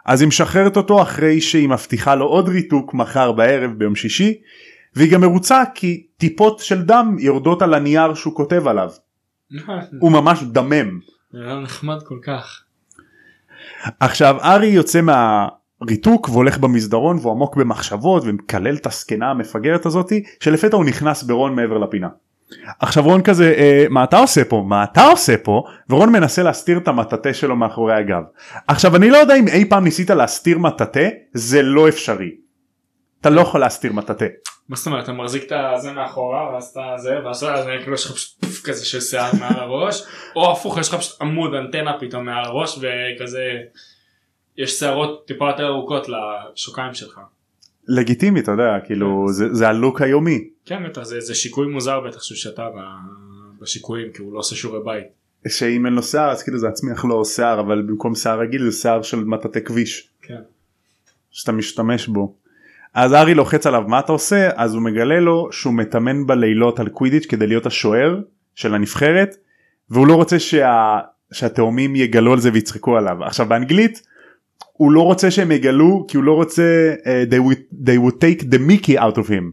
אז 0.05 0.21
היא 0.21 0.29
משחררת 0.29 0.77
אותו 0.77 1.03
אחרי 1.03 1.41
שהיא 1.41 1.69
מבטיחה 1.69 2.15
לו 2.15 2.27
עוד 2.27 2.49
ריתוק 2.49 2.95
מחר 2.95 3.33
בערב 3.33 3.71
ביום 3.71 3.97
שישי 3.97 4.35
והיא 4.95 5.13
גם 5.13 5.21
מרוצה 5.21 5.63
כי 5.75 6.07
טיפות 6.17 6.59
של 6.59 6.83
דם 6.83 7.17
יורדות 7.19 7.63
על 7.63 7.75
הנייר 7.75 8.15
שהוא 8.15 8.35
כותב 8.35 8.69
עליו. 8.69 8.91
הוא 10.01 10.13
ממש 10.13 10.43
דמם. 10.43 11.01
היה 11.37 11.59
נחמד 11.59 12.03
כל 12.03 12.19
כך. 12.23 12.63
עכשיו 14.01 14.37
ארי 14.43 14.67
יוצא 14.67 15.01
מהריתוק 15.01 16.29
והולך 16.29 16.59
במסדרון 16.59 17.19
והוא 17.19 17.33
עמוק 17.33 17.57
במחשבות 17.57 18.23
ומקלל 18.27 18.77
את 18.77 18.87
הזקנה 18.87 19.31
המפגרת 19.31 19.87
הזאתי 19.87 20.23
שלפתע 20.41 20.77
הוא 20.77 20.85
נכנס 20.85 21.23
ברון 21.23 21.55
מעבר 21.55 21.79
לפינה. 21.79 22.09
עכשיו 22.81 23.05
רון 23.05 23.23
כזה 23.23 23.55
אה, 23.57 23.87
מה 23.91 24.05
אתה 24.05 24.19
עושה 24.19 24.45
פה 24.45 24.65
מה 24.69 24.85
אתה 24.85 25.07
עושה 25.07 25.37
פה 25.37 25.63
ורון 25.91 26.13
מנסה 26.13 26.43
להסתיר 26.43 26.79
את 26.79 26.89
המטאטה 26.89 27.35
שלו 27.35 27.57
מאחורי 27.57 27.95
הגב. 27.95 28.23
עכשיו 28.69 28.97
אני 28.97 29.11
לא 29.11 29.17
יודע 29.17 29.37
אם 29.37 29.49
אי 29.49 29.65
פעם 29.69 29.85
ניסית 29.85 30.11
להסתיר 30.11 30.59
מטאטה 30.59 31.01
זה 31.33 31.63
לא 31.63 31.89
אפשרי. 31.89 32.31
אתה 33.21 33.31
לא 33.31 33.41
יכול 33.41 33.61
להסתיר 33.61 33.93
מטאטה. 33.93 34.25
מה 34.69 34.77
זאת 34.77 34.87
אומרת 34.87 35.05
אתה 35.05 35.13
מחזיק 35.13 35.45
את 35.47 35.53
הזה 35.77 35.93
מאחורה 35.93 36.53
ואז 36.53 36.65
אתה 36.65 36.95
זה 36.97 37.19
ואז 37.25 37.45
אז 37.45 37.67
כאילו 37.81 37.95
יש 37.95 38.05
לך 38.05 38.13
פשוט 38.13 38.41
פוף 38.41 38.63
כזה 38.65 38.87
של 38.87 39.01
שיער 39.01 39.31
מעל 39.41 39.61
הראש 39.61 40.03
או 40.37 40.53
הפוך 40.53 40.79
יש 40.79 40.89
לך 40.89 40.95
פשוט 40.95 41.23
עמוד 41.23 41.55
אנטנה 41.55 41.99
פתאום 42.01 42.25
מעל 42.25 42.45
הראש 42.45 42.79
וכזה 42.79 43.53
יש 44.57 44.79
שערות 44.79 45.27
טיפה 45.27 45.51
יותר 45.51 45.67
ארוכות 45.67 46.07
לשוקיים 46.09 46.95
שלך. 46.95 47.21
לגיטימי 47.89 48.41
אתה 48.41 48.51
יודע 48.51 48.79
כאילו 48.87 49.27
זה, 49.29 49.55
זה 49.55 49.69
הלוק 49.69 50.03
היומי. 50.03 50.49
כן 50.65 50.89
בטח 50.89 51.03
זה, 51.03 51.21
זה 51.21 51.35
שיקוי 51.35 51.67
מוזר 51.67 52.01
בטח 52.01 52.23
שהוא 52.23 52.37
שתה 52.37 52.69
בשיקויים 53.61 54.13
כי 54.13 54.23
הוא 54.23 54.33
לא 54.33 54.39
עושה 54.39 54.57
שיעורי 54.57 54.81
בית. 54.85 55.05
שאם 55.49 55.87
אין 55.87 55.95
לו 55.95 56.03
שיער 56.03 56.31
אז 56.31 56.43
כאילו 56.43 56.59
זה 56.59 56.69
יצמיח 56.69 57.05
לו 57.05 57.25
שיער 57.25 57.61
אבל 57.61 57.83
במקום 57.83 58.15
שיער 58.15 58.41
רגיל 58.41 58.71
זה 58.71 58.79
שיער 58.79 59.03
של 59.03 59.25
מטאטה 59.25 59.61
כביש. 59.61 60.09
כן. 60.23 60.41
שאתה 61.31 61.53
משתמש 61.53 62.07
בו. 62.09 62.35
אז 62.95 63.15
ארי 63.15 63.35
לוחץ 63.35 63.67
עליו 63.67 63.83
מה 63.87 63.99
אתה 63.99 64.13
עושה? 64.13 64.51
אז 64.57 64.75
הוא 64.75 64.83
מגלה 64.83 65.21
לו 65.21 65.49
שהוא 65.53 65.75
מתאמן 65.75 66.27
בלילות 66.27 66.81
על 66.81 66.89
קווידיץ' 66.89 67.27
כדי 67.27 67.47
להיות 67.47 67.67
השוער 67.67 68.21
של 68.55 68.75
הנבחרת 68.75 69.37
והוא 69.91 70.07
לא 70.07 70.15
רוצה 70.15 70.39
שה... 70.39 70.99
שהתאומים 71.33 71.97
יגלו 71.97 72.33
על 72.33 72.41
זה 72.41 72.51
ויצחקו 72.53 72.97
עליו. 72.97 73.25
עכשיו 73.25 73.47
באנגלית 73.47 74.03
הוא 74.73 74.93
לא 74.93 75.01
רוצה 75.01 75.31
שהם 75.31 75.53
יגלו 75.53 76.05
כי 76.09 76.17
הוא 76.17 76.25
לא 76.25 76.33
רוצה 76.33 76.95
uh, 76.99 77.33
they, 77.33 77.39
would, 77.39 77.87
they 77.87 77.99
would 77.99 78.19
take 78.19 78.43
the 78.43 78.59
mickey 78.59 78.99
out 78.99 79.17
of 79.17 79.29
him. 79.29 79.51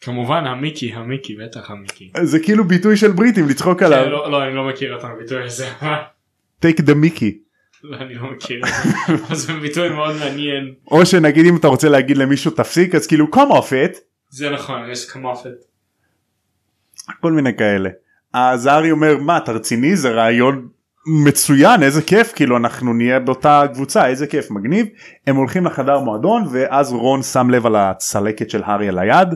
כמובן 0.00 0.44
המיקי 0.46 0.92
המיקי 0.92 1.36
בטח 1.36 1.70
המיקי. 1.70 2.10
זה 2.22 2.38
כאילו 2.38 2.64
ביטוי 2.64 2.96
של 2.96 3.12
בריטים 3.12 3.48
לצחוק 3.48 3.80
כן, 3.80 3.86
עליו. 3.86 4.10
לא, 4.10 4.30
לא 4.30 4.44
אני 4.44 4.54
לא 4.54 4.68
מכיר 4.68 4.98
את 4.98 5.04
הביטוי 5.04 5.44
הזה. 5.44 5.68
take 6.64 6.78
the 6.78 6.94
mickey 7.04 7.43
אני 7.92 8.14
לא 8.14 8.30
מכיר 8.32 8.60
את 9.30 9.36
זה. 9.36 9.52
ביטוי 9.52 9.88
מאוד 9.88 10.16
מעניין. 10.16 10.74
או 10.90 11.06
שנגיד 11.06 11.46
אם 11.46 11.56
אתה 11.56 11.68
רוצה 11.68 11.88
להגיד 11.88 12.16
למישהו 12.16 12.50
תפסיק 12.50 12.94
אז 12.94 13.06
כאילו 13.06 13.26
come 13.34 13.50
off 13.52 13.70
it 13.94 13.98
זה 14.30 14.50
נכון 14.50 14.90
יש 14.90 15.04
כמופת. 15.10 15.50
כל 17.20 17.32
מיני 17.32 17.56
כאלה. 17.56 17.90
אז 18.32 18.66
הארי 18.66 18.90
אומר 18.90 19.16
מה 19.18 19.36
אתה 19.36 19.52
רציני 19.52 19.96
זה 19.96 20.10
רעיון 20.10 20.68
מצוין 21.24 21.82
איזה 21.82 22.02
כיף 22.02 22.32
כאילו 22.36 22.56
אנחנו 22.56 22.92
נהיה 22.92 23.20
באותה 23.20 23.62
קבוצה 23.74 24.06
איזה 24.06 24.26
כיף 24.26 24.50
מגניב 24.50 24.86
הם 25.26 25.36
הולכים 25.36 25.66
לחדר 25.66 25.98
מועדון 25.98 26.44
ואז 26.52 26.92
רון 26.92 27.22
שם 27.22 27.50
לב 27.50 27.66
על 27.66 27.76
הצלקת 27.76 28.50
של 28.50 28.62
הארי 28.64 28.88
על 28.88 28.98
היד 28.98 29.28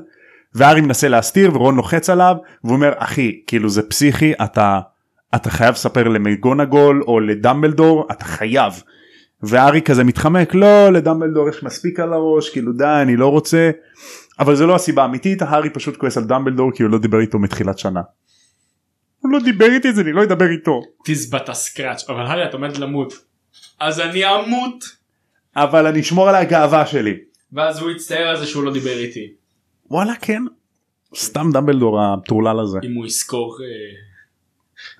והארי 0.54 0.80
מנסה 0.80 1.08
להסתיר 1.08 1.54
ורון 1.56 1.76
לוחץ 1.76 2.10
עליו 2.10 2.34
והוא 2.64 2.76
אומר 2.76 2.92
אחי 2.96 3.40
כאילו 3.46 3.68
זה 3.68 3.82
פסיכי 3.88 4.32
אתה 4.44 4.80
אתה 5.34 5.50
חייב 5.50 5.74
לספר 5.74 6.08
למגונגול 6.08 7.02
או 7.02 7.20
לדמבלדור 7.20 8.06
אתה 8.12 8.24
חייב. 8.24 8.72
והארי 9.42 9.82
כזה 9.82 10.04
מתחמק 10.04 10.54
לא 10.54 10.92
לדמבלדור 10.92 11.48
יש 11.48 11.62
מספיק 11.62 12.00
על 12.00 12.12
הראש 12.12 12.50
כאילו 12.50 12.72
די 12.72 12.84
אני 13.02 13.16
לא 13.16 13.28
רוצה 13.28 13.70
אבל 14.38 14.56
זה 14.56 14.66
לא 14.66 14.74
הסיבה 14.74 15.02
האמיתית 15.02 15.42
הארי 15.42 15.70
פשוט 15.70 15.96
כועס 15.96 16.16
על 16.16 16.24
דמבלדור 16.24 16.70
כי 16.74 16.82
הוא 16.82 16.90
לא 16.90 16.98
דיבר 16.98 17.20
איתו 17.20 17.38
מתחילת 17.38 17.78
שנה. 17.78 18.00
הוא 19.18 19.32
לא 19.32 19.38
דיבר 19.44 19.66
איתי 19.66 19.88
אז 19.88 20.00
אני 20.00 20.12
לא 20.12 20.22
אדבר 20.22 20.50
איתו. 20.50 20.82
תזבת 21.04 21.48
הסקראץ' 21.48 22.10
אבל 22.10 22.26
הארי 22.26 22.44
אתה 22.44 22.56
עומד 22.56 22.76
למות. 22.76 23.12
אז 23.80 24.00
אני 24.00 24.22
אמות. 24.34 24.84
אבל 25.56 25.86
אני 25.86 26.00
אשמור 26.00 26.28
על 26.28 26.34
הגאווה 26.34 26.86
שלי. 26.86 27.16
ואז 27.52 27.80
הוא 27.80 27.90
יצטער 27.90 28.28
על 28.28 28.36
זה 28.36 28.46
שהוא 28.46 28.64
לא 28.64 28.72
דיבר 28.72 28.98
איתי. 28.98 29.32
וואלה 29.90 30.12
כן. 30.20 30.42
סתם 31.16 31.50
דמבלדור 31.52 32.00
המטורלל 32.00 32.60
הזה. 32.60 32.78
אם 32.84 32.94
הוא 32.94 33.06
יזכור. 33.06 33.56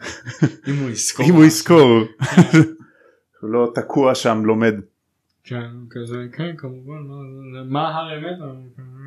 אה, 0.03 0.49
אם 0.69 0.77
הוא 0.77 0.91
יזכור. 0.91 1.27
אם 1.27 1.35
הוא 1.35 1.45
יזכור. 1.45 2.01
הוא 3.41 3.51
לא 3.51 3.73
תקוע 3.75 4.15
שם 4.15 4.43
לומד. 4.45 4.75
כן 5.45 5.65
כזה 5.91 6.17
כן 6.33 6.51
כמובן 6.59 6.93
מה- 7.09 7.65
מה 7.65 7.89
האמת. 7.89 8.37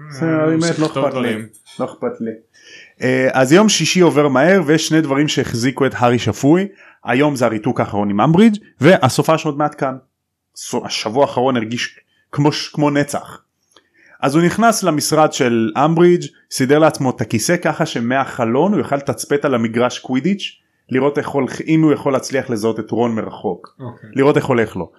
בסדר, 0.10 0.30
הארי 0.30 0.56
מת, 0.56 0.80
לא 0.80 0.88
שכתוב 0.88 1.06
אכפת 1.06 1.22
לי. 1.22 1.36
לא 1.80 1.86
אכפת 1.86 2.22
לי. 2.22 2.32
אה, 3.02 3.30
אז 3.34 3.52
יום 3.52 3.70
שישי 3.70 4.00
עובר 4.00 4.28
מהר 4.28 4.62
ויש 4.66 4.88
שני 4.88 5.02
דברים 5.02 5.28
שהחזיקו 5.28 5.86
את 5.86 5.92
הארי 5.96 6.20
שפוי 6.20 6.68
היום 7.04 7.36
זה 7.36 7.46
הריתוק 7.46 7.80
האחרון 7.80 8.10
עם 8.10 8.22
אמברידג' 8.22 8.56
והסופה 8.82 9.38
שעוד 9.38 9.58
מעט 9.58 9.76
כאן. 9.80 9.96
השבוע 10.86 11.22
האחרון 11.26 11.58
הרגיש 11.58 12.00
כמו 12.32 12.50
כמו 12.74 12.90
נצח. 12.90 13.42
אז 14.22 14.36
הוא 14.36 14.44
נכנס 14.44 14.84
למשרד 14.84 15.34
של 15.34 15.72
אמברידג' 15.86 16.24
סידר 16.52 16.80
לעצמו 16.80 17.10
את 17.10 17.22
הכיסא 17.22 17.58
ככה 17.58 17.86
שמהחלון 17.86 18.72
הוא 18.72 18.80
יוכל 18.80 18.96
לתצפת 18.96 19.46
על 19.46 19.56
המגרש 19.56 20.00
קווידיץ' 20.00 20.61
לראות 20.92 21.18
איך 21.18 21.28
הולך 21.28 21.62
אם 21.62 21.82
הוא 21.82 21.94
יכול 21.94 22.14
להצליח 22.14 22.50
לזהות 22.50 22.80
את 22.80 22.92
רון 22.92 23.16
מרחוק. 23.16 23.76
אוקיי. 23.80 24.10
לראות 24.14 24.38
איך 24.38 24.46
הולך 24.46 24.76
לו. 24.76 24.92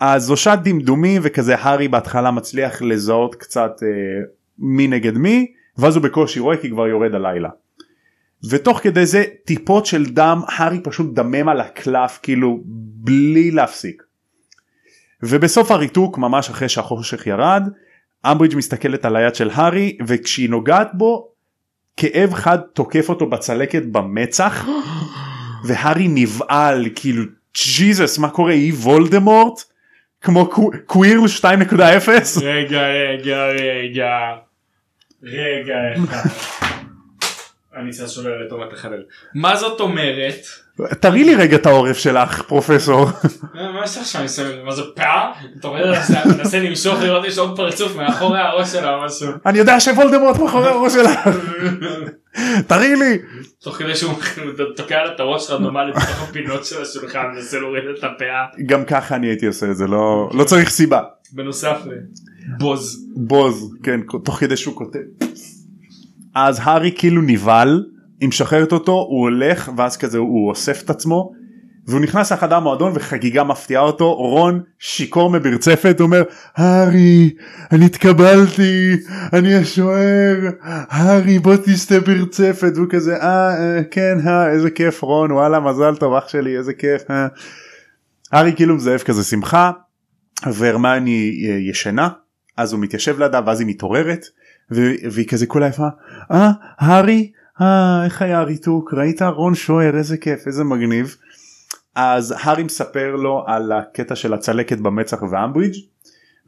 אז 0.00 0.22
זו 0.22 0.36
שעת 0.36 0.62
דמדומים 0.62 1.20
וכזה 1.24 1.56
הארי 1.56 1.88
בהתחלה 1.88 2.30
מצליח 2.30 2.82
לזהות 2.82 3.34
קצת 3.34 3.72
אה, 3.82 3.88
מי 4.58 4.86
נגד 4.86 5.18
מי 5.18 5.52
ואז 5.78 5.96
הוא 5.96 6.04
בקושי 6.04 6.40
רואה 6.40 6.56
כי 6.56 6.70
כבר 6.70 6.86
יורד 6.86 7.14
הלילה. 7.14 7.48
ותוך 8.50 8.78
כדי 8.78 9.06
זה 9.06 9.24
טיפות 9.44 9.86
של 9.86 10.04
דם 10.04 10.40
הארי 10.46 10.80
פשוט 10.80 11.14
דמם 11.14 11.48
על 11.48 11.60
הקלף 11.60 12.18
כאילו 12.22 12.60
בלי 13.04 13.50
להפסיק. 13.50 14.02
ובסוף 15.22 15.70
הריתוק 15.70 16.18
ממש 16.18 16.50
אחרי 16.50 16.68
שהחושך 16.68 17.26
ירד 17.26 17.68
אמברידג' 18.26 18.56
מסתכלת 18.56 19.04
על 19.04 19.16
היד 19.16 19.34
של 19.34 19.50
הארי 19.52 19.96
וכשהיא 20.06 20.50
נוגעת 20.50 20.88
בו 20.94 21.33
כאב 21.96 22.34
חד 22.34 22.58
תוקף 22.58 23.08
אותו 23.08 23.26
בצלקת 23.26 23.82
במצח 23.82 24.66
והארי 25.68 26.08
נבהל 26.08 26.86
כאילו 26.94 27.24
ג'יזוס 27.76 28.18
מה 28.18 28.30
קורה 28.30 28.52
היא 28.52 28.72
וולדמורט 28.72 29.60
כמו 30.20 30.50
קו- 30.50 30.70
קוויר 30.86 31.20
2.0 31.40 31.44
רגע 32.42 32.82
רגע 32.86 33.46
רגע. 33.46 34.08
רגע 35.22 35.74
אחד. 36.04 36.28
אני 37.76 37.88
אעשה 37.88 38.08
שולל 38.08 38.44
לטובת 38.46 38.72
החלל. 38.72 39.02
מה 39.34 39.56
זאת 39.56 39.80
אומרת? 39.80 40.40
תראי 41.00 41.24
לי 41.24 41.34
רגע 41.34 41.56
את 41.56 41.66
העורף 41.66 41.98
שלך 41.98 42.42
פרופסור 42.42 43.06
מה 43.54 43.80
יש 43.84 43.98
לך 43.98 44.06
שם? 44.06 44.44
מה 44.64 44.74
זה 44.74 44.82
פאה? 44.96 45.32
אתה 45.60 45.68
רואה? 45.68 45.80
מנסה 46.38 46.58
למשוך 46.58 47.00
לראות 47.00 47.26
יש 47.26 47.38
עוד 47.38 47.56
פרצוף 47.56 47.96
מאחורי 47.96 48.40
הראש 48.40 48.72
שלה 48.72 48.94
או 48.94 49.04
משהו. 49.06 49.28
אני 49.46 49.58
יודע 49.58 49.80
שוולדמורט 49.80 50.38
מאחורי 50.38 50.68
הראש 50.68 50.92
שלך 50.92 51.28
תראי 52.68 52.96
לי 52.96 53.18
תוך 53.62 53.76
כדי 53.76 53.94
שהוא 53.94 54.12
תוקע 54.76 55.04
לה 55.04 55.14
את 55.14 55.20
הראש 55.20 55.50
רנדומלי 55.50 55.92
בתוך 55.92 56.22
הפינות 56.22 56.64
של 56.64 56.82
השולחן 56.82 57.22
מנסה 57.34 57.58
להוריד 57.58 57.84
את 57.98 58.04
הפאה 58.04 58.44
גם 58.66 58.84
ככה 58.84 59.16
אני 59.16 59.26
הייתי 59.26 59.46
עושה 59.46 59.70
את 59.70 59.76
זה 59.76 59.86
לא 59.86 60.30
לא 60.34 60.44
צריך 60.44 60.70
סיבה 60.70 61.00
בנוסף 61.32 61.76
לבוז. 62.58 63.06
בוז 63.16 63.74
כן 63.82 64.00
תוך 64.24 64.36
כדי 64.36 64.56
שהוא 64.56 64.76
כותב 64.76 64.98
אז 66.34 66.60
הארי 66.62 66.92
כאילו 66.96 67.22
נבהל 67.22 67.84
היא 68.24 68.28
משחררת 68.28 68.72
אותו 68.72 68.92
הוא 68.92 69.20
הולך 69.20 69.70
ואז 69.76 69.96
כזה 69.96 70.18
הוא 70.18 70.48
אוסף 70.48 70.82
את 70.82 70.90
עצמו 70.90 71.32
והוא 71.86 72.00
נכנס 72.00 72.32
לחדר 72.32 72.60
מועדון 72.60 72.92
וחגיגה 72.94 73.44
מפתיעה 73.44 73.82
אותו 73.82 74.14
רון 74.14 74.62
שיכור 74.78 75.30
מברצפת 75.30 75.96
אומר 76.00 76.22
הארי 76.56 77.34
אני 77.72 77.84
התקבלתי 77.84 78.96
אני 79.32 79.54
השוער 79.54 80.36
הארי 80.62 81.38
בוא 81.38 81.56
תסתה 81.56 82.00
ברצפת 82.00 82.72
והוא 82.74 82.86
כזה 82.90 83.16
אה, 83.16 83.50
אה 83.50 83.84
כן 83.90 84.18
אה, 84.26 84.50
איזה 84.50 84.70
כיף 84.70 85.02
רון 85.02 85.32
וואלה 85.32 85.60
מזל 85.60 85.96
טוב 85.96 86.14
אח 86.14 86.28
שלי 86.28 86.56
איזה 86.56 86.72
כיף 86.72 87.10
אה. 87.10 87.26
הארי 88.32 88.52
כאילו 88.56 88.74
מזייף 88.74 89.02
כזה 89.02 89.24
שמחה 89.24 89.70
והרמני 90.52 91.46
אה, 91.48 91.56
ישנה 91.70 92.08
אז 92.56 92.72
הוא 92.72 92.80
מתיישב 92.80 93.18
לידה 93.18 93.40
ואז 93.46 93.60
היא 93.60 93.68
מתעוררת 93.68 94.24
והיא 95.10 95.28
כזה 95.28 95.46
כולה 95.46 95.66
יפה 95.66 95.88
אה 96.32 96.50
הארי 96.78 97.30
אה 97.60 98.04
איך 98.04 98.22
היה 98.22 98.40
הריתוק? 98.40 98.94
ראית? 98.94 99.22
רון 99.22 99.54
שוער 99.54 99.96
איזה 99.96 100.16
כיף 100.16 100.46
איזה 100.46 100.64
מגניב. 100.64 101.16
אז 101.94 102.34
הארי 102.38 102.62
מספר 102.62 103.16
לו 103.16 103.44
על 103.46 103.72
הקטע 103.72 104.16
של 104.16 104.34
הצלקת 104.34 104.78
במצח 104.78 105.22
ואמברידג' 105.30 105.74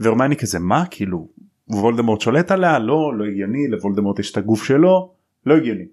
והרמני 0.00 0.36
כזה 0.36 0.58
מה? 0.58 0.84
כאילו 0.90 1.28
וולדמורט 1.68 2.20
שולט 2.20 2.50
עליה? 2.50 2.78
לא 2.78 3.18
לא 3.18 3.24
הגיוני 3.24 3.68
לוולדמורט 3.68 4.18
יש 4.18 4.32
את 4.32 4.36
הגוף 4.36 4.64
שלו. 4.64 5.12
לא 5.46 5.56
הגיוני. 5.56 5.84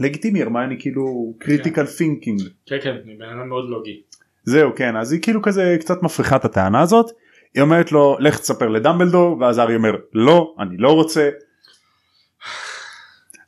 לגיטימי 0.00 0.42
הרמני 0.42 0.76
כאילו 0.78 1.34
critical 1.38 1.86
thinking 1.86 2.40
כן 2.66 2.76
כן 2.82 2.96
אני 3.04 3.14
בן 3.14 3.28
אדם 3.38 3.48
מאוד 3.48 3.64
לוגי. 3.70 4.02
זהו 4.44 4.70
כן 4.76 4.96
אז 4.96 5.12
היא 5.12 5.22
כאילו 5.22 5.42
כזה 5.42 5.76
קצת 5.80 6.02
מפריחה 6.02 6.36
את 6.36 6.44
הטענה 6.44 6.80
הזאת. 6.80 7.10
היא 7.54 7.62
אומרת 7.62 7.92
לו 7.92 8.16
לך 8.20 8.38
תספר 8.38 8.68
לדמבלדור 8.68 9.38
ואז 9.40 9.58
הארי 9.58 9.76
אומר 9.76 9.96
לא 10.12 10.54
אני 10.58 10.76
לא 10.76 10.92
רוצה. 10.92 11.30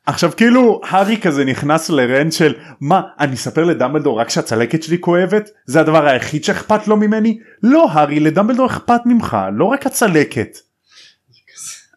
עכשיו 0.07 0.31
כאילו 0.37 0.81
הארי 0.85 1.21
כזה 1.21 1.45
נכנס 1.45 1.91
ל 1.91 1.99
rant 1.99 2.33
של 2.33 2.55
מה 2.81 3.03
אני 3.21 3.35
אספר 3.35 3.65
לדמבלדור 3.65 4.21
רק 4.21 4.31
שהצלקת 4.31 4.83
שלי 4.83 5.01
כואבת? 5.01 5.51
זה 5.65 5.81
הדבר 5.81 6.07
היחיד 6.07 6.45
שאכפת 6.45 6.89
לו 6.89 6.97
ממני? 6.97 7.39
לא 7.63 7.91
הארי 7.91 8.21
לדמבלדור 8.21 8.67
אכפת 8.67 9.01
ממך 9.07 9.37
לא 9.53 9.65
רק 9.65 9.87
הצלקת. 9.87 10.59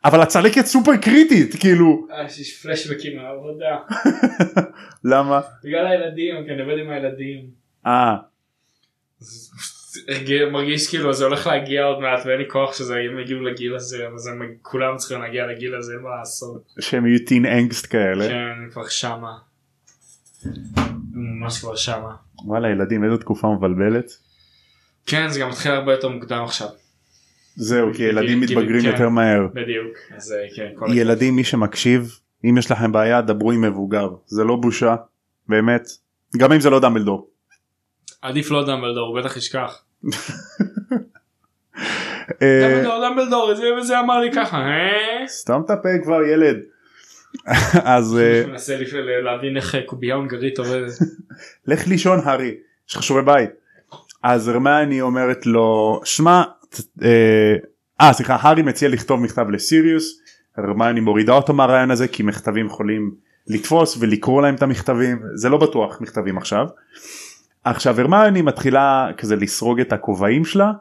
אבל 0.06 0.22
הצלקת 0.22 0.66
סופר 0.66 0.98
קריטית 0.98 1.56
כאילו. 1.60 2.08
אה, 2.12 2.24
יש 2.24 2.62
פלשבקים 2.64 3.18
מהעבודה. 3.18 3.78
למה? 5.12 5.42
בגלל 5.64 5.88
הילדים 5.88 6.36
כי 6.46 6.52
אני 6.54 6.62
עובד 6.62 6.78
עם 6.78 6.90
הילדים. 6.90 7.46
אה 7.86 8.16
מרגיש 10.52 10.90
כאילו 10.90 11.14
זה 11.14 11.26
הולך 11.26 11.48
להגיע 11.48 11.84
עוד 11.84 12.00
מעט 12.00 12.26
ואין 12.26 12.40
לי 12.40 12.50
כוח 12.50 12.78
שזה 12.78 12.96
הם 12.96 13.20
יגיעו 13.20 13.42
לגיל 13.42 13.76
הזה 13.76 14.08
אבל 14.08 14.18
זה 14.18 14.32
כולם 14.62 14.98
צריכים 14.98 15.22
להגיע 15.22 15.48
לגיל 15.48 15.76
הזה 15.76 15.94
מה 16.04 16.10
לעשות. 16.20 16.74
שהם 16.80 17.06
יהיו 17.06 17.20
טין 17.26 17.46
אנגסט 17.46 17.92
כאלה 17.92 18.28
כן 18.28 18.70
כבר 18.72 18.88
שמה. 18.88 19.38
ממש 21.14 21.60
כבר 21.60 21.76
שמה. 21.76 22.16
וואלה 22.46 22.70
ילדים 22.70 23.04
איזו 23.04 23.18
תקופה 23.18 23.48
מבלבלת. 23.48 24.12
כן 25.06 25.30
זה 25.30 25.40
גם 25.40 25.50
מתחיל 25.50 25.72
הרבה 25.72 25.92
יותר 25.92 26.10
מוקדם 26.10 26.44
עכשיו. 26.44 26.68
זהו 27.56 27.94
כי 27.94 28.04
ילדים 28.04 28.40
מתבגרים 28.40 28.82
כן. 28.82 28.88
יותר 28.88 29.10
מהר. 29.10 29.48
בדיוק. 29.54 29.98
אז 30.16 30.32
אה, 30.32 30.48
כן. 30.56 30.94
ילדים 30.94 31.36
מי 31.36 31.44
שמקשיב 31.44 32.20
אם 32.44 32.58
יש 32.58 32.72
לכם 32.72 32.92
בעיה 32.92 33.22
דברו 33.22 33.52
עם 33.52 33.62
מבוגר 33.62 34.10
זה 34.26 34.44
לא 34.44 34.56
בושה 34.56 34.96
באמת 35.48 35.88
גם 36.38 36.52
אם 36.52 36.60
זה 36.60 36.70
לא 36.70 36.80
דמבלדור. 36.80 37.30
עדיף 38.22 38.52
לא 38.52 38.66
דמבלדור 38.66 39.08
הוא 39.08 39.22
בטח 39.22 39.38
ישכח. 39.38 39.84
אה, 42.42 42.68
דמבלדור 42.70 43.10
דמבלדור 43.10 43.54
זה 43.54 43.74
וזה 43.80 44.00
אמר 44.00 44.20
לי 44.20 44.32
ככה. 44.32 44.58
אה? 44.58 45.28
סתם 45.28 45.62
את 45.66 45.70
הפה 45.70 45.90
כבר 46.04 46.24
ילד. 46.24 46.58
אז 47.96 48.18
אה, 48.18 48.44
מנסה 48.52 48.78
להבין 49.24 49.58
איך 49.58 49.76
קובייה 49.86 50.16
הונגרית 50.16 50.58
עובדת. 50.58 50.94
לך 51.68 51.88
לישון 51.88 52.20
הארי 52.24 52.56
יש 52.90 52.96
לך 52.96 53.04
שיעורי 53.04 53.26
בית. 53.26 53.50
אז 54.24 54.48
הרמני 54.48 55.02
אומרת 55.02 55.46
לו 55.46 56.02
שמע 56.04 56.44
אה, 58.02 58.14
סליחה 58.14 58.38
הארי 58.40 58.62
מציע 58.62 58.90
לכתוב 58.90 59.22
מכתב 59.22 59.50
לסיריוס 59.50 60.22
הרמני 60.58 61.00
מורידה 61.00 61.34
אותו 61.34 61.54
מהרעיון 61.54 61.92
הזה 61.92 62.08
כי 62.08 62.24
מכתבים 62.24 62.66
יכולים 62.66 63.12
לתפוס 63.48 63.98
ולקרוא 64.00 64.42
להם 64.42 64.56
את 64.56 64.62
המכתבים 64.62 65.22
זה 65.34 65.50
לא 65.50 65.58
בטוח 65.58 66.02
מכתבים 66.02 66.38
עכשיו. 66.38 66.68
עכשיו 67.64 68.00
הרמני 68.02 68.42
מתחילה 68.42 69.08
כזה 69.18 69.36
לסרוג 69.36 69.80
את 69.80 69.94
הכובעים 69.94 70.46
שלה 70.46 70.72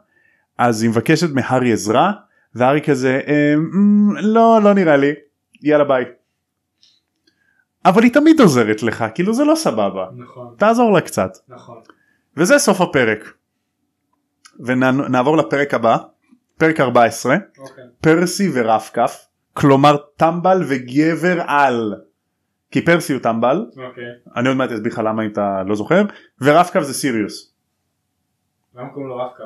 אז 0.58 0.82
היא 0.82 0.90
מבקשת 0.90 1.30
מהארי 1.34 1.72
עזרה 1.72 2.12
והארי 2.54 2.80
כזה 2.82 3.20
"אה, 3.26 3.54
אמ, 3.54 4.16
לא 4.16 4.60
לא 4.62 4.74
נראה 4.74 4.96
לי 4.96 5.12
יאללה 5.62 5.84
ביי. 5.84 6.04
אבל 7.84 8.02
היא 8.02 8.12
תמיד 8.12 8.40
עוזרת 8.40 8.82
לך 8.82 9.04
כאילו 9.14 9.34
זה 9.34 9.44
לא 9.44 9.54
סבבה 9.54 10.06
נכון 10.16 10.54
תעזור 10.58 10.92
לה 10.92 11.00
קצת 11.00 11.30
נכון. 11.48 11.78
וזה 12.36 12.58
סוף 12.58 12.80
הפרק. 12.80 13.32
ונעבור 14.60 15.36
לפרק 15.36 15.74
הבא 15.74 15.96
פרק 16.58 16.80
14 16.80 17.36
אוקיי. 17.58 17.84
פרסי 18.00 18.50
ורפקף 18.54 19.24
כלומר 19.54 19.96
טמבל 20.16 20.64
וגבר 20.68 21.40
על 21.46 21.94
כי 22.70 22.84
פרסי 22.84 23.12
הוא 23.12 23.22
טמבל 23.22 23.66
אוקיי. 23.76 24.04
אני 24.36 24.48
עוד 24.48 24.56
מעט 24.56 24.70
אסביר 24.72 24.92
לך 24.92 24.98
למה 25.04 25.24
אם 25.24 25.30
אתה 25.32 25.62
לא 25.66 25.74
זוכר 25.74 26.02
ורב-קו 26.40 26.82
זה 26.82 26.94
סיריוס 26.94 27.54
למה 28.74 28.88
קוראים 28.88 29.08
לו 29.08 29.16
רב-קו? 29.16 29.44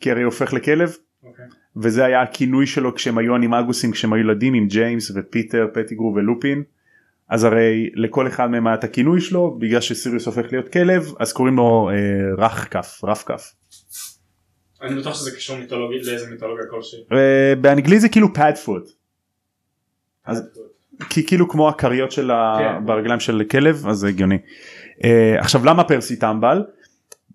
כי 0.00 0.10
הרי 0.10 0.22
הוא 0.22 0.32
הופך 0.32 0.52
לכלב 0.52 0.96
אוקיי. 1.24 1.44
וזה 1.76 2.04
היה 2.04 2.22
הכינוי 2.22 2.66
שלו 2.66 2.94
כשהם 2.94 3.18
היו 3.18 3.36
אנימגוסים 3.36 3.92
כשהם 3.92 4.12
היו 4.12 4.20
ילדים 4.20 4.54
עם 4.54 4.66
ג'יימס 4.68 5.12
ופיטר 5.14 5.66
פטיגרו 5.74 6.14
ולופין 6.14 6.62
אז 7.28 7.44
הרי 7.44 7.90
לכל 7.94 8.26
אחד 8.26 8.46
מהם 8.46 8.66
היה 8.66 8.74
את 8.74 8.84
הכינוי 8.84 9.20
שלו 9.20 9.58
בגלל 9.58 9.80
שסיריוס 9.80 10.26
הופך 10.26 10.52
להיות 10.52 10.68
כלב 10.68 11.12
אז 11.18 11.32
קוראים 11.32 11.56
לו 11.56 11.90
אה, 11.92 12.44
רך 12.44 12.72
כף 12.72 13.00
רף 13.04 13.24
כף. 13.24 13.52
אני 14.82 15.00
בטוח 15.00 15.14
שזה 15.14 15.30
קשור 15.36 15.58
מיתולוגית 15.58 16.06
לאיזה 16.06 16.30
מיתולוגיה 16.30 16.64
כלשהי. 16.70 16.98
אה, 17.12 17.54
באנגלית 17.60 18.00
זה 18.00 18.08
כאילו 18.08 18.34
פאדפוט 18.34 18.90
אז- 20.24 20.58
כי 21.10 21.26
כאילו 21.26 21.48
כמו 21.48 21.68
הכריות 21.68 22.12
של 22.12 22.30
ה... 22.30 22.56
כן. 22.58 22.86
ברגליים 22.86 23.20
של 23.20 23.42
כלב 23.50 23.86
אז 23.88 23.96
זה 23.96 24.08
הגיוני. 24.08 24.38
אה, 25.04 25.36
עכשיו 25.38 25.64
למה 25.64 25.84
פרסי 25.84 26.16
טמבל? 26.16 26.64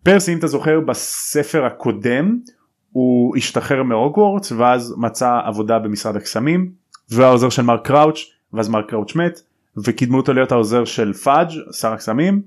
פרסי 0.03 0.33
אם 0.33 0.37
אתה 0.37 0.47
זוכר 0.47 0.79
בספר 0.79 1.65
הקודם 1.65 2.37
הוא 2.91 3.37
השתחרר 3.37 3.83
מהוגוורטס 3.83 4.51
ואז 4.51 4.95
מצא 4.97 5.39
עבודה 5.45 5.79
במשרד 5.79 6.15
הקסמים 6.15 6.71
והעוזר 7.09 7.49
של 7.49 7.61
מר 7.61 7.87
קראוץ' 7.87 8.19
ואז 8.53 8.69
מר 8.69 8.89
קראוץ' 8.89 9.15
מת 9.15 9.41
וקידמו 9.77 10.17
אותו 10.17 10.33
להיות 10.33 10.51
העוזר 10.51 10.85
של 10.85 11.13
פאג' 11.13 11.49
שר 11.71 11.93
הקסמים 11.93 12.41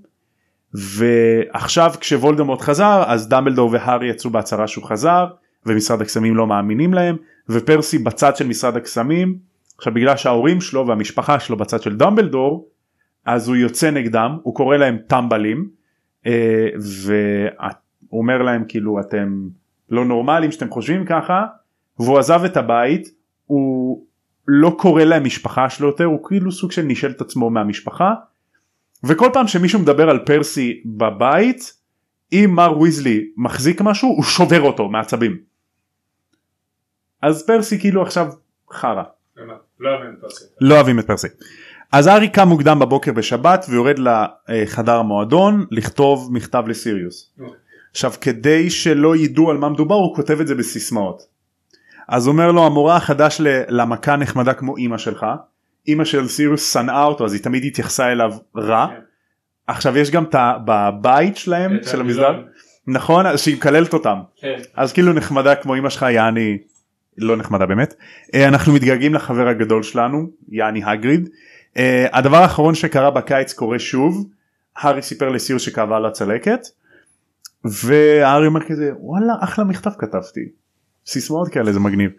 ועכשיו 0.75 1.95
כשוולדמורט 2.01 2.61
חזר 2.61 3.05
אז 3.07 3.29
דמבלדור 3.29 3.71
והארי 3.73 4.11
יצאו 4.11 4.31
בהצהרה 4.31 4.67
שהוא 4.67 4.85
חזר 4.85 5.27
ומשרד 5.67 6.03
הקסמים 6.03 6.37
לא 6.37 6.47
מאמינים 6.47 6.95
להם 6.95 7.17
ופרסי 7.49 7.99
בצד 7.99 8.37
של 8.37 8.47
משרד 8.47 8.77
הקסמים 8.77 9.39
עכשיו 9.79 9.95
בגלל 9.95 10.17
שההורים 10.17 10.61
שלו 10.61 10.87
והמשפחה 10.87 11.41
שלו 11.41 11.57
בצד 11.57 11.83
של 11.83 11.97
דמבלדור 11.97 12.69
אז 13.25 13.49
הוא 13.49 13.57
יוצא 13.57 13.91
נגדם 13.91 14.39
הוא 14.43 14.55
קורא 14.55 14.77
להם 14.77 14.99
טמבלים 15.07 15.69
אה, 16.27 16.69
והוא 16.79 18.21
אומר 18.21 18.43
להם 18.43 18.65
כאילו 18.69 19.01
אתם 19.01 19.49
לא 19.91 20.05
נורמלים 20.05 20.53
שאתם 20.53 20.71
חושבים 20.71 21.05
ככה 21.05 21.47
והוא 21.99 22.19
עזב 22.19 22.45
את 22.45 22.57
הבית 22.57 23.09
הוא 23.47 24.07
לא 24.49 24.77
קורא 24.79 25.05
להם 25.05 25.25
משפחה 25.25 25.71
שלו 25.71 25.89
יותר 25.89 26.05
הוא 26.05 26.25
כאילו 26.25 26.53
סוג 26.53 26.73
של 26.73 26.83
נישל 26.83 27.11
את 27.11 27.21
עצמו 27.21 27.51
מהמשפחה 27.51 28.15
וכל 29.05 29.31
פעם 29.33 29.49
שמישהו 29.49 29.81
מדבר 29.81 30.11
על 30.11 30.19
פרסי 30.19 30.83
בבית 30.87 31.77
אם 32.33 32.51
מר 32.55 32.81
ויזלי 32.81 33.31
מחזיק 33.37 33.81
משהו 33.81 34.09
הוא 34.09 34.25
שובר 34.25 34.61
אותו 34.61 34.89
מעצבים. 34.89 35.39
אז 37.23 37.47
פרסי 37.47 37.81
כאילו 37.81 38.03
עכשיו 38.03 38.33
חרא. 38.73 39.03
לא 39.81 39.91
אוהבים 39.91 40.11
את 40.15 40.21
פרסי. 40.21 40.45
לא 40.61 40.75
אוהבים 40.75 40.99
את 40.99 41.07
פרסי. 41.07 41.29
אז 41.93 42.09
ארי 42.09 42.29
קם 42.29 42.49
מוקדם 42.49 42.79
בבוקר 42.79 43.13
בשבת 43.13 43.67
ויורד 43.69 43.99
לחדר 44.49 44.97
המועדון 44.97 45.67
לכתוב 45.71 46.29
מכתב 46.33 46.65
לסיריוס. 46.69 47.35
עכשיו 47.91 48.13
כדי 48.21 48.71
שלא 48.71 49.17
ידעו 49.17 49.51
על 49.51 49.57
מה 49.57 49.69
מדובר 49.69 49.95
הוא 49.95 50.17
כותב 50.17 50.41
את 50.41 50.47
זה 50.47 50.55
בסיסמאות. 50.55 51.23
אז 52.09 52.29
אומר 52.29 52.53
לו 52.53 52.67
המורה 52.67 52.97
החדש 52.97 53.41
למכה 53.69 54.17
נחמדה 54.17 54.55
כמו 54.55 54.77
אימא 54.77 54.99
שלך. 54.99 55.27
אימא 55.89 56.05
של 56.05 56.29
סיריוס 56.29 56.73
שנאה 56.73 57.05
אותו 57.05 57.25
אז 57.25 57.33
היא 57.33 57.43
תמיד 57.43 57.65
התייחסה 57.65 58.13
אליו 58.13 58.33
רע. 58.57 58.87
כן. 58.91 59.01
עכשיו 59.67 59.99
יש 59.99 60.11
גם 60.11 60.25
את 60.25 60.35
ה... 60.35 60.53
בבית 60.65 61.37
שלהם 61.37 61.79
של. 61.83 62.01
המסדר. 62.01 62.43
נכון 62.87 63.37
שהיא 63.37 63.57
מקללת 63.57 63.93
אותם. 63.93 64.19
כן. 64.37 64.59
אז 64.75 64.93
כאילו 64.93 65.13
נחמדה 65.13 65.55
כמו 65.55 65.77
אמא 65.77 65.91
שלך 65.91 66.07
יעני 66.11 66.59
לא 67.19 67.37
נחמדה 67.37 67.67
באמת. 67.67 67.95
אה, 68.35 68.49
אנחנו 68.49 68.73
מתגעגעים 68.73 69.15
לחבר 69.15 69.49
הגדול 69.49 69.83
שלנו 69.83 70.31
יעני 70.49 70.85
הגריד. 70.85 71.29
אה, 71.77 72.07
הדבר 72.13 72.37
האחרון 72.37 72.75
שקרה 72.75 73.11
בקיץ 73.11 73.53
קורה 73.53 73.79
שוב. 73.79 74.27
הארי 74.77 75.03
סיפר 75.03 75.29
לסיור 75.29 75.59
שכאבה 75.59 75.99
לה 75.99 76.11
צלקת 76.11 76.61
והארי 77.65 78.47
אומר 78.47 78.63
כזה 78.63 78.91
וואלה 78.99 79.33
אחלה 79.41 79.65
מכתב 79.65 79.91
כתבתי. 79.99 80.41
סיסמאות 81.07 81.49
כאלה 81.49 81.73
זה 81.73 81.81
מגניב. 81.81 82.11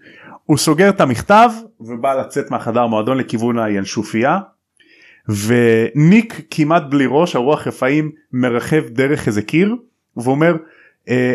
הוא 0.44 0.58
סוגר 0.58 0.90
את 0.90 1.02
המכתב 1.02 1.50
ובא 1.80 2.14
לצאת 2.14 2.52
מהחדר 2.52 2.88
מועדון 2.88 3.18
לכיוון 3.18 3.60
הינשופיה 3.60 4.40
וניק 5.30 6.42
כמעט 6.52 6.84
בלי 6.90 7.06
ראש 7.10 7.36
הרוח 7.36 7.68
רפאים 7.68 8.12
מרחב 8.34 8.88
דרך 8.90 9.28
איזה 9.28 9.42
קיר 9.42 9.76
ואומר 10.18 10.52
"אה, 10.52 10.58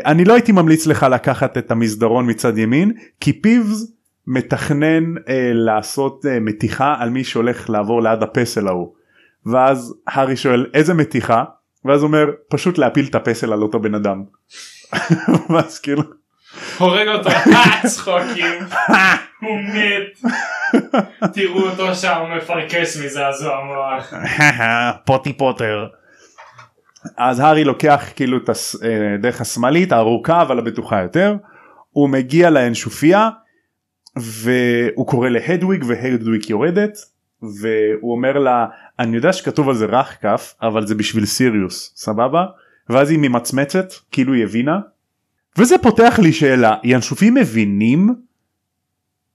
אני 0.04 0.24
לא 0.24 0.32
הייתי 0.34 0.52
ממליץ 0.52 0.86
לך 0.86 1.06
לקחת 1.10 1.58
את 1.58 1.70
המסדרון 1.70 2.30
מצד 2.30 2.58
ימין 2.58 2.92
כי 3.20 3.32
פיבס 3.32 3.92
מתכנן 4.26 5.14
אה, 5.28 5.50
לעשות 5.54 6.26
אה, 6.26 6.40
מתיחה 6.40 6.94
על 6.98 7.10
מי 7.10 7.24
שהולך 7.24 7.70
לעבור 7.70 8.02
ליד 8.02 8.22
הפסל 8.22 8.68
ההוא 8.68 8.92
ואז 9.46 9.94
הארי 10.06 10.36
שואל 10.36 10.66
איזה 10.74 10.94
מתיחה 10.94 11.44
ואז 11.84 12.02
אומר 12.02 12.30
פשוט 12.48 12.78
להפיל 12.78 13.06
את 13.10 13.14
הפסל 13.14 13.52
על 13.52 13.62
אותו 13.62 13.80
בן 13.80 13.94
אדם. 13.94 14.22
ואז 15.50 15.78
כאילו 15.78 16.02
הורג 16.78 17.08
אותו. 17.08 17.30
צחוקים. 17.94 18.58
הוא 19.42 19.58
מת. 19.60 20.32
תראו 21.34 21.60
אותו 21.60 21.94
שם 21.94 22.22
מפרכס 22.36 22.96
מזעזוע 23.04 23.64
מוח. 23.64 24.12
פוטי 25.04 25.32
פוטר. 25.32 25.86
אז 27.16 27.40
הארי 27.40 27.64
לוקח 27.64 28.04
כאילו 28.16 28.36
את 28.36 28.50
הדרך 29.14 29.40
השמאלית 29.40 29.92
הארוכה 29.92 30.42
אבל 30.42 30.58
הבטוחה 30.58 31.02
יותר. 31.02 31.36
הוא 31.90 32.08
מגיע 32.08 32.50
לאנשופיה 32.50 33.30
והוא 34.16 35.06
קורא 35.06 35.28
להדוויג 35.28 35.84
והדוויג 35.86 36.50
יורדת 36.50 36.98
והוא 37.42 38.12
אומר 38.12 38.38
לה 38.38 38.66
אני 38.98 39.16
יודע 39.16 39.32
שכתוב 39.32 39.68
על 39.68 39.74
זה 39.74 39.86
רך 39.86 40.18
כף 40.22 40.54
אבל 40.62 40.86
זה 40.86 40.94
בשביל 40.94 41.26
סיריוס 41.26 41.92
סבבה? 41.96 42.44
ואז 42.88 43.10
היא 43.10 43.18
ממצמצת 43.18 43.92
כאילו 44.10 44.32
היא 44.32 44.44
הבינה. 44.44 44.80
וזה 45.58 45.78
פותח 45.78 46.18
לי 46.22 46.32
שאלה 46.32 46.76
ינשופים 46.84 47.34
מבינים? 47.34 48.14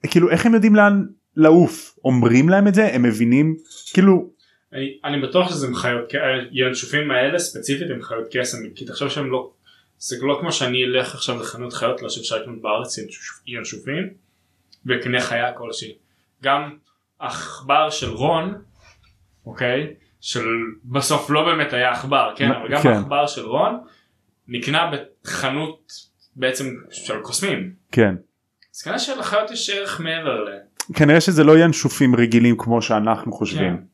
כאילו 0.03 0.29
איך 0.29 0.45
הם 0.45 0.53
יודעים 0.53 0.75
לאן 0.75 1.05
לעוף? 1.35 1.95
אומרים 2.05 2.49
להם 2.49 2.67
את 2.67 2.75
זה? 2.75 2.93
הם 2.93 3.03
מבינים? 3.03 3.55
כאילו 3.93 4.29
אני, 4.73 4.97
אני 5.03 5.21
בטוח 5.21 5.49
שזה 5.49 5.69
מחיות, 5.69 6.13
ינשופים 6.51 7.11
האלה 7.11 7.39
ספציפית 7.39 7.89
הם 7.91 8.01
חיות 8.01 8.27
קסם, 8.31 8.57
כי 8.75 8.85
תחשוב 8.85 9.09
שהם 9.09 9.31
לא, 9.31 9.51
זה 9.97 10.15
לא 10.21 10.37
כמו 10.41 10.51
שאני 10.51 10.83
אלך 10.85 11.15
עכשיו 11.15 11.39
לחנות 11.39 11.73
חיות 11.73 12.01
לא 12.01 12.09
שאפשר 12.09 12.41
לקנות 12.41 12.61
בארץ 12.61 12.97
ינשופ- 12.97 13.41
ינשופים 13.47 14.09
ואקנה 14.85 15.21
חיה 15.21 15.53
כלשהי. 15.53 15.93
גם 16.43 16.77
עכבר 17.19 17.89
של 17.89 18.09
רון, 18.09 18.61
אוקיי, 19.45 19.93
של 20.21 20.45
בסוף 20.85 21.29
לא 21.29 21.45
באמת 21.45 21.73
היה 21.73 21.91
עכבר, 21.91 22.33
כן, 22.35 22.51
אבל 22.51 22.69
גם 22.71 22.81
כן. 22.81 22.89
העכבר 22.89 23.27
של 23.27 23.45
רון 23.45 23.79
נקנה 24.47 24.91
בחנות 25.23 25.91
בעצם 26.35 26.75
של 26.91 27.21
קוסמים. 27.21 27.73
כן 27.91 28.15
אז 28.75 28.81
כנראה 28.81 28.99
שלחיות 28.99 29.51
יש 29.51 29.69
ערך 29.69 29.99
מעבר 29.99 30.43
ל... 30.43 30.49
כנראה 30.93 31.21
שזה 31.21 31.43
לא 31.43 31.59
ינשופים 31.59 32.15
רגילים 32.15 32.57
כמו 32.57 32.81
שאנחנו 32.81 33.31
חושבים. 33.31 33.86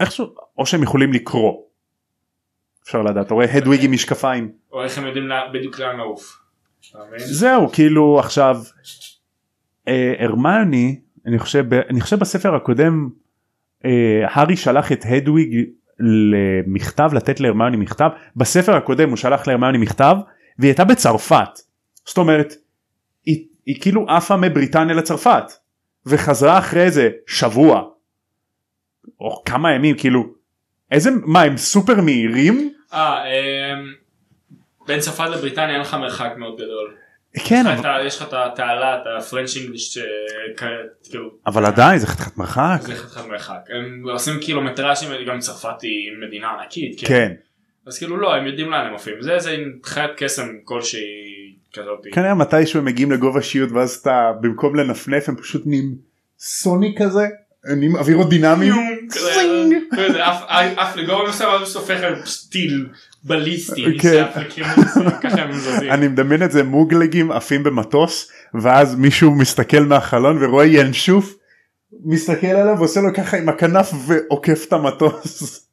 איכשהו 0.00 0.34
או 0.58 0.66
שהם 0.66 0.82
יכולים 0.82 1.12
לקרוא. 1.12 1.62
אפשר 2.84 3.02
לדעת 3.02 3.26
אתה 3.26 3.34
רואה 3.34 3.52
הדוויג 3.52 3.84
עם 3.84 3.92
משקפיים. 3.92 4.52
או 4.72 4.84
איך 4.84 4.98
הם 4.98 5.06
יודעים 5.06 5.28
בדיוק 5.54 5.78
לאן 5.78 5.96
לעוף. 5.96 6.38
זהו 7.16 7.68
כאילו 7.72 8.18
עכשיו 8.18 8.56
אה, 9.88 10.12
הרמיוני 10.18 11.00
אני 11.26 11.38
חושב 11.38 11.74
אני 11.74 12.00
חושב 12.00 12.18
בספר 12.18 12.54
הקודם 12.54 13.08
אה, 13.84 14.24
הארי 14.28 14.56
שלח 14.56 14.92
את 14.92 15.04
הדוויג 15.08 15.64
למכתב 16.00 17.10
לתת 17.14 17.40
להרמיוני 17.40 17.76
מכתב. 17.76 18.08
בספר 18.36 18.76
הקודם 18.76 19.08
הוא 19.08 19.16
שלח 19.16 19.46
להרמיוני 19.46 19.78
מכתב 19.78 20.16
והיא 20.58 20.68
הייתה 20.68 20.84
בצרפת. 20.84 21.58
זאת 22.06 22.18
אומרת 22.18 22.54
היא, 23.26 23.46
היא 23.66 23.80
כאילו 23.80 24.08
עפה 24.08 24.36
מבריטניה 24.36 24.94
לצרפת 24.94 25.44
וחזרה 26.06 26.58
אחרי 26.58 26.82
איזה 26.82 27.10
שבוע 27.26 27.82
או 29.20 29.42
כמה 29.44 29.72
ימים 29.72 29.96
כאילו 29.98 30.24
איזה 30.90 31.10
מה 31.24 31.42
הם 31.42 31.56
סופר 31.56 32.00
מהירים 32.00 32.72
אה, 32.92 33.24
אמ, 33.24 33.94
בין 34.86 35.00
צרפת 35.00 35.28
לבריטניה 35.30 35.70
אין 35.70 35.80
לך 35.80 35.94
מרחק 35.94 36.32
מאוד 36.36 36.54
גדול. 36.54 36.94
כן 37.44 37.66
אבל, 37.66 38.06
יש 38.06 38.16
לך 38.16 38.28
את 38.28 38.32
התעלה, 38.32 38.94
את 38.94 39.02
הפרנץ' 39.18 39.56
אינגליש, 39.56 39.98
כאילו, 41.10 41.30
אבל 41.46 41.66
עדיין 41.66 41.98
זה 41.98 42.06
חתיכת 42.06 42.36
מרחק 42.36 42.78
זה 42.80 42.94
חתיכת 42.94 43.26
מרחק. 43.26 43.60
הם 43.68 44.04
עושים 44.08 44.40
קילומטראז'ים, 44.40 45.08
גם 45.26 45.38
צרפת 45.38 45.82
היא 45.82 46.10
מדינה 46.26 46.50
ענקית, 46.50 47.00
כן. 47.00 47.06
כן 47.06 47.32
אז 47.88 47.98
כאילו 47.98 48.16
לא, 48.16 48.34
הם 48.34 48.46
יודעים 48.46 48.70
לאן 48.70 48.86
הם 48.86 48.92
עופים. 48.92 49.14
זה 49.20 49.34
איזה 49.34 49.56
חיית 49.84 50.10
קסם 50.16 50.48
כלשהי 50.64 51.00
כזאת. 51.72 51.98
כנראה 52.12 52.34
מתישהו 52.34 52.78
הם 52.80 52.84
מגיעים 52.84 53.12
לגובה 53.12 53.42
שיעוט 53.42 53.70
ואז 53.72 53.94
אתה 53.94 54.32
במקום 54.40 54.76
לנפנף 54.76 55.28
הם 55.28 55.36
פשוט 55.36 55.62
נהיים 55.66 55.94
סוני 56.38 56.94
כזה 56.98 57.28
כזה, 59.10 59.30
זינג. 59.34 59.74
כזה, 59.92 60.24
עף- 60.26 60.96
לגובה 60.96 61.28
מסוים, 61.28 61.50
אז 61.50 61.60
הוא 61.60 61.66
סופך 61.68 62.00
על 62.02 62.14
טיל 62.50 62.86
בליסטי, 63.24 63.84
כן. 64.00 64.24
אני 65.90 66.08
מדמיין 66.08 66.42
את 66.42 66.52
זה 66.52 66.62
מוגלגים 66.62 67.30
עפים 67.32 67.62
במטוס 67.62 68.30
ואז 68.54 68.94
מישהו 68.94 69.30
מסתכל 69.34 69.80
מהחלון 69.80 70.44
ורואה 70.44 70.66
ינשוף 70.66 71.34
מסתכל 72.04 72.46
עליו 72.46 72.74
ועושה 72.78 73.00
לו 73.00 73.14
ככה 73.14 73.36
עם 73.36 73.48
הכנף 73.48 73.90
ועוקף 74.06 74.64
את 74.68 74.72
המטוס. 74.72 75.66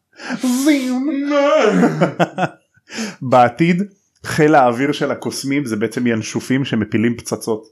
זים. 0.66 1.10
בעתיד 3.22 3.84
חיל 4.26 4.56
האוויר 4.56 4.92
של 4.92 5.12
הקוסמים 5.12 5.66
זה 5.66 5.76
בעצם 5.76 6.08
ינשופים 6.08 6.66
שמפילים 6.66 7.18
פצצות. 7.18 7.64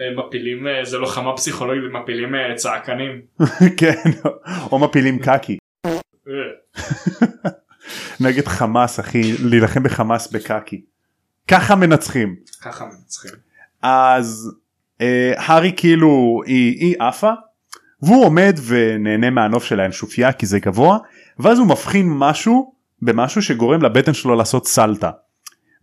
הם 0.00 0.26
מפילים 0.26 0.66
אה, 0.66 0.84
זה 0.84 0.98
לוחמה 0.98 1.36
פסיכולוגית 1.36 1.92
מפילים 1.92 2.34
אה, 2.34 2.54
צעקנים. 2.54 3.20
כן 3.80 4.10
או 4.72 4.78
מפילים 4.78 5.18
קקי 5.18 5.58
אה, 6.28 6.32
נגד 8.20 8.46
חמאס 8.46 9.00
אחי 9.00 9.32
להילחם 9.44 9.82
בחמאס 9.82 10.32
בקקי. 10.32 10.82
ככה 11.48 11.74
מנצחים. 11.74 12.36
ככה 12.62 12.84
מנצחים. 12.84 13.30
אז 13.82 14.56
אה, 15.00 15.32
הארי 15.36 15.72
כאילו 15.76 16.40
היא, 16.46 16.78
היא 16.80 16.96
עפה 16.98 17.32
והוא 18.02 18.24
עומד 18.24 18.58
ונהנה 18.66 19.30
מהנוף 19.30 19.64
של 19.64 19.80
האנשופיה 19.80 20.32
כי 20.32 20.46
זה 20.46 20.60
גבוה 20.60 20.98
ואז 21.38 21.58
הוא 21.58 21.66
מבחין 21.66 22.06
משהו 22.10 22.72
במשהו 23.02 23.42
שגורם 23.42 23.82
לבטן 23.82 24.14
שלו 24.14 24.34
לעשות 24.34 24.66
סלטה. 24.66 25.10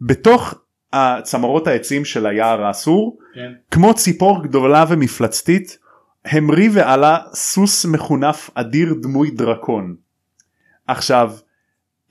בתוך 0.02 0.56
הצמרות 0.96 1.68
העצים 1.68 2.06
של 2.06 2.26
היער 2.26 2.64
האסור 2.64 3.18
כן. 3.34 3.52
כמו 3.72 3.94
ציפור 3.94 4.44
גדולה 4.44 4.86
ומפלצתית 4.90 5.78
המריא 6.26 6.70
ועלה 6.74 7.20
סוס 7.34 7.86
מחונף 7.86 8.50
אדיר 8.54 8.94
דמוי 9.02 9.32
דרקון. 9.32 9.96
עכשיו 10.88 11.32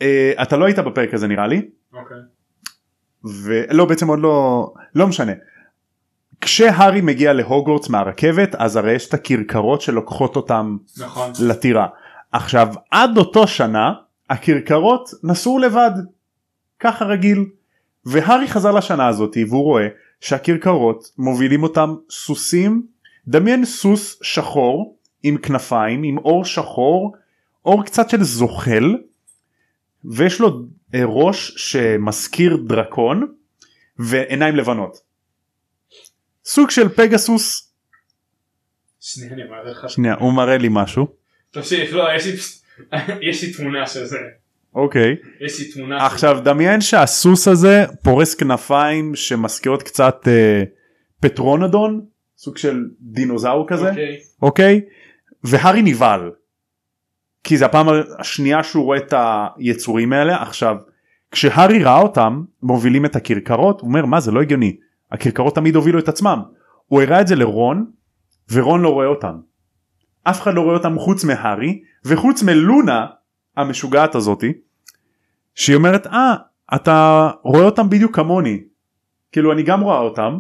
אה, 0.03 0.33
אתה 0.43 0.57
לא 0.57 0.65
היית 0.65 0.79
בפרק 0.79 1.15
הזה 1.15 1.27
נראה 1.27 1.47
לי 1.47 1.69
אוקיי. 1.93 2.17
ולא 3.45 3.85
בעצם 3.85 4.09
עוד 4.09 4.19
לא 4.19 4.69
לא 4.95 5.07
משנה. 5.07 5.33
כשהארי 6.41 7.01
מגיע 7.01 7.33
להוגוורטס 7.33 7.89
מהרכבת 7.89 8.55
אז 8.55 8.77
הרי 8.77 8.93
יש 8.93 9.09
את 9.09 9.15
הכרכרות 9.15 9.81
שלוקחות 9.81 10.37
אותם 10.37 10.77
נכון. 10.99 11.33
לטירה. 11.41 11.87
עכשיו 12.33 12.69
עד 12.91 13.19
אותו 13.19 13.47
שנה 13.47 13.93
הכרכרות 14.31 15.11
נסעו 15.23 15.59
לבד. 15.59 15.91
ככה 16.81 17.05
רגיל. 17.05 17.45
והארי 18.07 18.49
חזר 18.49 18.73
לשנה 18.73 19.09
הזאתי 19.09 19.45
והוא 19.45 19.63
רואה 19.63 19.89
שהכרכרות 20.21 21.11
מובילים 21.19 21.63
אותם 21.63 21.95
סוסים 22.11 22.87
דמיין 23.29 23.65
סוס 23.65 24.19
שחור 24.23 24.97
עם 25.23 25.39
כנפיים 25.39 26.03
עם 26.03 26.19
אור 26.19 26.45
שחור 26.45 27.17
אור 27.65 27.85
קצת 27.85 28.11
של 28.11 28.23
זוחל 28.23 28.97
ויש 30.05 30.41
לו 30.41 30.67
אה, 30.95 31.01
ראש 31.05 31.53
שמזכיר 31.57 32.57
דרקון 32.67 33.35
ועיניים 33.99 34.57
לבנות. 34.57 35.01
סוג 36.45 36.71
של 36.71 36.89
פגסוס 36.89 37.75
שנייה 39.01 39.33
אני 39.33 39.45
מראה 39.45 39.71
לך. 39.71 39.91
שנייה 39.91 40.15
הוא 40.15 40.33
מראה 40.33 40.59
לי 40.59 40.69
משהו 40.71 41.07
תמשיך 41.51 41.93
לא 41.95 42.05
יש 42.17 42.27
לי 42.27 42.37
יש 43.31 43.45
לי 43.45 43.53
תמונה 43.53 43.87
של 43.87 44.05
זה. 44.05 44.19
אוקיי 44.75 45.17
יש 45.41 45.61
לי 45.61 45.73
תמונה. 45.73 46.07
עכשיו 46.07 46.41
דמיין 46.45 46.81
שהסוס 46.81 47.49
הזה 47.49 47.85
פורס 48.03 48.35
כנפיים 48.35 49.15
שמזכירות 49.15 49.83
קצת 49.83 50.29
אה, 50.29 50.63
פטרונדון 51.21 52.01
סוג 52.39 52.57
של 52.57 52.85
דינוזאור 53.01 53.67
זה. 53.71 53.75
כזה 53.75 53.91
אוקיי. 53.91 54.17
אוקיי 54.43 54.81
והארי 55.45 55.83
נבהל. 55.83 56.31
כי 57.45 57.57
זה 57.57 57.67
הפעם 57.67 57.87
השנייה 58.19 58.63
שהוא 58.63 58.85
רואה 58.85 58.99
את 58.99 59.15
היצורים 59.57 60.13
האלה 60.13 60.43
עכשיו 60.43 60.77
כשהארי 61.31 61.83
ראה 61.83 61.99
אותם 61.99 62.43
מובילים 62.63 63.05
את 63.05 63.17
הכרכרות 63.17 63.81
הוא 63.81 63.89
אומר 63.89 64.07
מה 64.07 64.21
זה 64.21 64.33
לא 64.33 64.41
הגיוני 64.41 64.77
הכרכרות 65.13 65.55
תמיד 65.55 65.77
הובילו 65.77 65.99
את 65.99 66.09
עצמם 66.09 66.43
הוא 66.87 67.03
הראה 67.03 67.21
את 67.21 67.27
זה 67.27 67.37
לרון 67.37 67.87
ורון 68.53 68.81
לא 68.83 68.89
רואה 68.89 69.07
אותם. 69.07 69.35
אף 70.23 70.43
אחד 70.43 70.55
לא 70.55 70.61
רואה 70.61 70.75
אותם 70.75 70.99
חוץ 70.99 71.25
מהארי 71.25 71.83
וחוץ 72.05 72.43
מלונה 72.43 73.07
המשוגעת 73.57 74.15
הזאתי 74.15 74.53
שהיא 75.55 75.77
אומרת 75.77 76.07
אה 76.07 76.35
אתה 76.75 77.31
רואה 77.43 77.65
אותם 77.65 77.91
בדיוק 77.91 78.17
כמוני 78.17 78.61
כאילו 79.33 79.53
אני 79.53 79.63
גם 79.63 79.81
רואה 79.81 79.99
אותם 79.99 80.39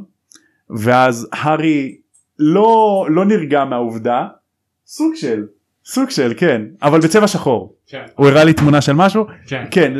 ואז 0.70 1.28
הארי 1.32 1.96
לא 2.38 3.06
לא 3.10 3.24
נרגע 3.24 3.64
מהעובדה 3.64 4.26
סוג 4.86 5.14
של 5.14 5.44
סוג 5.84 6.10
של 6.10 6.32
כן 6.36 6.62
אבל 6.82 7.00
בצבע 7.00 7.26
שחור 7.26 7.76
כן. 7.86 8.04
הוא 8.16 8.26
הראה 8.26 8.44
לי 8.44 8.52
תמונה 8.52 8.80
של 8.80 8.92
משהו 8.92 9.26
כן. 9.46 9.64
כן. 9.70 9.92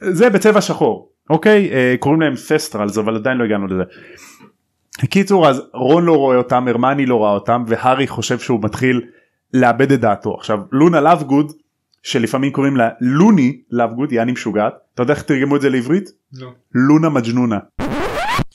זה 0.00 0.30
בצבע 0.30 0.60
שחור 0.60 1.12
אוקיי 1.30 1.70
אה, 1.72 1.94
קוראים 1.98 2.20
להם 2.20 2.36
פסטרלס 2.36 2.98
אבל 2.98 3.16
עדיין 3.16 3.38
לא 3.38 3.44
הגענו 3.44 3.66
לזה. 3.66 3.82
קיצור 5.10 5.48
אז 5.48 5.62
רון 5.74 6.04
לא 6.04 6.16
רואה 6.16 6.36
אותם 6.36 6.68
הרמני 6.68 7.06
לא 7.06 7.24
ראה 7.24 7.32
אותם 7.32 7.64
והארי 7.66 8.06
חושב 8.06 8.38
שהוא 8.38 8.60
מתחיל 8.62 9.02
לאבד 9.54 9.92
את 9.92 10.00
דעתו 10.00 10.34
עכשיו 10.34 10.58
לונה 10.72 11.00
לאבגוד 11.00 11.52
שלפעמים 12.06 12.52
קוראים 12.52 12.76
לה 12.76 12.88
לוני 13.00 13.60
לאבגוד 13.70 14.12
יעני 14.12 14.32
משוגעת 14.32 14.74
אתה 14.94 15.02
יודע 15.02 15.14
איך 15.14 15.22
תרגמו 15.22 15.56
את 15.56 15.60
זה 15.60 15.70
לעברית 15.70 16.10
לא. 16.32 16.52
לונה 16.74 17.08
מג'נונה 17.08 17.58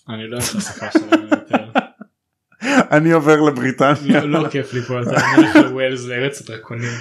אני 0.09 0.27
לא 0.27 0.35
יודע 0.35 0.37
את 0.37 0.55
השפה 0.55 0.85
שלהם 0.91 1.27
יותר. 1.31 1.81
אני 2.95 3.11
עובר 3.11 3.41
לבריטניה 3.41 4.25
לא 4.25 4.43
לא 4.43 4.49
כיף 4.49 4.73
לי 4.73 4.81
פה 4.81 5.01
אתה 5.01 5.09
הולך 5.35 5.55
לוויילס 5.55 6.05
לארץ 6.05 6.41
הדרקונים. 6.41 6.91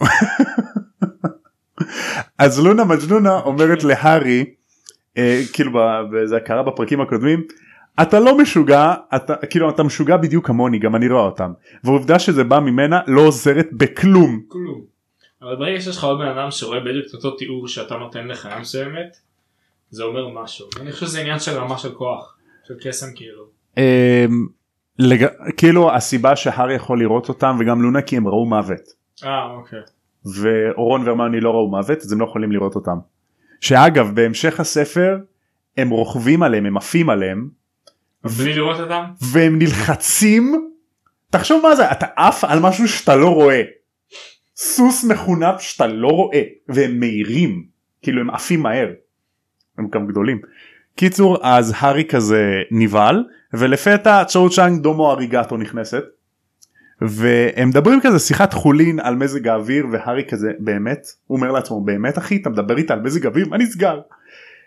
אז 2.38 2.60
לונה 2.60 2.84
מג'נונה 2.84 3.40
אומרת 3.40 3.84
להארי 3.84 4.44
אה, 5.18 5.42
כאילו 5.52 5.80
זה 6.24 6.40
קרה 6.40 6.62
בפרקים 6.62 7.00
הקודמים 7.00 7.42
אתה 8.02 8.20
לא 8.20 8.38
משוגע 8.38 8.94
אתה 9.16 9.34
כאילו 9.50 9.70
אתה 9.70 9.82
משוגע 9.82 10.16
בדיוק 10.16 10.46
כמוני 10.46 10.78
גם 10.78 10.96
אני 10.96 11.08
רואה 11.08 11.22
אותם 11.22 11.52
והעובדה 11.84 12.18
שזה 12.18 12.44
בא 12.44 12.60
ממנה 12.60 13.00
לא 13.06 13.20
עוזרת 13.20 13.68
בכלום 13.72 14.40
כלום. 14.48 14.89
אבל 15.42 15.56
ברגע 15.56 15.80
שיש 15.80 15.96
לך 15.96 16.04
עוד 16.04 16.18
בן 16.18 16.26
אדם 16.26 16.50
שרואה 16.50 16.80
בדיוק 16.80 17.06
את 17.08 17.14
אותו 17.14 17.30
תיאור 17.30 17.68
שאתה 17.68 17.96
נותן 17.96 18.28
לחיה 18.28 18.58
מסוימת 18.58 19.16
זה 19.90 20.02
אומר 20.02 20.28
משהו. 20.28 20.68
אני 20.80 20.92
חושב 20.92 21.06
שזה 21.06 21.20
עניין 21.20 21.38
של 21.38 21.58
רמה 21.58 21.78
של 21.78 21.94
כוח. 21.94 22.36
של 22.68 22.74
קסם 22.80 23.06
כאילו. 23.14 23.44
אה, 23.78 24.26
לג... 24.98 25.26
כאילו 25.56 25.94
הסיבה 25.94 26.36
שהארי 26.36 26.74
יכול 26.74 27.00
לראות 27.00 27.28
אותם 27.28 27.56
וגם 27.60 27.82
לונה 27.82 28.02
כי 28.02 28.16
הם 28.16 28.28
ראו 28.28 28.46
מוות 28.46 28.80
אה 29.24 29.50
אוקיי. 29.50 29.78
ואורון 30.24 31.06
והרמני 31.06 31.40
לא 31.40 31.50
ראו 31.50 31.70
מוות 31.70 31.98
אז 31.98 32.12
הם 32.12 32.20
לא 32.20 32.24
יכולים 32.24 32.52
לראות 32.52 32.74
אותם. 32.74 32.98
שאגב 33.60 34.10
בהמשך 34.14 34.60
הספר 34.60 35.18
הם 35.76 35.90
רוכבים 35.90 36.42
עליהם 36.42 36.66
הם 36.66 36.76
עפים 36.76 37.10
עליהם 37.10 37.48
בלי 38.38 38.54
לראות 38.54 38.80
אותם? 38.80 39.04
והם 39.32 39.58
נלחצים 39.58 40.70
תחשוב 41.30 41.62
מה 41.62 41.76
זה 41.76 41.92
אתה 41.92 42.06
עף 42.16 42.44
על 42.44 42.58
משהו 42.60 42.88
שאתה 42.88 43.16
לא 43.16 43.28
רואה. 43.34 43.62
סוס 44.62 45.04
מחונף 45.04 45.60
שאתה 45.60 45.86
לא 45.86 46.08
רואה 46.08 46.42
והם 46.68 47.00
מהירים 47.00 47.64
כאילו 48.02 48.20
הם 48.20 48.30
עפים 48.30 48.60
מהר. 48.60 48.88
הם 49.78 49.88
גם 49.92 50.06
גדולים. 50.06 50.40
קיצור 50.96 51.38
אז 51.42 51.74
הארי 51.76 52.04
כזה 52.04 52.62
נבהל 52.70 53.24
ולפתע 53.52 54.24
צ'ו 54.24 54.50
צ'אנג 54.50 54.82
דומו 54.82 55.10
אריגטו 55.12 55.56
נכנסת. 55.56 56.02
והם 57.00 57.68
מדברים 57.68 58.00
כזה 58.02 58.18
שיחת 58.18 58.52
חולין 58.52 59.00
על 59.00 59.14
מזג 59.14 59.48
האוויר 59.48 59.86
והארי 59.92 60.24
כזה 60.28 60.52
באמת 60.58 61.06
הוא 61.26 61.36
אומר 61.36 61.52
לעצמו 61.52 61.80
באמת 61.80 62.18
אחי 62.18 62.36
אתה 62.36 62.50
מדבר 62.50 62.76
איתה 62.76 62.94
על 62.94 63.00
מזג 63.00 63.26
אוויר 63.26 63.48
מה 63.48 63.58
נסגר. 63.58 64.00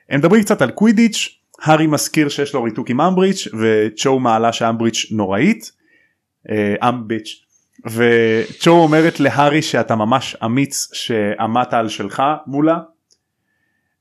הם 0.10 0.20
מדברים 0.20 0.44
קצת 0.44 0.62
על 0.62 0.72
קווידיץ' 0.72 1.40
הארי 1.62 1.88
מזכיר 1.88 2.30
שיש 2.30 2.54
לו 2.54 2.64
ריתוק 2.64 2.90
עם 2.90 3.02
אמבריץ' 3.02 3.48
וצ'ו 3.60 4.20
מעלה 4.20 4.54
שאמבריץ' 4.54 5.08
נוראית. 5.12 5.72
אה, 6.50 6.90
אמביץ' 6.90 7.43
וצ'ו 7.86 8.72
אומרת 8.72 9.20
להארי 9.20 9.62
שאתה 9.62 9.96
ממש 9.96 10.36
אמיץ 10.46 10.90
שעמדת 10.94 11.74
על 11.74 11.90
שלך 11.90 12.24
מולה. 12.48 12.80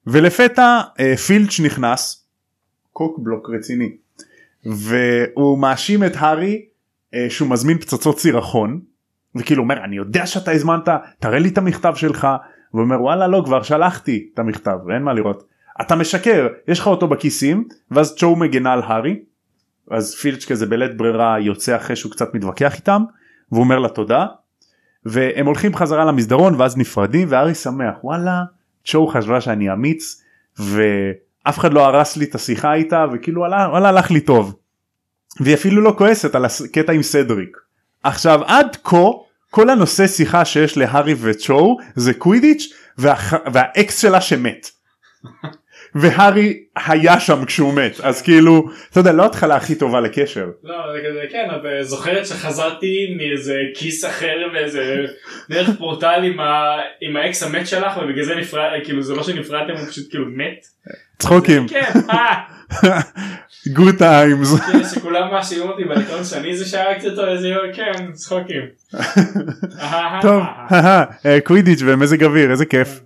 ולפתע 0.06 0.80
אה, 1.00 1.16
פילץ' 1.16 1.60
נכנס 1.60 2.26
קוקבלוק 2.92 3.50
רציני 3.50 3.96
והוא 4.64 5.58
מאשים 5.58 6.04
את 6.04 6.12
הארי 6.16 6.64
אה, 7.14 7.26
שהוא 7.30 7.50
מזמין 7.50 7.78
פצצות 7.78 8.18
סירחון 8.18 8.80
וכאילו 9.34 9.62
אומר 9.62 9.84
אני 9.84 9.96
יודע 9.96 10.26
שאתה 10.26 10.50
הזמנת 10.50 10.88
תראה 11.18 11.38
לי 11.38 11.48
את 11.48 11.58
המכתב 11.58 11.92
שלך. 11.96 12.28
והוא 12.74 12.84
אומר 12.84 13.02
וואלה 13.02 13.26
לא 13.26 13.42
כבר 13.44 13.62
שלחתי 13.62 14.28
את 14.34 14.38
המכתב 14.38 14.78
אין 14.94 15.02
מה 15.02 15.12
לראות. 15.12 15.44
אתה 15.80 15.96
משקר 15.96 16.48
יש 16.68 16.78
לך 16.78 16.86
אותו 16.86 17.08
בכיסים. 17.08 17.68
ואז 17.90 18.16
צ'ו 18.16 18.36
מגנה 18.36 18.72
על 18.72 18.82
הארי 18.82 19.22
אז 19.90 20.14
פילץ' 20.14 20.44
כזה 20.44 20.66
בלית 20.66 20.96
ברירה 20.96 21.40
יוצא 21.40 21.76
אחרי 21.76 21.96
שהוא 21.96 22.12
קצת 22.12 22.34
מתווכח 22.34 22.74
איתם 22.76 23.02
והוא 23.52 23.64
אומר 23.64 23.78
לה 23.78 23.88
תודה 23.88 24.26
והם 25.04 25.46
הולכים 25.46 25.74
חזרה 25.74 26.04
למסדרון 26.04 26.54
ואז 26.54 26.76
נפרדים 26.76 27.28
והארי 27.30 27.54
שמח 27.54 27.94
וואלה 28.04 28.42
צ'ו 28.84 29.06
חשבה 29.06 29.40
שאני 29.40 29.72
אמיץ 29.72 30.22
ואף 30.58 31.58
אחד 31.58 31.72
לא 31.72 31.86
הרס 31.86 32.16
לי 32.16 32.24
את 32.24 32.34
השיחה 32.34 32.74
איתה 32.74 33.06
וכאילו 33.12 33.40
וואלה, 33.40 33.68
וואלה 33.70 33.88
הלך 33.88 34.10
לי 34.10 34.20
טוב. 34.20 34.56
והיא 35.40 35.54
אפילו 35.54 35.82
לא 35.82 35.94
כועסת 35.98 36.34
על 36.34 36.44
הקטע 36.44 36.92
עם 36.92 37.02
סדריק. 37.02 37.56
עכשיו 38.02 38.40
עד 38.44 38.76
כה 38.84 39.06
כל 39.50 39.70
הנושא 39.70 40.06
שיחה 40.06 40.44
שיש 40.44 40.76
להארי 40.76 41.14
וצ'ו 41.20 41.76
זה 41.94 42.14
קווידיץ' 42.14 42.72
והח... 42.98 43.34
והאקס 43.52 44.00
שלה 44.00 44.20
שמת. 44.20 44.70
והארי 45.94 46.62
היה 46.86 47.20
שם 47.20 47.44
כשהוא 47.44 47.74
מת 47.74 48.00
אז 48.02 48.22
כאילו 48.22 48.68
אתה 48.90 49.00
יודע 49.00 49.12
לא 49.12 49.26
התחלה 49.26 49.56
הכי 49.56 49.74
טובה 49.74 50.00
לקשר. 50.00 50.46
לא 50.64 50.74
זה 51.14 51.22
כן 51.30 51.48
את 51.54 51.86
זוכרת 51.86 52.26
שחזרתי 52.26 53.14
מאיזה 53.16 53.56
כיס 53.74 54.04
אחר 54.04 54.36
ואיזה 54.54 54.96
דרך 55.50 55.70
פורטל 55.78 56.20
עם, 56.24 56.40
ה... 56.40 56.76
עם 57.00 57.16
האקס 57.16 57.42
המת 57.42 57.66
שלך 57.66 57.96
ובגלל 57.96 58.24
זה 58.24 58.34
נפרד 58.34 58.70
כאילו 58.84 59.02
זה 59.02 59.14
לא 59.14 59.22
שנפרדתם 59.22 59.72
הוא 59.72 59.86
פשוט 59.88 60.10
כאילו 60.10 60.26
מת. 60.26 60.66
צחוקים. 61.18 61.68
כן. 61.68 61.90
אה. 62.10 62.40
good 63.72 63.94
times. 63.98 64.60
כן, 64.60 64.84
שכולם 64.94 65.30
מאשימים 65.30 65.68
אותי 65.68 65.84
בעיקרון 65.84 66.24
שאני 66.24 66.56
זה 66.56 66.64
שהרגתי 66.64 67.08
אותו 67.08 67.28
איזה 67.28 67.48
יום 67.48 67.72
כן 67.72 68.12
צחוקים. 68.12 68.62
טוב 70.22 70.42
קווידיץ' 71.44 71.82
ומזג 71.86 72.24
אוויר 72.24 72.50
איזה 72.50 72.66
כיף. 72.66 73.00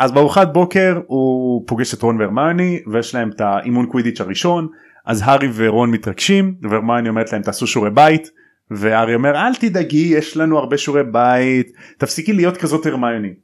אז 0.00 0.12
בארוחת 0.12 0.52
בוקר 0.52 1.00
הוא 1.06 1.64
פוגש 1.66 1.94
את 1.94 2.02
רון 2.02 2.20
והרמני 2.20 2.82
ויש 2.92 3.14
להם 3.14 3.30
את 3.30 3.40
האימון 3.40 3.86
קווידיץ' 3.86 4.20
הראשון 4.20 4.68
אז 5.06 5.22
הארי 5.24 5.48
ורון 5.54 5.90
מתרגשים 5.90 6.54
והרמני 6.62 7.08
אומרת 7.08 7.32
להם 7.32 7.42
תעשו 7.42 7.66
שיעורי 7.66 7.90
בית 7.90 8.30
והארי 8.70 9.14
אומר 9.14 9.36
אל 9.36 9.54
תדאגי 9.54 10.14
יש 10.16 10.36
לנו 10.36 10.58
הרבה 10.58 10.78
שיעורי 10.78 11.02
בית 11.04 11.72
תפסיקי 11.98 12.32
להיות 12.32 12.56
כזאת 12.56 12.86
הרמיוני. 12.86 13.34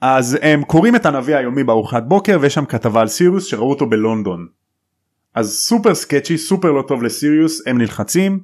אז 0.00 0.38
הם 0.42 0.64
קוראים 0.64 0.96
את 0.96 1.06
הנביא 1.06 1.36
היומי 1.36 1.64
בארוחת 1.64 2.02
בוקר 2.02 2.38
ויש 2.40 2.54
שם 2.54 2.64
כתבה 2.64 3.00
על 3.00 3.08
סיריוס 3.08 3.46
שראו 3.46 3.70
אותו 3.70 3.86
בלונדון. 3.86 4.46
אז 5.34 5.52
super 5.52 5.94
sketchy 5.94 6.38
סופר 6.38 6.72
לא 6.72 6.82
טוב 6.88 7.02
לסיריוס 7.02 7.66
הם 7.66 7.78
נלחצים 7.78 8.40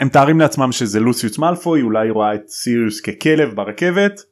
הם 0.00 0.06
מתארים 0.06 0.40
לעצמם 0.40 0.72
שזה 0.72 1.00
לוסיוס 1.00 1.38
מאלפוי 1.38 1.82
אולי 1.82 2.10
רואה 2.10 2.34
את 2.34 2.48
סיריוס 2.48 3.00
ככלב 3.00 3.54
ברכבת. 3.54 4.31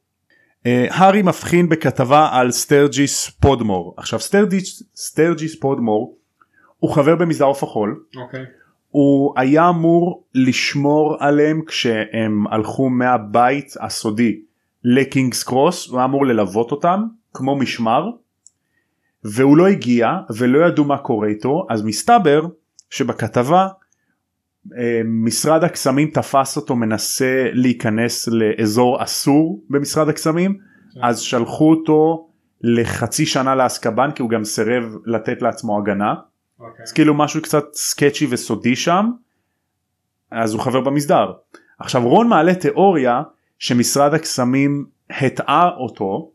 אה, 0.67 0.87
הארי 0.91 1.23
מבחין 1.23 1.69
בכתבה 1.69 2.29
על 2.33 2.51
סטרג'יס 2.51 3.31
פודמור 3.31 3.95
עכשיו 3.97 4.21
סטרג'יס, 4.21 4.83
סטרג'יס 4.97 5.61
פודמור 5.61 6.17
הוא 6.79 6.91
חבר 6.91 7.17
במסדר 7.17 7.45
עוף 7.45 7.63
החול 7.63 8.05
אוקיי. 8.17 8.45
הוא 8.91 9.35
היה 9.37 9.69
אמור 9.69 10.25
לשמור 10.35 11.17
עליהם 11.19 11.63
כשהם 11.67 12.47
הלכו 12.47 12.89
מהבית 12.89 13.75
הסודי 13.81 14.41
לקינגס 14.85 15.43
קרוס 15.43 15.89
הוא 15.89 15.99
היה 15.99 16.05
אמור 16.05 16.27
ללוות 16.27 16.71
אותם 16.71 17.05
כמו 17.35 17.57
משמר 17.57 18.11
והוא 19.25 19.57
לא 19.57 19.69
הגיע 19.69 20.09
ולא 20.37 20.67
ידעו 20.67 20.85
מה 20.85 20.99
קורה 20.99 21.29
איתו 21.29 21.67
אז 21.71 21.83
מסתבר 21.83 22.47
שבכתבה 22.91 23.69
משרד 25.05 25.65
הקסמים 25.65 26.11
תפס 26.11 26.57
אותו 26.57 26.77
מנסה 26.77 27.47
להיכנס 27.53 28.29
לאזור 28.29 29.03
אסור 29.03 29.65
במשרד 29.71 30.09
הקסמים 30.09 30.59
כן. 30.95 31.01
אז 31.03 31.21
שלחו 31.21 31.71
אותו 31.71 32.29
לחצי 32.61 33.27
שנה 33.27 33.55
לאסקבן 33.55 34.11
כי 34.11 34.23
הוא 34.23 34.31
גם 34.31 34.45
סירב 34.45 34.97
לתת 35.07 35.43
לעצמו 35.43 35.79
הגנה 35.79 36.15
אוקיי. 36.61 36.83
אז 36.83 36.93
כאילו 36.93 37.15
משהו 37.15 37.43
קצת 37.43 37.65
סקצ'י 37.75 38.27
וסודי 38.31 38.77
שם 38.77 39.11
אז 40.31 40.55
הוא 40.55 40.61
חבר 40.63 40.81
במסדר. 40.81 41.33
עכשיו 41.79 42.09
רון 42.09 42.29
מעלה 42.29 42.55
תיאוריה 42.55 43.23
שמשרד 43.59 44.15
הקסמים 44.15 44.87
הטעה 45.11 45.69
אותו 45.69 46.31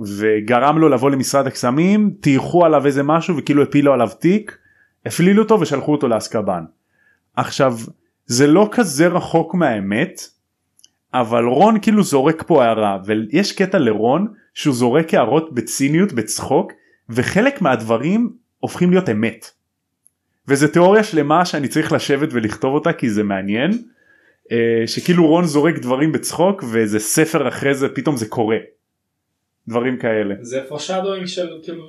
וגרם 0.00 0.78
לו 0.78 0.88
לבוא 0.88 1.10
למשרד 1.10 1.46
הקסמים 1.46 2.14
טייחו 2.20 2.64
עליו 2.64 2.86
איזה 2.86 3.02
משהו 3.02 3.36
וכאילו 3.36 3.62
הפילו 3.62 3.92
עליו 3.92 4.08
תיק 4.20 4.58
הפלילו 5.06 5.42
אותו 5.42 5.60
ושלחו 5.60 5.92
אותו 5.92 6.08
לאסקבן. 6.08 6.64
עכשיו 7.40 7.78
זה 8.26 8.46
לא 8.46 8.68
כזה 8.72 9.06
רחוק 9.06 9.54
מהאמת 9.54 10.20
אבל 11.14 11.44
רון 11.44 11.80
כאילו 11.82 12.02
זורק 12.02 12.42
פה 12.46 12.64
הערה 12.64 12.98
ויש 13.04 13.52
קטע 13.52 13.78
לרון 13.78 14.26
שהוא 14.54 14.74
זורק 14.74 15.14
הערות 15.14 15.54
בציניות 15.54 16.12
בצחוק 16.12 16.72
וחלק 17.08 17.62
מהדברים 17.62 18.32
הופכים 18.58 18.90
להיות 18.90 19.08
אמת. 19.08 19.50
וזה 20.48 20.72
תיאוריה 20.72 21.04
שלמה 21.04 21.44
שאני 21.44 21.68
צריך 21.68 21.92
לשבת 21.92 22.28
ולכתוב 22.32 22.74
אותה 22.74 22.92
כי 22.92 23.10
זה 23.10 23.22
מעניין 23.22 23.70
אה, 24.52 24.86
שכאילו 24.86 25.26
רון 25.26 25.44
זורק 25.44 25.78
דברים 25.78 26.12
בצחוק 26.12 26.64
ואיזה 26.72 26.98
ספר 26.98 27.48
אחרי 27.48 27.74
זה 27.74 27.88
פתאום 27.88 28.16
זה 28.16 28.28
קורה. 28.28 28.56
דברים 29.68 29.98
כאלה. 29.98 30.34
זה 30.40 30.64
פורשדוינג 30.68 31.26
של 31.26 31.48
כאילו 31.62 31.88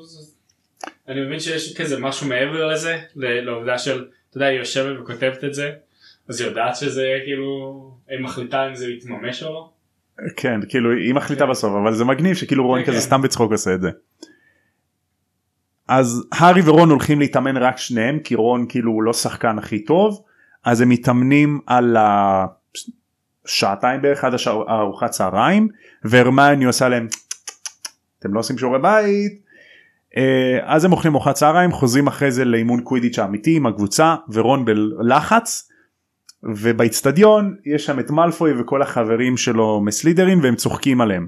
אני 1.08 1.26
מבין 1.26 1.40
שיש 1.40 1.78
כזה 1.78 2.00
משהו 2.00 2.28
מעבר 2.28 2.68
לזה 2.68 3.00
לעובדה 3.16 3.78
של 3.78 4.06
אתה 4.32 4.38
יודע 4.38 4.48
היא 4.48 4.60
יושבת 4.60 5.00
וכותבת 5.00 5.44
את 5.44 5.54
זה 5.54 5.72
אז 6.30 6.42
היא 6.42 6.50
יודעת 6.50 6.76
שזה 6.76 7.08
כאילו 7.26 7.92
היא 8.10 8.20
מחליטה 8.20 8.68
אם 8.68 8.76
זה 8.76 8.88
יתממש 8.88 9.44
או 9.44 9.54
לא. 9.54 9.70
כן 10.38 10.60
כאילו 10.70 10.92
היא 10.92 11.14
מחליטה 11.14 11.46
כן. 11.46 11.52
בסוף 11.52 11.74
אבל 11.84 11.94
זה 11.94 12.06
מגניב 12.06 12.36
שכאילו 12.36 12.68
רון 12.68 12.80
כן, 12.80 12.86
כזה 12.86 12.98
כן. 12.98 13.02
סתם 13.02 13.22
בצחוק 13.22 13.52
עושה 13.52 13.74
את 13.74 13.82
זה. 13.82 13.90
אז 15.88 16.28
הארי 16.32 16.62
ורון 16.66 16.90
הולכים 16.90 17.20
להתאמן 17.20 17.58
רק 17.58 17.78
שניהם 17.78 18.20
כי 18.20 18.36
רון 18.36 18.66
כאילו 18.70 18.92
הוא 18.92 19.04
לא 19.04 19.14
שחקן 19.14 19.58
הכי 19.58 19.84
טוב 19.86 20.24
אז 20.64 20.82
הם 20.82 20.90
מתאמנים 20.90 21.60
על 21.68 21.98
השעתיים 23.46 24.02
בערך 24.02 24.24
עד 24.24 24.34
ארוחת 24.48 25.10
צהריים 25.10 25.68
והרמיוני 26.04 26.66
עושה 26.66 26.90
להם 26.90 27.08
אתם 28.20 28.34
לא 28.34 28.40
עושים 28.40 28.58
שיעורי 28.58 28.80
בית 28.80 29.42
אז 30.64 30.86
הם 30.86 30.92
אוכלים 30.92 31.16
ארוחת 31.16 31.36
צהריים 31.36 31.72
חוזרים 31.72 32.08
אחרי 32.08 32.32
זה 32.32 32.46
לאימון 32.46 32.82
קווידיץ' 32.82 33.20
האמיתי 33.20 33.56
עם 33.56 33.66
הקבוצה 33.66 34.16
ורון 34.30 34.66
בלחץ 34.66 35.70
ובאיצטדיון 36.44 37.56
יש 37.66 37.86
שם 37.86 38.00
את 38.00 38.12
מאלפוי 38.12 38.62
וכל 38.62 38.82
החברים 38.82 39.38
שלו 39.38 39.82
מסלידרין 39.82 40.40
והם 40.44 40.56
צוחקים 40.56 41.02
עליהם. 41.02 41.28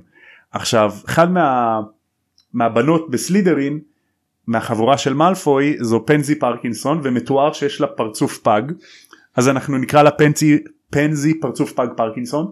עכשיו 0.52 0.92
אחד 1.06 1.32
מה, 1.32 1.80
מהבנות 2.54 3.10
בסלידרין 3.10 3.80
מהחבורה 4.48 4.98
של 4.98 5.14
מאלפוי 5.14 5.78
זו 5.80 6.06
פנזי 6.06 6.40
פרקינסון 6.40 7.02
ומתואר 7.04 7.54
שיש 7.54 7.82
לה 7.82 7.88
פרצוף 7.88 8.38
פג 8.38 8.62
אז 9.36 9.50
אנחנו 9.50 9.78
נקרא 9.78 10.04
לה 10.04 10.12
פנזי, 10.12 10.64
פנזי 10.90 11.40
פרצוף 11.40 11.72
פג 11.72 11.88
פרקינסון. 11.98 12.52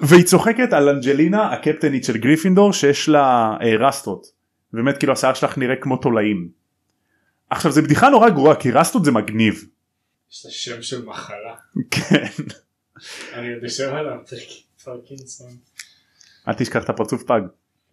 והיא 0.00 0.24
צוחקת 0.24 0.72
על 0.72 0.88
אנג'לינה 0.88 1.52
הקפטנית 1.52 2.04
של 2.04 2.16
גריפינדור 2.16 2.72
שיש 2.72 3.08
לה 3.08 3.56
אה, 3.62 3.76
רסטות. 3.78 4.39
באמת 4.72 4.98
כאילו 4.98 5.12
השיער 5.12 5.34
שלך 5.34 5.58
נראה 5.58 5.76
כמו 5.76 5.96
תולעים. 5.96 6.48
עכשיו 7.50 7.72
זה 7.72 7.82
בדיחה 7.82 8.08
נורא 8.08 8.28
גרועה 8.30 8.56
כי 8.56 8.70
רסטות 8.70 9.04
זה 9.04 9.12
מגניב. 9.12 9.64
יש 10.32 10.44
לה 10.46 10.50
שם 10.50 10.82
של 10.82 11.04
מחלה 11.04 11.54
כן. 11.90 12.44
אני 13.32 13.54
עוד 13.54 13.62
יושב 13.62 13.88
עליו 13.88 14.18
פרקינסון 14.84 15.50
אל 16.48 16.54
תשכח 16.54 16.84
את 16.84 16.88
הפרצוף 16.88 17.22
פג. 17.22 17.40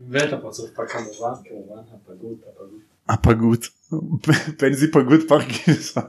ואת 0.10 0.34
הפרצוף 0.34 0.70
פג 0.70 0.88
כמובן 0.88 1.42
כמובן 1.50 1.82
הפגות 1.94 2.40
הפגות. 2.50 2.82
הפגות. 3.10 3.68
פנזי 4.60 4.92
פגות 4.92 5.20
פרקינסון. 5.28 6.04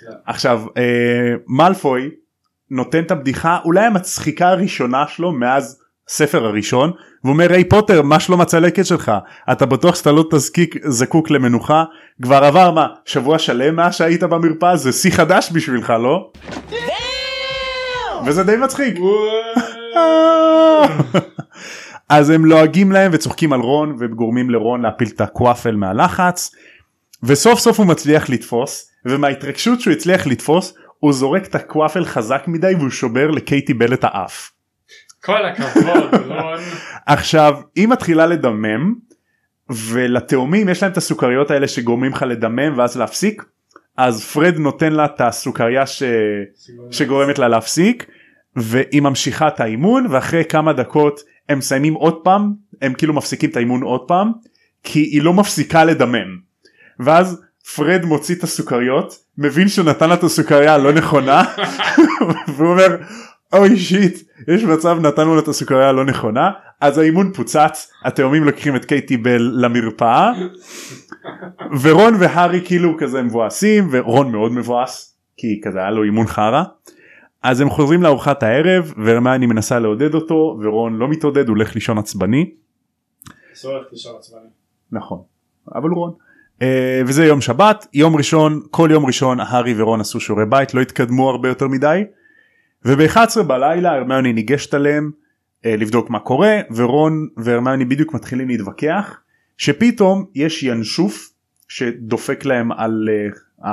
כן. 0.00 0.12
עכשיו 0.24 0.62
אה, 0.76 1.34
מאלפוי 1.46 2.10
נותן 2.70 3.04
את 3.04 3.10
הבדיחה 3.10 3.58
אולי 3.64 3.84
המצחיקה 3.84 4.48
הראשונה 4.48 5.08
שלו 5.08 5.32
מאז 5.32 5.83
הספר 6.08 6.44
הראשון 6.44 6.90
והוא 7.24 7.32
אומר 7.32 7.52
היי 7.52 7.64
פוטר 7.64 8.02
מה 8.02 8.20
שלום 8.20 8.40
הצלקת 8.40 8.86
שלך 8.86 9.12
אתה 9.52 9.66
בטוח 9.66 9.94
שאתה 9.94 10.12
לא 10.12 10.24
תזקיק 10.30 10.76
זקוק 10.84 11.30
למנוחה 11.30 11.84
כבר 12.22 12.44
עבר 12.44 12.70
מה 12.70 12.86
שבוע 13.04 13.38
שלם 13.38 13.76
מאז 13.76 13.94
שהיית 13.94 14.22
במרפאה 14.22 14.76
זה 14.76 14.92
שיא 14.92 15.10
חדש 15.10 15.50
בשבילך 15.52 15.90
לא? 15.90 16.30
וזה 18.26 18.44
די 18.44 18.56
מצחיק. 18.56 18.98
אז 22.08 22.30
הם 22.30 22.44
לועגים 22.44 22.92
להם 22.92 23.10
וצוחקים 23.14 23.52
על 23.52 23.60
רון 23.60 23.96
וגורמים 23.98 24.50
לרון 24.50 24.82
להפיל 24.82 25.08
את 25.08 25.20
הקוואפל 25.20 25.76
מהלחץ 25.76 26.54
וסוף 27.22 27.58
סוף 27.58 27.78
הוא 27.78 27.86
מצליח 27.86 28.30
לתפוס 28.30 28.90
ומההתרגשות 29.06 29.80
שהוא 29.80 29.92
הצליח 29.92 30.26
לתפוס 30.26 30.74
הוא 30.98 31.12
זורק 31.12 31.46
את 31.46 31.54
הקוואפל 31.54 32.04
חזק 32.04 32.42
מדי 32.46 32.74
והוא 32.78 32.90
שובר 32.90 33.30
לקייטי 33.30 33.74
בל 33.74 33.94
את 33.94 34.04
האף. 34.04 34.53
כל 35.24 35.46
הכבוד 35.46 36.14
רון. 36.28 36.60
עכשיו 37.06 37.54
היא 37.76 37.88
מתחילה 37.88 38.26
לדמם 38.26 38.94
ולתאומים 39.70 40.68
יש 40.68 40.82
להם 40.82 40.92
את 40.92 40.96
הסוכריות 40.96 41.50
האלה 41.50 41.68
שגורמים 41.68 42.12
לך 42.12 42.22
לדמם 42.22 42.78
ואז 42.78 42.98
להפסיק 42.98 43.44
אז 43.96 44.24
פרד 44.24 44.58
נותן 44.58 44.92
לה 44.92 45.04
את 45.04 45.20
הסוכריה 45.20 45.86
ש... 45.86 46.02
שגורמת 46.90 47.38
לה 47.38 47.48
להפסיק 47.48 48.06
והיא 48.56 49.02
ממשיכה 49.02 49.48
את 49.48 49.60
האימון 49.60 50.06
ואחרי 50.10 50.44
כמה 50.44 50.72
דקות 50.72 51.20
הם 51.48 51.58
מסיימים 51.58 51.94
עוד 51.94 52.20
פעם 52.24 52.52
הם 52.82 52.94
כאילו 52.94 53.14
מפסיקים 53.14 53.50
את 53.50 53.56
האימון 53.56 53.82
עוד 53.82 54.00
פעם 54.08 54.32
כי 54.82 55.00
היא 55.00 55.22
לא 55.22 55.32
מפסיקה 55.32 55.84
לדמם 55.84 56.38
ואז 57.00 57.42
פרד 57.76 58.04
מוציא 58.04 58.34
את 58.34 58.42
הסוכריות 58.42 59.14
מבין 59.38 59.68
שהוא 59.68 59.86
נתן 59.86 60.08
לה 60.08 60.14
את 60.14 60.22
הסוכריה 60.22 60.74
הלא 60.74 60.92
נכונה 60.92 61.42
והוא 62.56 62.70
אומר 62.72 62.96
אוי 63.54 63.76
שיט 63.76 64.28
יש 64.48 64.64
מצב 64.64 64.98
נתנו 65.00 65.34
לה 65.34 65.40
את 65.40 65.48
הסוכריה 65.48 65.88
הלא 65.88 66.04
נכונה 66.04 66.50
אז 66.80 66.98
האימון 66.98 67.32
פוצץ 67.32 67.92
התאומים 68.04 68.44
לוקחים 68.44 68.76
את 68.76 68.84
קייטי 68.84 69.16
בל 69.16 69.50
למרפאה 69.54 70.32
ורון 71.82 72.14
והארי 72.20 72.60
כאילו 72.64 72.96
כזה 72.98 73.22
מבואסים 73.22 73.88
ורון 73.90 74.32
מאוד 74.32 74.52
מבואס 74.52 75.16
כי 75.36 75.60
כזה 75.64 75.78
היה 75.78 75.90
לו 75.90 76.02
אימון 76.02 76.26
חרא 76.26 76.62
אז 77.42 77.60
הם 77.60 77.70
חוזרים 77.70 78.02
לארוחת 78.02 78.42
הערב 78.42 78.92
והרמני 79.04 79.46
מנסה 79.46 79.78
לעודד 79.78 80.14
אותו 80.14 80.58
ורון 80.62 80.96
לא 80.96 81.08
מתעודד 81.08 81.48
הולך 81.48 81.74
לישון 81.74 81.98
עצבני. 81.98 82.50
נכון 84.92 85.22
אבל 85.74 85.90
רון. 85.90 86.12
אה, 86.62 87.02
וזה 87.06 87.24
יום 87.24 87.40
שבת 87.40 87.86
יום 87.92 88.16
ראשון 88.16 88.62
כל 88.70 88.88
יום 88.92 89.06
ראשון 89.06 89.40
הארי 89.40 89.74
ורון 89.82 90.00
עשו 90.00 90.20
שיעורי 90.20 90.46
בית 90.46 90.74
לא 90.74 90.80
התקדמו 90.80 91.30
הרבה 91.30 91.48
יותר 91.48 91.68
מדי. 91.68 92.04
וב-11 92.84 93.42
בלילה 93.42 93.92
הרמיוני 93.94 94.32
ניגשת 94.32 94.74
עליהם 94.74 95.10
אה, 95.66 95.76
לבדוק 95.76 96.10
מה 96.10 96.18
קורה 96.18 96.60
ורון 96.74 97.28
והרמיוני 97.36 97.84
בדיוק 97.84 98.14
מתחילים 98.14 98.48
להתווכח 98.48 99.20
שפתאום 99.58 100.24
יש 100.34 100.62
ינשוף 100.62 101.30
שדופק 101.68 102.44
להם 102.44 102.72
על 102.72 103.08
uh, 103.08 103.66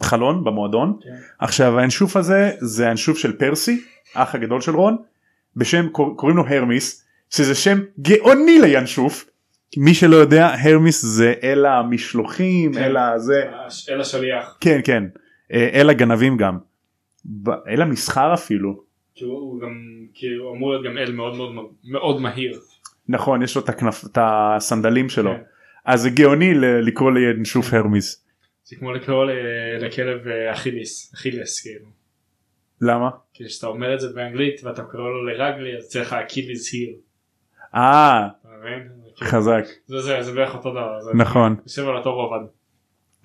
החלון 0.00 0.44
במועדון 0.44 0.96
כן. 1.02 1.08
עכשיו 1.38 1.78
הינשוף 1.78 2.16
הזה 2.16 2.50
זה 2.60 2.86
הינשוף 2.86 3.18
של 3.18 3.32
פרסי 3.32 3.80
האח 4.14 4.34
הגדול 4.34 4.60
של 4.60 4.76
רון 4.76 4.96
בשם 5.56 5.88
קור- 5.88 6.16
קוראים 6.16 6.36
לו 6.36 6.46
הרמיס 6.48 7.04
שזה 7.30 7.54
שם 7.54 7.78
גאוני 8.00 8.58
לינשוף 8.58 9.24
מי 9.76 9.94
שלא 9.94 10.16
יודע 10.16 10.54
הרמיס 10.62 11.02
זה 11.02 11.34
אל 11.42 11.66
המשלוחים 11.66 12.72
כן. 12.74 12.82
אל 12.82 12.96
הזה 12.96 13.42
אל 13.90 14.00
השליח. 14.00 14.56
כן 14.60 14.80
כן 14.84 15.04
אה, 15.52 15.68
אל 15.72 15.90
הגנבים 15.90 16.36
גם 16.36 16.58
אל 17.68 17.82
המסחר 17.82 18.34
אפילו 18.34 18.82
כי 19.14 19.24
הוא- 19.24 19.38
הוא 19.38 19.60
גם 19.60 20.06
הוא 20.40 20.56
אמור 20.56 20.70
להיות 20.70 20.84
גם 20.84 20.98
אל 20.98 21.12
מאוד 21.12 21.36
מאוד 21.36 21.52
מאוד 21.84 22.20
מהיר. 22.20 22.60
נכון 23.08 23.42
יש 23.42 23.56
לו 23.56 23.62
את 23.62 23.68
הכנף 23.68 24.04
את 24.06 24.18
הסנדלים 24.20 25.08
שלו 25.08 25.30
כן. 25.30 25.42
אז 25.84 26.00
זה 26.02 26.10
גאוני 26.10 26.54
לקרוא 26.54 27.12
לינשוף 27.12 27.74
הרמיס 27.74 28.24
זה 28.64 28.76
כמו 28.76 28.92
לקרוא 28.92 29.24
לכלב 29.80 30.26
אה, 30.28 30.52
אכיליס 30.52 31.14
אכילס 31.14 31.60
כאילו. 31.60 31.86
למה? 32.80 33.10
כי 33.34 33.44
כשאתה 33.46 33.66
אומר 33.66 33.94
את 33.94 34.00
זה 34.00 34.08
באנגלית 34.14 34.64
ואתה 34.64 34.82
קורא 34.82 35.02
לו 35.02 35.24
לרגלי 35.26 35.76
אז 35.78 35.88
צריך 35.88 36.12
אכיליס 36.12 36.72
היר. 36.72 36.90
אה? 37.74 38.28
כאילו, 39.16 39.30
חזק 39.30 39.64
זה 39.86 40.00
זה 40.00 40.22
זה 40.22 40.32
בערך 40.32 40.54
אותו 40.54 40.70
דבר. 40.70 41.00
זה 41.00 41.10
נכון 41.14 41.56
יושב 41.66 41.88
על 41.88 41.96
אותו 41.96 42.14
רובד. 42.14 42.46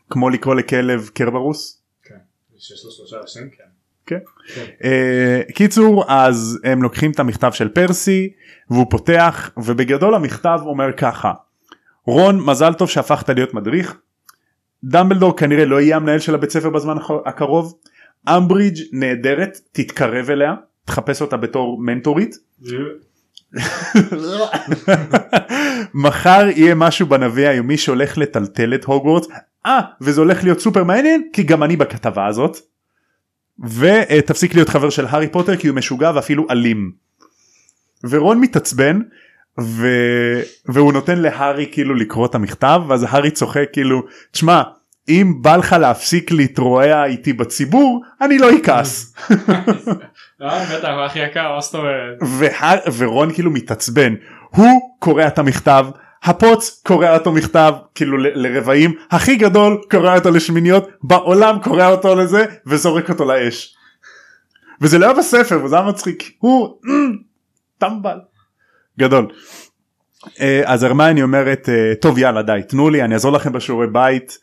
כמו 0.10 0.30
לקרוא 0.30 0.56
לכלב 0.56 1.10
קרברוס. 1.14 1.84
כן. 2.04 2.16
שיש 2.58 2.86
לו 2.86 2.92
שלושה 2.92 3.18
ראשים 3.18 3.50
כן. 3.50 3.64
כן. 4.08 4.18
כן. 4.56 4.66
אה, 4.84 5.42
קיצור 5.54 6.06
אז 6.08 6.60
הם 6.64 6.84
לוקחים 6.84 7.12
את 7.12 7.20
המכתב 7.20 7.52
של 7.52 7.70
פרסי 7.70 8.30
והוא 8.70 8.86
פותח 8.90 9.52
ובגדול 9.58 10.16
המכתב 10.16 10.60
אומר 10.66 10.92
ככה 10.92 11.34
רון 12.06 12.46
מזל 12.46 12.74
טוב 12.74 12.90
שהפכת 12.90 13.30
להיות 13.30 13.54
מדריך. 13.54 13.98
דמבלדור 14.84 15.38
כנראה 15.38 15.66
לא 15.66 15.82
יהיה 15.82 15.96
המנהל 15.96 16.20
של 16.20 16.36
הבית 16.36 16.50
ספר 16.50 16.70
בזמן 16.70 16.98
הקרוב. 17.26 17.74
אמברידג' 18.30 18.82
נהדרת 18.92 19.60
תתקרב 19.72 20.30
אליה 20.30 20.54
תחפש 20.86 21.22
אותה 21.22 21.38
בתור 21.38 21.82
מנטורית. 21.82 22.36
מחר 25.94 26.48
יהיה 26.56 26.76
משהו 26.76 27.08
בנביא 27.08 27.48
היומי 27.48 27.78
שהולך 27.78 28.18
לטלטל 28.18 28.76
את 28.76 28.86
הוגוורטס 28.86 29.28
אה 29.66 29.82
וזה 30.02 30.22
הולך 30.22 30.44
להיות 30.44 30.60
סופר 30.60 30.84
מעניין 30.84 31.30
כי 31.34 31.44
גם 31.44 31.64
אני 31.64 31.76
בכתבה 31.76 32.28
הזאת. 32.28 32.58
ותפסיק 33.60 34.56
להיות 34.56 34.70
חבר 34.70 34.90
של 34.90 35.06
הארי 35.06 35.28
פוטר 35.28 35.56
כי 35.56 35.68
הוא 35.68 35.76
משוגע 35.76 36.12
ואפילו 36.16 36.48
אלים. 36.52 36.92
ורון 38.10 38.40
מתעצבן 38.40 39.00
ו... 39.60 39.88
והוא 40.66 40.94
נותן 40.94 41.20
להארי 41.20 41.70
כאילו 41.72 41.96
לקרוא 41.96 42.26
את 42.26 42.36
המכתב 42.36 42.82
ואז 42.88 43.06
הארי 43.10 43.32
צוחק 43.32 43.66
כאילו 43.74 44.04
תשמע 44.32 44.62
אם 45.10 45.34
בא 45.42 45.56
לך 45.56 45.74
להפסיק 45.74 46.32
להתרועע 46.32 47.06
איתי 47.06 47.34
בציבור 47.34 48.04
אני 48.22 48.38
לא 48.38 48.50
אכעס. 48.58 49.14
אה, 50.42 50.66
בטח 50.66 50.88
הוא 50.88 51.02
הכי 51.06 51.20
יקר 51.20 51.56
מה 51.56 51.62
זאת 51.62 51.76
אומרת. 51.76 52.18
ורון 52.98 53.34
כאילו 53.34 53.52
מתעצבן 53.52 54.14
הוא 54.50 54.96
קורא 55.00 55.28
את 55.28 55.40
המכתב 55.40 55.88
הפוץ 56.24 56.82
קורא 56.86 57.10
אותו 57.18 57.32
מכתב 57.32 57.74
כאילו 57.96 58.18
לרבעים 58.18 58.94
הכי 59.12 59.36
גדול 59.36 59.82
קורא 59.92 60.16
אותו 60.18 60.32
לשמיניות 60.32 60.90
בעולם 61.04 61.60
קורא 61.64 61.88
אותו 61.88 62.16
לזה 62.16 62.46
וזורק 62.68 63.10
אותו 63.10 63.26
לאש. 63.26 63.76
וזה 64.82 64.98
לא 64.98 65.06
היה 65.06 65.14
בספר 65.14 65.64
וזה 65.66 65.76
היה 65.76 65.86
מצחיק 65.86 66.32
הוא 66.40 66.80
"אמ, 66.86 67.18
טמבל 67.78 68.18
גדול. 69.00 69.28
אה, 70.40 70.62
אז 70.66 70.84
הרמייני 70.84 71.24
אומרת 71.24 71.70
אה, 71.70 71.94
טוב 72.02 72.18
יאללה 72.18 72.42
די 72.42 72.62
תנו 72.68 72.90
לי 72.90 73.04
אני 73.04 73.14
אעזור 73.14 73.32
לכם 73.32 73.52
בשיעורי 73.54 73.88
בית 73.88 74.38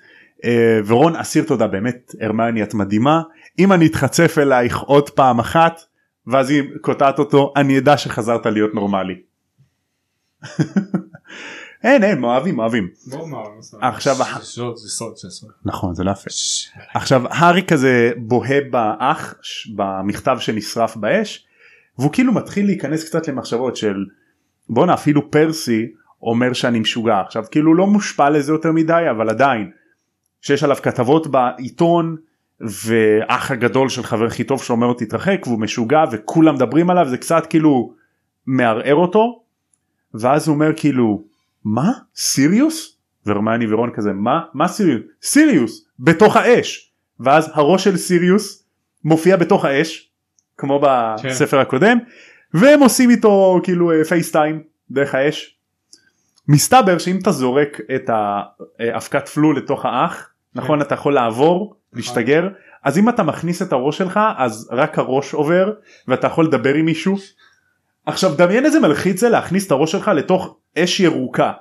אה, 0.44 0.80
ורון 0.86 1.16
אסיר 1.16 1.44
תודה 1.44 1.66
באמת 1.66 2.14
הרמייני 2.20 2.62
את 2.62 2.74
מדהימה 2.74 3.22
אם 3.58 3.72
אני 3.72 3.86
אתחצף 3.86 4.38
אלייך 4.38 4.78
עוד 4.78 5.10
פעם 5.10 5.38
אחת 5.38 5.80
ואז 6.26 6.50
היא 6.50 6.62
קוטעת 6.80 7.18
אותו 7.18 7.52
אני 7.56 7.78
אדע 7.78 7.96
שחזרת 7.96 8.46
להיות 8.46 8.74
נורמלי. 8.74 9.14
אין 11.84 12.04
אין 12.04 12.18
מה, 12.18 12.38
מה 12.52 12.68
זאת 13.60 13.80
עכשיו. 13.80 14.16
נכון 15.64 15.94
זה 15.94 16.04
לא 16.04 16.10
יפה. 16.10 16.30
עכשיו 16.94 17.22
הארי 17.28 17.62
כזה 17.62 18.12
בוהה 18.16 18.60
באח 18.70 19.34
במכתב 19.74 20.36
שנשרף 20.40 20.96
באש 20.96 21.46
והוא 21.98 22.12
כאילו 22.12 22.32
מתחיל 22.32 22.66
להיכנס 22.66 23.04
קצת 23.04 23.28
למחשבות 23.28 23.76
של 23.76 24.04
בואנה 24.68 24.94
אפילו 24.94 25.30
פרסי 25.30 25.86
אומר 26.22 26.52
שאני 26.52 26.78
משוגע. 26.78 27.20
עכשיו 27.20 27.44
כאילו 27.50 27.74
לא 27.74 27.86
מושפע 27.86 28.30
לזה 28.30 28.52
יותר 28.52 28.72
מדי 28.72 29.04
אבל 29.10 29.30
עדיין 29.30 29.70
שיש 30.40 30.64
עליו 30.64 30.76
כתבות 30.76 31.26
בעיתון 31.26 32.16
ואח 32.60 33.50
הגדול 33.50 33.88
של 33.88 34.02
חבר 34.02 34.26
הכי 34.26 34.44
טוב 34.44 34.62
שאומר 34.62 34.86
לו 34.86 34.94
תתרחק 34.94 35.40
והוא 35.46 35.60
משוגע 35.60 36.04
וכולם 36.12 36.54
מדברים 36.54 36.90
עליו 36.90 37.08
זה 37.08 37.18
קצת 37.18 37.46
כאילו 37.46 37.92
מערער 38.46 38.94
אותו. 38.94 39.40
ואז 40.14 40.48
הוא 40.48 40.54
אומר 40.54 40.70
כאילו 40.76 41.33
מה? 41.64 41.92
סיריוס? 42.16 42.96
ורמני 43.26 43.72
ורון 43.72 43.90
כזה 43.94 44.12
מה? 44.12 44.40
מה 44.54 44.68
סיריוס? 44.68 45.02
סיריוס 45.22 45.86
בתוך 45.98 46.36
האש. 46.36 46.92
ואז 47.20 47.50
הראש 47.54 47.84
של 47.84 47.96
סיריוס 47.96 48.64
מופיע 49.04 49.36
בתוך 49.36 49.64
האש 49.64 50.10
כמו 50.58 50.80
בספר 50.80 51.60
הקודם 51.60 51.98
והם 52.54 52.80
עושים 52.80 53.10
איתו 53.10 53.60
כאילו 53.62 53.90
פייסטיים 54.08 54.62
דרך 54.90 55.14
האש. 55.14 55.56
מסתבר 56.48 56.98
שאם 56.98 57.18
אתה 57.22 57.32
זורק 57.32 57.80
את 57.94 58.10
האבקת 58.78 59.28
פלו 59.28 59.52
לתוך 59.52 59.84
האח 59.84 60.30
נכון 60.54 60.82
אתה 60.82 60.94
יכול 60.94 61.14
לעבור 61.14 61.76
להשתגר. 61.92 62.48
אז 62.82 62.98
אם 62.98 63.08
אתה 63.08 63.22
מכניס 63.22 63.62
את 63.62 63.72
הראש 63.72 63.98
שלך 63.98 64.20
אז 64.36 64.68
רק 64.72 64.98
הראש 64.98 65.34
עובר 65.34 65.72
ואתה 66.08 66.26
יכול 66.26 66.44
לדבר 66.44 66.74
עם 66.74 66.84
מישהו. 66.84 67.16
עכשיו 68.06 68.34
דמיין 68.36 68.64
איזה 68.64 68.80
מלחיץ 68.80 69.20
זה 69.20 69.28
להכניס 69.28 69.66
את 69.66 69.70
הראש 69.70 69.92
שלך 69.92 70.08
לתוך 70.08 70.56
אש 70.78 71.00
ירוקה. 71.00 71.52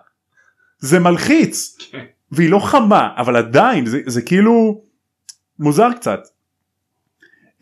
זה 0.80 1.00
מלחיץ 1.00 1.78
כן. 1.92 2.06
והיא 2.32 2.50
לא 2.50 2.60
חמה 2.60 3.10
אבל 3.18 3.36
עדיין 3.36 3.86
זה, 3.86 4.00
זה 4.06 4.22
כאילו 4.22 4.82
מוזר 5.60 5.90
קצת. 5.96 6.20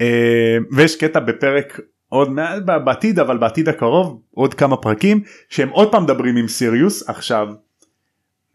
אה, 0.02 0.58
ויש 0.72 0.96
קטע 0.96 1.20
בפרק 1.20 1.80
עוד 2.10 2.30
מעט 2.30 2.64
בעתיד 2.64 3.20
אבל 3.20 3.38
בעתיד 3.38 3.70
הקרוב 3.70 4.22
עוד 4.32 4.54
כמה 4.54 4.78
פרקים 4.78 5.24
שהם 5.50 5.70
עוד 5.70 5.92
פעם 5.92 6.04
מדברים 6.04 6.36
עם 6.36 6.48
סיריוס 6.48 7.10
עכשיו. 7.10 7.48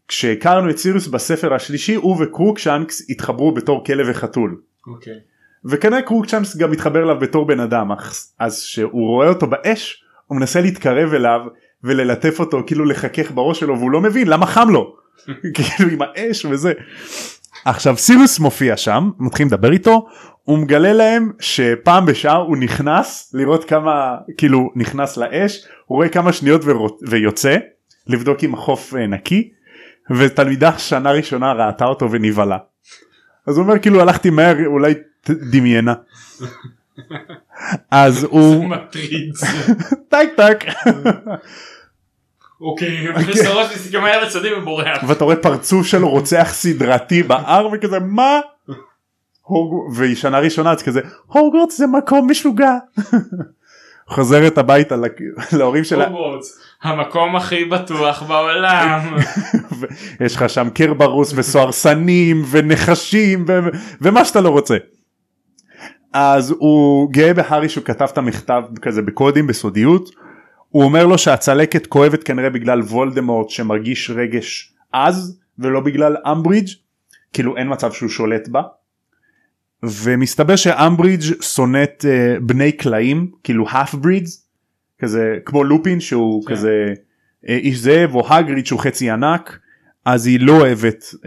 כשהכרנו 0.07 0.69
את 0.69 0.77
סיריוס 0.77 1.07
בספר 1.07 1.53
השלישי 1.53 1.95
הוא 1.95 2.23
וקרוקשנקס 2.23 3.09
התחברו 3.09 3.51
בתור 3.51 3.85
כלב 3.85 4.07
וחתול. 4.09 4.61
אוקיי. 4.87 5.13
וכנראה 5.65 6.01
קרוקשנקס 6.01 6.57
גם 6.57 6.71
מתחבר 6.71 7.03
אליו 7.03 7.19
בתור 7.19 7.47
בן 7.47 7.59
אדם 7.59 7.87
אז 8.39 8.61
שהוא 8.61 9.07
רואה 9.07 9.29
אותו 9.29 9.47
באש 9.47 10.03
הוא 10.27 10.37
מנסה 10.37 10.61
להתקרב 10.61 11.13
אליו 11.13 11.41
וללטף 11.87 12.39
אותו 12.39 12.63
כאילו 12.67 12.85
לחכך 12.85 13.31
בראש 13.31 13.59
שלו 13.59 13.77
והוא 13.79 13.91
לא 13.91 14.01
מבין 14.01 14.27
למה 14.27 14.45
חם 14.45 14.69
לו 14.69 14.95
כאילו 15.53 15.89
עם 15.91 15.99
האש 16.01 16.45
וזה. 16.45 16.73
עכשיו 17.65 17.97
סירוס 17.97 18.39
מופיע 18.39 18.77
שם 18.77 19.09
מתחילים 19.19 19.47
לדבר 19.47 19.71
איתו 19.71 20.07
הוא 20.43 20.57
מגלה 20.57 20.93
להם 20.93 21.31
שפעם 21.39 22.05
בשעה 22.05 22.35
הוא 22.35 22.57
נכנס 22.57 23.31
לראות 23.33 23.63
כמה 23.65 24.15
כאילו 24.37 24.71
נכנס 24.75 25.17
לאש 25.17 25.57
הוא 25.85 25.95
רואה 25.95 26.09
כמה 26.09 26.33
שניות 26.33 26.61
ורו- 26.65 26.97
ויוצא 27.07 27.55
לבדוק 28.07 28.43
אם 28.43 28.53
החוף 28.53 28.95
אה, 28.95 29.07
נקי 29.07 29.49
ותלמידה 30.17 30.77
שנה 30.77 31.11
ראשונה 31.11 31.53
ראתה 31.53 31.85
אותו 31.85 32.11
ונבהלה. 32.11 32.57
אז 33.47 33.57
הוא 33.57 33.63
אומר 33.65 33.79
כאילו 33.79 34.01
הלכתי 34.01 34.29
מהר 34.29 34.65
אולי 34.65 34.93
דמיינה. 35.29 35.93
אז 37.91 38.23
הוא. 38.23 38.65
טק 40.09 40.27
טק 40.35 40.63
אוקיי. 42.61 43.07
הוא 43.07 43.15
מכניס 43.15 43.41
את 43.41 43.45
הראש 43.45 43.75
מסתכל 43.75 43.99
מהר 43.99 44.23
לצדדים 44.23 44.51
ובורח. 44.61 45.03
ואתה 45.07 45.23
רואה 45.23 45.35
פרצוף 45.35 45.85
של 45.87 46.03
רוצח 46.03 46.47
סדרתי 46.51 47.23
בהר 47.23 47.67
וכזה 47.73 47.99
מה? 47.99 48.39
הוג- 49.41 49.93
והיא 49.95 50.15
שנה 50.15 50.39
ראשונה 50.39 50.71
אז 50.71 50.83
כזה 50.83 51.01
הוגוורטס 51.27 51.77
זה 51.77 51.87
מקום 51.87 52.29
משוגע. 52.31 52.71
חוזרת 54.09 54.57
הביתה 54.57 54.95
להורים 55.53 55.83
שלה 55.83 56.07
המקום 56.83 57.35
הכי 57.35 57.65
בטוח 57.65 58.23
בעולם. 58.23 59.17
יש 60.25 60.35
לך 60.35 60.49
שם 60.49 60.69
קרברוס 60.69 61.33
וסוהרסנים 61.35 62.43
ונחשים 62.51 63.45
ומה 64.01 64.25
שאתה 64.25 64.41
לא 64.41 64.49
רוצה. 64.49 64.77
אז 66.13 66.51
הוא 66.59 67.11
גאה 67.11 67.33
בהארי 67.33 67.69
שהוא 67.69 67.83
כתב 67.83 68.07
את 68.13 68.17
המכתב 68.17 68.61
כזה 68.81 69.01
בקודים 69.01 69.47
בסודיות. 69.47 70.09
הוא 70.69 70.83
אומר 70.83 71.05
לו 71.05 71.17
שהצלקת 71.17 71.87
כואבת 71.87 72.23
כנראה 72.23 72.49
בגלל 72.49 72.81
וולדמורט 72.81 73.49
שמרגיש 73.49 74.09
רגש 74.09 74.73
עז 74.91 75.39
ולא 75.59 75.79
בגלל 75.79 76.17
אמברידג' 76.31 76.69
כאילו 77.33 77.57
אין 77.57 77.71
מצב 77.71 77.91
שהוא 77.91 78.09
שולט 78.09 78.47
בה. 78.47 78.61
ומסתבר 79.83 80.55
שאמברידג' 80.55 81.41
שונאת 81.41 82.05
uh, 82.05 82.39
בני 82.39 82.71
קלעים 82.71 83.31
כאילו 83.43 83.67
half 83.69 83.93
breeds 83.93 84.29
כזה 84.99 85.37
כמו 85.45 85.63
לופין 85.63 85.99
שהוא 85.99 86.45
כן. 86.45 86.55
כזה 86.55 86.93
uh, 87.45 87.49
איש 87.49 87.77
זאב 87.77 88.15
או 88.15 88.33
הגריד 88.33 88.65
שהוא 88.65 88.79
חצי 88.79 89.09
ענק 89.09 89.59
אז 90.05 90.27
היא 90.27 90.39
לא 90.39 90.51
אוהבת 90.51 91.03
uh, 91.03 91.17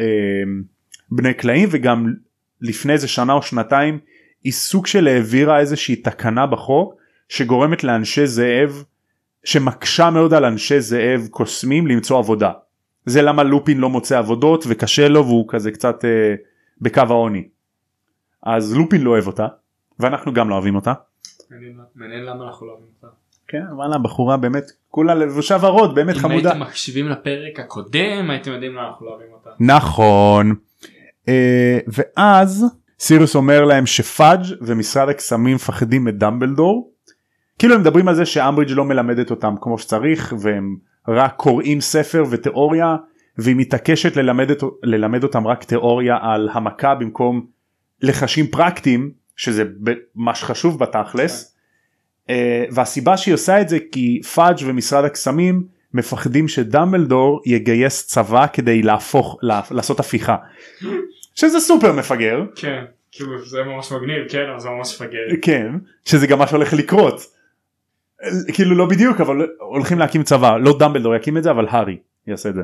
בני 1.10 1.34
קלעים 1.34 1.68
וגם 1.72 2.14
לפני 2.60 2.92
איזה 2.92 3.08
שנה 3.08 3.32
או 3.32 3.42
שנתיים 3.42 3.98
היא 4.44 4.52
סוג 4.52 4.86
של 4.86 5.08
העבירה 5.08 5.60
איזושהי 5.60 5.96
תקנה 5.96 6.46
בחוק 6.46 6.94
שגורמת 7.28 7.84
לאנשי 7.84 8.26
זאב 8.26 8.84
שמקשה 9.44 10.10
מאוד 10.10 10.34
על 10.34 10.44
אנשי 10.44 10.80
זאב 10.80 11.28
קוסמים 11.30 11.86
למצוא 11.86 12.18
עבודה. 12.18 12.50
זה 13.06 13.22
למה 13.22 13.42
לופין 13.42 13.78
לא 13.78 13.88
מוצא 13.90 14.18
עבודות 14.18 14.64
וקשה 14.68 15.08
לו 15.08 15.26
והוא 15.26 15.44
כזה 15.48 15.70
קצת 15.70 16.04
אה, 16.04 16.34
בקו 16.80 17.00
העוני. 17.08 17.48
אז 18.42 18.76
לופין 18.76 19.00
לא 19.02 19.10
אוהב 19.10 19.26
אותה 19.26 19.46
ואנחנו 19.98 20.32
גם 20.34 20.48
לא 20.50 20.54
אוהבים 20.54 20.74
אותה. 20.76 20.92
מעניין- 21.94 22.24
למה 22.24 22.44
אנחנו 22.44 22.66
לא 22.66 22.72
אוהבים 22.72 22.88
אותה. 23.02 23.14
כן 23.48 23.62
וואלה 23.72 23.98
בחורה 23.98 24.36
באמת 24.36 24.64
כולה 24.88 25.14
לבושה 25.14 25.56
ורוד 25.60 25.94
באמת 25.94 26.14
אם 26.14 26.20
חמודה. 26.20 26.48
הייתם 26.50 26.62
מקשיבים 26.62 27.08
לפרק 27.08 27.60
הקודם 27.60 28.30
הייתם 28.30 28.50
יודעים 28.52 28.72
למה 28.72 28.86
אנחנו 28.88 29.06
לא 29.06 29.10
אוהבים 29.10 29.28
אותה. 29.32 29.50
נכון. 29.60 30.54
אה, 31.28 31.78
ואז 31.86 32.64
סיריוס 33.00 33.36
אומר 33.36 33.64
להם 33.64 33.86
שפאג' 33.86 34.40
ומשרד 34.60 35.08
הקסמים 35.08 35.54
מפחדים 35.54 36.04
מדמבלדור. 36.04 36.89
כאילו 37.60 37.74
הם 37.74 37.80
מדברים 37.80 38.08
על 38.08 38.14
זה 38.14 38.26
שאמברידג' 38.26 38.70
לא 38.70 38.84
מלמדת 38.84 39.30
אותם 39.30 39.54
כמו 39.60 39.78
שצריך 39.78 40.34
והם 40.40 40.76
רק 41.08 41.34
קוראים 41.36 41.80
ספר 41.80 42.24
ותיאוריה 42.30 42.96
והיא 43.38 43.56
מתעקשת 43.56 44.16
ללמד, 44.16 44.50
את, 44.50 44.62
ללמד 44.82 45.22
אותם 45.22 45.46
רק 45.46 45.64
תיאוריה 45.64 46.18
על 46.22 46.48
המכה 46.52 46.94
במקום 46.94 47.46
לחשים 48.02 48.46
פרקטיים 48.46 49.10
שזה 49.36 49.64
מה 50.14 50.34
שחשוב 50.34 50.78
בתכלס. 50.78 51.56
אה, 52.30 52.64
והסיבה 52.70 53.16
שהיא 53.16 53.34
עושה 53.34 53.60
את 53.60 53.68
זה 53.68 53.78
כי 53.92 54.20
פאג' 54.34 54.56
ומשרד 54.66 55.04
הקסמים 55.04 55.64
מפחדים 55.94 56.48
שדמבלדור 56.48 57.40
יגייס 57.46 58.06
צבא 58.06 58.46
כדי 58.52 58.82
להפוך 58.82 59.38
לה- 59.42 59.60
לעשות 59.70 60.00
הפיכה. 60.00 60.36
שזה 61.34 61.60
סופר 61.60 61.92
מפגר 61.92 62.42
כן. 62.56 62.84
כאילו 63.12 63.44
זה 63.44 63.62
ממש 63.62 63.92
מגניב 63.92 64.28
כן 64.28 64.44
אבל 64.50 64.60
זה 64.60 64.68
ממש 64.68 64.94
מפגר. 65.02 65.26
כן 65.42 65.72
שזה 66.04 66.26
גם 66.26 66.38
מה 66.38 66.46
שהולך 66.46 66.72
לקרות. 66.72 67.39
כאילו 68.54 68.74
לא 68.74 68.86
בדיוק 68.86 69.20
אבל 69.20 69.46
הולכים 69.58 69.98
להקים 69.98 70.22
צבא 70.22 70.56
לא 70.56 70.76
דמבלדור 70.78 71.14
יקים 71.14 71.36
את 71.36 71.42
זה 71.42 71.50
אבל 71.50 71.66
הארי 71.68 71.96
יעשה 72.26 72.48
את 72.48 72.54
זה. 72.54 72.62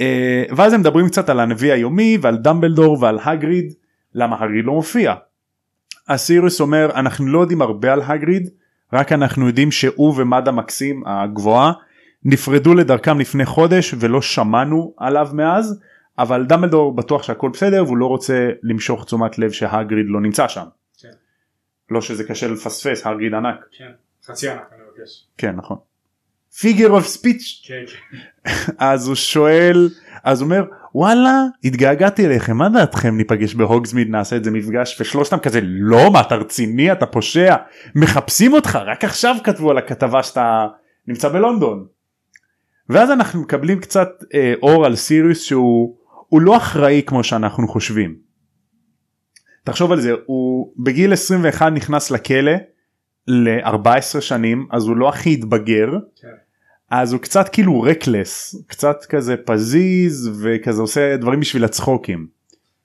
אה, 0.00 0.44
ואז 0.56 0.72
הם 0.72 0.80
מדברים 0.80 1.08
קצת 1.08 1.28
על 1.28 1.40
הנביא 1.40 1.72
היומי 1.72 2.18
ועל 2.20 2.36
דמבלדור 2.36 2.98
ועל 3.00 3.18
הגריד 3.24 3.72
למה 4.14 4.36
הגריד 4.40 4.64
לא 4.64 4.72
מופיע. 4.72 5.14
אז 6.08 6.20
סיריוס 6.20 6.60
אומר 6.60 6.90
אנחנו 6.94 7.26
לא 7.26 7.38
יודעים 7.38 7.62
הרבה 7.62 7.92
על 7.92 8.02
הגריד 8.02 8.50
רק 8.92 9.12
אנחנו 9.12 9.46
יודעים 9.46 9.70
שהוא 9.70 10.14
ומדה 10.16 10.52
מקסים 10.52 11.02
הגבוהה 11.06 11.72
נפרדו 12.24 12.74
לדרכם 12.74 13.18
לפני 13.18 13.46
חודש 13.46 13.94
ולא 13.98 14.22
שמענו 14.22 14.94
עליו 14.96 15.28
מאז 15.32 15.80
אבל 16.18 16.46
דמבלדור 16.46 16.96
בטוח 16.96 17.22
שהכל 17.22 17.50
בסדר 17.52 17.84
והוא 17.84 17.96
לא 17.96 18.06
רוצה 18.06 18.50
למשוך 18.62 19.04
תשומת 19.04 19.38
לב 19.38 19.50
שהגריד 19.50 20.06
לא 20.08 20.20
נמצא 20.20 20.48
שם. 20.48 20.64
כן. 20.98 21.08
לא 21.90 22.00
שזה 22.00 22.24
קשה 22.24 22.48
לפספס 22.48 23.06
הגריד 23.06 23.34
ענק. 23.34 23.56
כן. 23.78 23.90
חצי 24.26 24.48
ענק 24.48 24.70
אני 24.72 24.82
מבקש. 24.82 25.26
כן 25.38 25.56
נכון. 25.56 25.76
פיגר 26.60 26.90
אוף 26.90 27.06
ספיץ' 27.06 27.62
כן 27.66 27.84
כן. 27.86 28.16
אז 28.78 29.06
הוא 29.06 29.14
שואל 29.14 29.88
אז 30.24 30.40
הוא 30.40 30.46
אומר 30.46 30.64
וואלה 30.94 31.44
התגעגעתי 31.64 32.26
אליכם 32.26 32.56
מה 32.56 32.68
דעתכם 32.68 33.16
ניפגש 33.16 33.54
בהוגזמיד 33.54 34.08
נעשה 34.10 34.36
את 34.36 34.44
זה 34.44 34.50
מפגש 34.50 35.00
ושלושתם 35.00 35.38
כזה 35.38 35.60
לא 35.62 36.10
מה 36.12 36.20
אתה 36.20 36.34
רציני 36.34 36.92
אתה 36.92 37.06
פושע 37.06 37.56
מחפשים 37.94 38.52
אותך 38.52 38.78
רק 38.86 39.04
עכשיו 39.04 39.36
כתבו 39.44 39.70
על 39.70 39.78
הכתבה 39.78 40.22
שאתה 40.22 40.66
נמצא 41.06 41.28
בלונדון. 41.28 41.86
ואז 42.88 43.10
אנחנו 43.10 43.40
מקבלים 43.40 43.80
קצת 43.80 44.08
אה, 44.34 44.54
אור 44.62 44.86
על 44.86 44.96
סיריוס 44.96 45.42
שהוא 45.42 45.96
הוא 46.28 46.40
לא 46.40 46.56
אחראי 46.56 47.02
כמו 47.06 47.24
שאנחנו 47.24 47.68
חושבים. 47.68 48.16
תחשוב 49.64 49.92
על 49.92 50.00
זה 50.00 50.12
הוא 50.26 50.72
בגיל 50.78 51.12
21 51.12 51.72
נכנס 51.72 52.10
לכלא 52.10 52.52
ל-14 53.28 54.20
שנים 54.20 54.66
אז 54.70 54.86
הוא 54.86 54.96
לא 54.96 55.08
הכי 55.08 55.32
התבגר 55.32 55.88
כן. 56.20 56.28
אז 56.90 57.12
הוא 57.12 57.20
קצת 57.20 57.48
כאילו 57.48 57.82
רקלס 57.82 58.64
קצת 58.66 59.04
כזה 59.08 59.36
פזיז 59.36 60.30
וכזה 60.42 60.82
עושה 60.82 61.16
דברים 61.16 61.40
בשביל 61.40 61.64
הצחוקים 61.64 62.26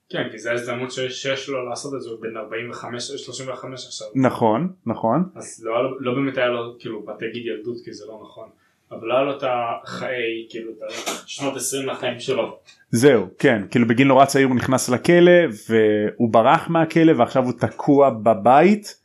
כן 0.09 0.23
כי 0.31 0.38
זה 0.38 0.51
ההזדמנות 0.51 0.91
שיש 0.91 1.49
לו 1.49 1.69
לעשות 1.69 1.93
את 1.93 2.01
זה 2.01 2.09
הוא 2.09 2.21
בן 2.21 2.38
45 2.38 3.03
35 3.03 3.86
עכשיו. 3.86 4.07
נכון 4.15 4.73
נכון 4.86 5.23
אז 5.36 5.63
לא, 5.65 6.01
לא 6.01 6.13
באמת 6.13 6.38
היה 6.38 6.47
לו 6.47 6.75
כאילו 6.79 7.05
בתי 7.05 7.25
גיד 7.33 7.45
ילדות 7.45 7.77
כי 7.86 7.93
זה 7.93 8.05
לא 8.07 8.21
נכון. 8.23 8.47
אבל 8.91 9.07
לא 9.07 9.13
היה 9.13 9.23
לו 9.23 9.38
את 9.38 9.43
החיי 9.43 10.47
כאילו 10.49 10.71
את 10.71 10.77
השנות 11.25 11.55
20 11.55 11.89
לחיים 11.89 12.19
שלו. 12.19 12.57
זהו 12.91 13.27
כן 13.39 13.61
כאילו 13.71 13.88
בגיל 13.88 14.07
נורא 14.07 14.25
צעיר 14.25 14.47
הוא 14.47 14.55
נכנס 14.55 14.89
לכלא 14.89 15.31
והוא 15.69 16.29
ברח 16.29 16.69
מהכלא 16.69 17.13
ועכשיו 17.17 17.43
הוא 17.43 17.53
תקוע 17.59 18.09
בבית 18.09 19.04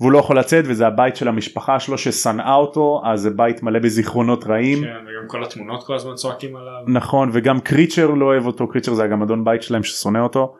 והוא 0.00 0.12
לא 0.12 0.18
יכול 0.18 0.38
לצאת 0.38 0.64
וזה 0.68 0.86
הבית 0.86 1.16
של 1.16 1.28
המשפחה 1.28 1.80
שלו 1.80 1.98
ששנאה 1.98 2.54
אותו 2.54 3.02
אז 3.04 3.20
זה 3.20 3.30
בית 3.30 3.62
מלא 3.62 3.78
בזיכרונות 3.78 4.44
רעים 4.44 4.78
כן 4.78 4.88
וגם 4.88 5.28
כל 5.28 5.44
התמונות 5.44 5.86
כל 5.86 5.94
הזמן 5.94 6.14
צועקים 6.14 6.56
עליו. 6.56 6.82
נכון 6.86 7.30
וגם 7.32 7.60
קריצ'ר 7.60 8.06
לא 8.06 8.24
אוהב 8.24 8.46
אותו 8.46 8.68
קריצ'ר 8.68 8.94
זה 8.94 9.06
גם 9.06 9.22
אדון 9.22 9.44
בית 9.44 9.62
שלהם 9.62 9.82
ששונא 9.82 10.18
אותו 10.18 10.56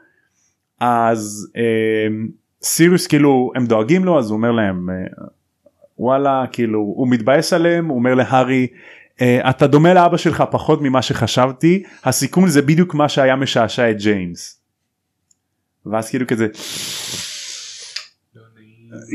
אז 0.80 1.48
אה, 1.56 2.06
סיריוס 2.62 3.06
כאילו 3.06 3.52
הם 3.56 3.66
דואגים 3.66 4.04
לו 4.04 4.18
אז 4.18 4.30
הוא 4.30 4.36
אומר 4.36 4.50
להם 4.50 4.90
אה, 4.90 5.24
וואלה 5.98 6.44
כאילו 6.52 6.78
הוא 6.78 7.08
מתבאס 7.08 7.52
עליהם 7.52 7.86
הוא 7.86 7.98
אומר 7.98 8.14
להארי 8.14 8.66
אה, 9.20 9.50
אתה 9.50 9.66
דומה 9.66 9.94
לאבא 9.94 10.16
שלך 10.16 10.44
פחות 10.50 10.82
ממה 10.82 11.02
שחשבתי 11.02 11.82
הסיכום 12.04 12.48
זה 12.48 12.62
בדיוק 12.62 12.94
מה 12.94 13.08
שהיה 13.08 13.36
משעשע 13.36 13.90
את 13.90 13.96
ג'יימס. 13.98 14.60
ואז 15.86 16.10
כאילו 16.10 16.26
כזה. 16.26 16.46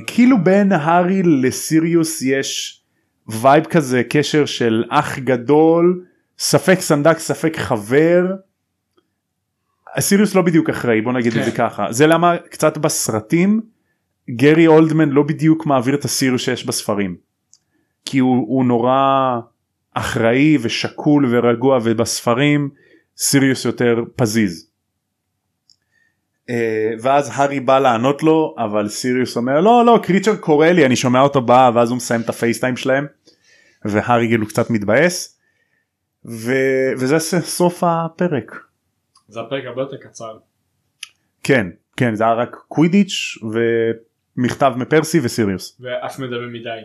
כאילו 0.08 0.44
בין 0.44 0.72
הארי 0.72 1.24
לסיריוס 1.24 2.22
יש 2.22 2.82
vibe 3.28 3.66
כזה 3.66 4.04
קשר 4.10 4.46
של 4.46 4.84
אח 4.90 5.20
גדול 5.20 6.06
ספק 6.40 6.80
סנדק 6.80 7.20
ספק 7.20 7.58
חבר. 7.58 8.26
סיריוס 10.00 10.36
לא 10.36 10.42
בדיוק 10.42 10.70
אחראי 10.70 11.02
בוא 11.02 11.14
נגיד 11.14 11.38
את 11.38 11.46
זה 11.46 11.52
כן. 11.52 11.58
ככה 11.58 11.92
זה 11.92 12.08
למה 12.08 12.38
קצת 12.38 12.78
בסרטים 12.78 13.62
גרי 14.30 14.68
אולדמן 14.68 15.10
לא 15.10 15.24
בדיוק 15.24 15.66
מעביר 15.66 15.96
את 15.96 16.06
הסיריוס 16.06 16.42
שיש 16.42 16.66
בספרים. 16.66 17.16
כי 18.06 18.20
הוא, 18.20 18.46
הוא 18.48 18.66
נורא 18.66 19.40
אחראי 19.94 20.58
ושקול 20.62 21.26
ורגוע 21.36 21.80
ובספרים 21.84 22.70
סיריוס 23.18 23.66
יותר 23.66 24.04
פזיז. 24.16 24.70
אה, 26.50 26.92
ואז 27.02 27.32
הארי 27.34 27.60
בא 27.60 27.80
לענות 27.80 28.24
לו 28.24 28.56
אבל 28.58 28.88
סיריוס 28.88 29.38
אומר 29.38 29.62
לא 29.62 29.86
לא 29.86 30.00
קריצ'ר 30.04 30.36
קורא 30.36 30.68
לי 30.68 30.86
אני 30.86 30.96
שומע 30.96 31.22
אותו 31.22 31.42
בא 31.42 31.72
ואז 31.76 31.90
הוא 31.90 31.98
מסיים 31.98 32.22
את 32.22 32.30
הפייסטיים 32.30 32.78
שלהם 32.78 33.08
והארי 33.86 34.28
כאילו 34.28 34.48
קצת 34.48 34.70
מתבאס 34.70 35.40
ו... 36.26 36.54
וזה 36.98 37.20
סוף 37.42 37.84
הפרק 37.84 38.56
זה 39.28 39.42
הפרק 39.42 39.66
הרבה 39.66 39.82
יותר 39.82 39.98
קצר. 39.98 40.38
כן 41.44 41.68
כן 41.98 42.16
זה 42.16 42.24
היה 42.24 42.34
רק 42.34 42.56
קווידיץ' 42.68 43.38
ומכתב 44.38 44.74
מפרסי 44.78 45.20
וסיריוס 45.24 45.82
ואף 45.82 46.20
מדבר 46.20 46.48
מדי. 46.52 46.80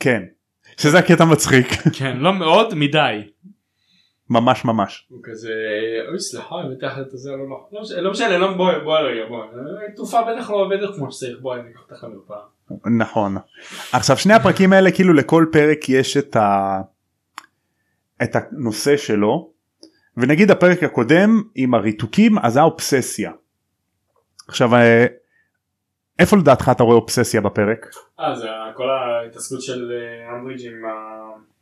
כן 0.00 0.22
שזה 0.76 0.98
הקטע 0.98 1.24
מצחיק 1.24 1.66
כן 1.98 2.16
לא 2.16 2.32
מאוד 2.32 2.74
מדי. 2.74 3.22
ממש 4.30 4.64
ממש 4.64 5.06
הוא 5.10 5.20
כזה 5.22 5.52
אוי 6.08 6.18
סליחה 6.20 6.54
מתחת 6.72 7.12
לזה 7.12 7.30
לא 7.30 7.44
נכון. 7.46 7.66
לא 7.72 7.80
משנה, 7.82 8.00
לא 8.00 8.10
משנה 8.10 8.38
לא 8.38 8.52
בואי 8.56 8.80
בואי 8.84 9.02
רגע 9.02 9.28
בואי. 9.28 9.48
תעופה 9.96 10.18
בטח 10.22 10.50
לא 10.50 10.56
עובדת 10.56 10.96
כמו 10.96 11.12
שצריך 11.12 11.38
בואי 11.40 11.60
אני 11.60 11.70
אקח 11.70 11.80
אותך 11.90 12.04
למרפאה. 12.04 12.36
נכון 12.98 13.36
עכשיו 13.92 14.16
שני 14.16 14.34
הפרקים 14.34 14.72
האלה 14.72 14.90
כאילו 14.90 15.12
לכל 15.12 15.46
פרק 15.52 15.88
יש 15.88 16.16
את 16.16 16.36
ה... 16.36 16.80
את 18.22 18.30
הנושא 18.36 18.96
שלו 18.96 19.50
ונגיד 20.16 20.50
הפרק 20.50 20.82
הקודם 20.82 21.42
עם 21.54 21.74
הריתוקים 21.74 22.38
אז 22.38 22.56
היה 22.56 22.64
אובססיה. 22.64 23.32
עכשיו 24.48 24.74
אה, 24.74 25.06
איפה 26.18 26.36
לדעתך 26.36 26.70
אתה 26.72 26.82
רואה 26.82 26.96
אובססיה 26.96 27.40
בפרק? 27.40 27.86
אה 28.20 28.34
זה 28.34 28.46
כל 28.74 28.90
ההתעסקות 28.90 29.62
של 29.62 29.92
אה, 29.92 30.36
אמברידג' 30.38 30.66
עם 30.66 30.84
ה- 30.84 31.55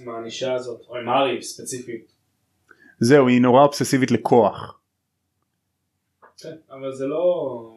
עם 0.00 0.08
הענישה 0.08 0.54
הזאת 0.54 0.80
או 0.88 0.96
עם 0.96 1.08
הארי 1.08 1.42
ספציפית. 1.42 2.12
זהו 3.00 3.28
היא 3.28 3.40
נורא 3.40 3.62
אובססיבית 3.62 4.10
לכוח. 4.10 4.80
כן, 6.38 6.56
אבל 6.70 6.92
זה 6.92 7.06
לא... 7.06 7.72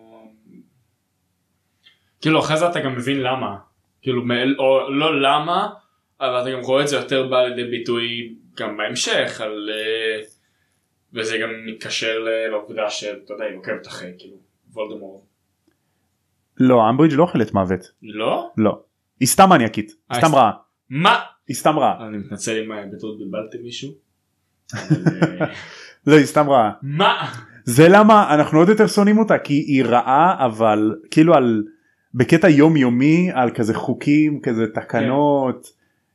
כאילו 2.22 2.40
אחרי 2.40 2.58
זה 2.58 2.70
אתה 2.70 2.80
גם 2.80 2.96
מבין 2.96 3.22
למה. 3.22 3.58
כאילו 4.02 4.22
או 4.60 4.90
לא 4.90 5.22
למה 5.22 5.70
אבל 6.20 6.42
אתה 6.42 6.52
גם 6.52 6.60
רואה 6.62 6.84
את 6.84 6.88
זה 6.88 6.96
יותר 6.96 7.28
בא 7.28 7.42
לידי 7.42 7.70
ביטוי 7.70 8.36
גם 8.58 8.78
בהמשך 8.78 9.42
על 9.42 9.70
אה, 9.74 10.22
וזה 11.14 11.38
גם 11.38 11.50
מתקשר 11.66 12.20
לעובדה 12.52 12.90
שאתה 12.90 13.34
יודע 13.34 13.46
היא 13.46 13.58
עוקבת 13.58 13.88
אחרי 13.88 14.12
כאילו 14.18 14.38
וולדמורט. 14.74 15.24
לא 16.58 16.90
אמברידג' 16.90 17.14
לא 17.14 17.24
אוכלת 17.24 17.54
מוות 17.54 17.92
לא? 18.02 18.52
לא 18.58 18.84
היא 19.20 19.28
סתם 19.28 19.50
מניאקית 19.50 19.92
אה, 20.12 20.18
סתם 20.18 20.36
רעה 20.36 20.52
מה? 20.90 21.20
היא 21.48 21.56
סתם 21.56 21.80
רעה 21.80 22.08
אני 22.08 22.18
מתנצל 22.18 22.64
אם 22.66 22.72
אה, 22.72 22.84
בטעות 22.94 23.20
בלבלתי 23.20 23.58
מישהו. 23.64 23.92
לא 26.08 26.16
היא 26.16 26.26
סתם 26.26 26.50
רעה 26.50 26.72
מה? 26.82 27.32
זה 27.64 27.88
למה 27.90 28.34
אנחנו 28.34 28.60
עוד 28.60 28.70
יותר 28.70 28.88
שונאים 28.88 29.18
אותה 29.18 29.38
כי 29.38 29.54
היא 29.54 29.84
רעה 29.86 30.46
אבל 30.46 30.96
כאילו 31.12 31.34
על 31.34 31.64
בקטע 32.14 32.50
יומיומי 32.50 33.30
על 33.34 33.52
כזה 33.52 33.74
חוקים 33.74 34.40
כזה 34.42 34.68
תקנות 34.74 35.68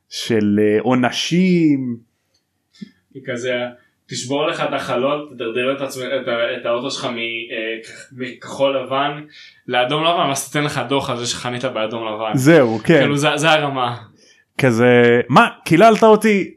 של 0.09 0.59
אה, 0.59 0.81
עונשים 0.81 1.97
היא 3.13 3.23
כזה 3.25 3.53
תשבור 4.05 4.47
לך 4.47 4.61
את 4.61 4.73
החלון 4.73 5.27
תדרדר 5.29 5.75
את, 5.77 5.81
עצמך, 5.81 6.03
את, 6.03 6.27
את 6.61 6.65
האוטו 6.65 6.91
שלך 6.91 7.05
אה, 7.05 7.11
מכחול 8.11 8.77
לבן 8.77 9.23
לאדום 9.67 10.03
לבן 10.03 10.27
ואז 10.27 10.47
תיתן 10.47 10.63
לך 10.63 10.81
דוח 10.89 11.09
על 11.09 11.17
זה 11.17 11.25
שחנית 11.25 11.65
באדום 11.65 12.07
לבן. 12.07 12.31
זהו 12.35 12.79
כן 12.83 12.99
כאילו 12.99 13.17
זה, 13.17 13.29
זה 13.35 13.51
הרמה. 13.51 13.97
כזה 14.57 15.21
מה 15.29 15.47
קיללת 15.65 16.03
אותי? 16.03 16.53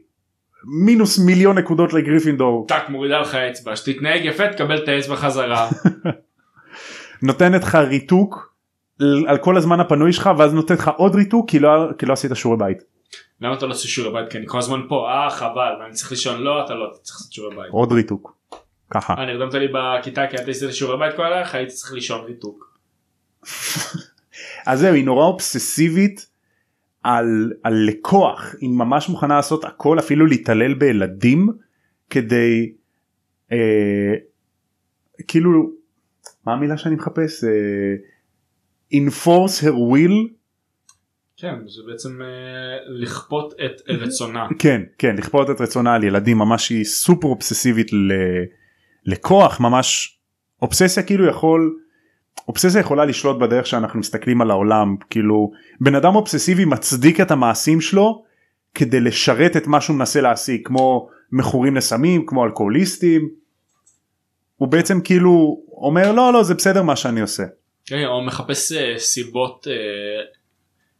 מינוס 0.85 1.19
מיליון 1.19 1.57
נקודות 1.57 1.93
לגריפינדור. 1.93 2.65
טאק 2.67 2.89
מורידה 2.89 3.19
לך 3.19 3.35
אצבע 3.35 3.75
שתתנהג 3.75 4.25
יפה 4.25 4.47
תקבל 4.47 4.83
את 4.83 4.87
האצבע 4.87 5.15
חזרה. 5.15 5.69
נותנת 7.23 7.63
לך 7.63 7.75
ריתוק 7.75 8.53
על- 9.27 9.37
כל 9.41 9.57
הזמן 9.57 9.79
הפנוי 9.79 10.13
שלך 10.13 10.29
ואז 10.37 10.53
נותנת 10.53 10.79
לך 10.79 10.91
עוד 10.97 11.15
ריתוק 11.15 11.49
כי 11.49 11.59
לא 11.59 11.69
כי 11.97 12.05
לא 12.05 12.13
עשית 12.13 12.31
שיעורי 12.35 12.59
בית. 12.59 12.77
למה 13.41 13.53
אתה 13.53 13.65
לא 13.65 13.71
עושה 13.71 13.87
שיעורי 13.87 14.13
בית? 14.13 14.31
כי 14.31 14.37
אני 14.37 14.45
כל 14.47 14.57
הזמן 14.57 14.81
פה. 14.89 15.09
אה 15.09 15.29
חבל. 15.29 15.73
ואני 15.81 15.93
צריך 15.93 16.11
לישון? 16.11 16.41
לא 16.41 16.65
אתה 16.65 16.73
לא 16.73 16.85
אתה 16.93 16.97
צריך 17.01 17.17
לעשות 17.17 17.33
שיעורי 17.33 17.55
בית. 17.55 17.65
עוד 17.71 17.91
ריתוק. 17.91 18.37
ככה. 18.91 19.13
אה, 19.17 19.25
נרדמת 19.25 19.53
לי 19.53 19.67
בכיתה 19.67 20.27
כי 20.27 20.35
את 20.37 20.47
עשית 20.47 20.73
שיעורי 20.73 20.97
בית 20.97 21.15
כל 21.15 21.23
הלילה 21.23 21.47
הייתי 21.53 21.71
צריך 21.73 21.93
לישון 21.93 22.25
ריתוק. 22.25 22.77
אז 24.67 24.79
זהו 24.79 24.93
היא 24.93 25.05
נורא 25.05 25.25
אובססיבית 25.25 26.27
על, 27.05 27.53
על 27.63 27.73
לקוח. 27.87 28.55
היא 28.61 28.69
ממש 28.69 29.09
מוכנה 29.09 29.35
לעשות 29.35 29.65
הכל 29.65 29.99
אפילו 29.99 30.25
להתעלל 30.25 30.73
בילדים 30.73 31.49
כדי 32.09 32.73
אה, 33.51 34.13
כאילו 35.27 35.71
מה 36.45 36.53
המילה 36.53 36.77
שאני 36.77 36.95
מחפש? 36.95 37.43
אה, 37.43 37.95
enforce 38.93 39.61
her 39.63 39.73
will? 39.73 40.33
כן 41.37 41.55
זה 41.67 41.81
בעצם 41.87 42.21
אה, 42.21 42.27
לכפות 42.87 43.53
את 43.53 43.89
רצונה. 43.89 44.47
כן 44.59 44.81
כן 44.97 45.15
לכפות 45.17 45.49
את 45.49 45.61
רצונה 45.61 45.95
על 45.95 46.03
ילדים 46.03 46.37
ממש 46.37 46.69
היא 46.69 46.83
סופר 46.83 47.27
אובססיבית 47.27 47.93
ל, 47.93 48.11
לכוח 49.05 49.59
ממש 49.59 50.19
אובססיה 50.61 51.03
כאילו 51.03 51.25
יכול 51.25 51.79
אובססיה 52.47 52.79
יכולה 52.79 53.05
לשלוט 53.05 53.39
בדרך 53.39 53.67
שאנחנו 53.67 53.99
מסתכלים 53.99 54.41
על 54.41 54.51
העולם 54.51 54.95
כאילו 55.09 55.51
בן 55.81 55.95
אדם 55.95 56.15
אובססיבי 56.15 56.65
מצדיק 56.65 57.21
את 57.21 57.31
המעשים 57.31 57.81
שלו 57.81 58.23
כדי 58.75 58.99
לשרת 58.99 59.57
את 59.57 59.67
מה 59.67 59.81
שהוא 59.81 59.95
מנסה 59.95 60.21
להשיג 60.21 60.61
כמו 60.63 61.09
מכורים 61.31 61.75
לסמים 61.75 62.25
כמו 62.25 62.45
אלכוהוליסטים. 62.45 63.29
הוא 64.55 64.67
בעצם 64.67 65.01
כאילו 65.01 65.61
אומר 65.71 66.11
לא 66.11 66.33
לא 66.33 66.43
זה 66.43 66.53
בסדר 66.53 66.83
מה 66.83 66.95
שאני 66.95 67.21
עושה. 67.21 67.43
כן, 67.85 68.05
או 68.05 68.25
מחפש 68.25 68.71
אה, 68.71 68.93
סיבות 68.97 69.67
אה, 69.67 69.73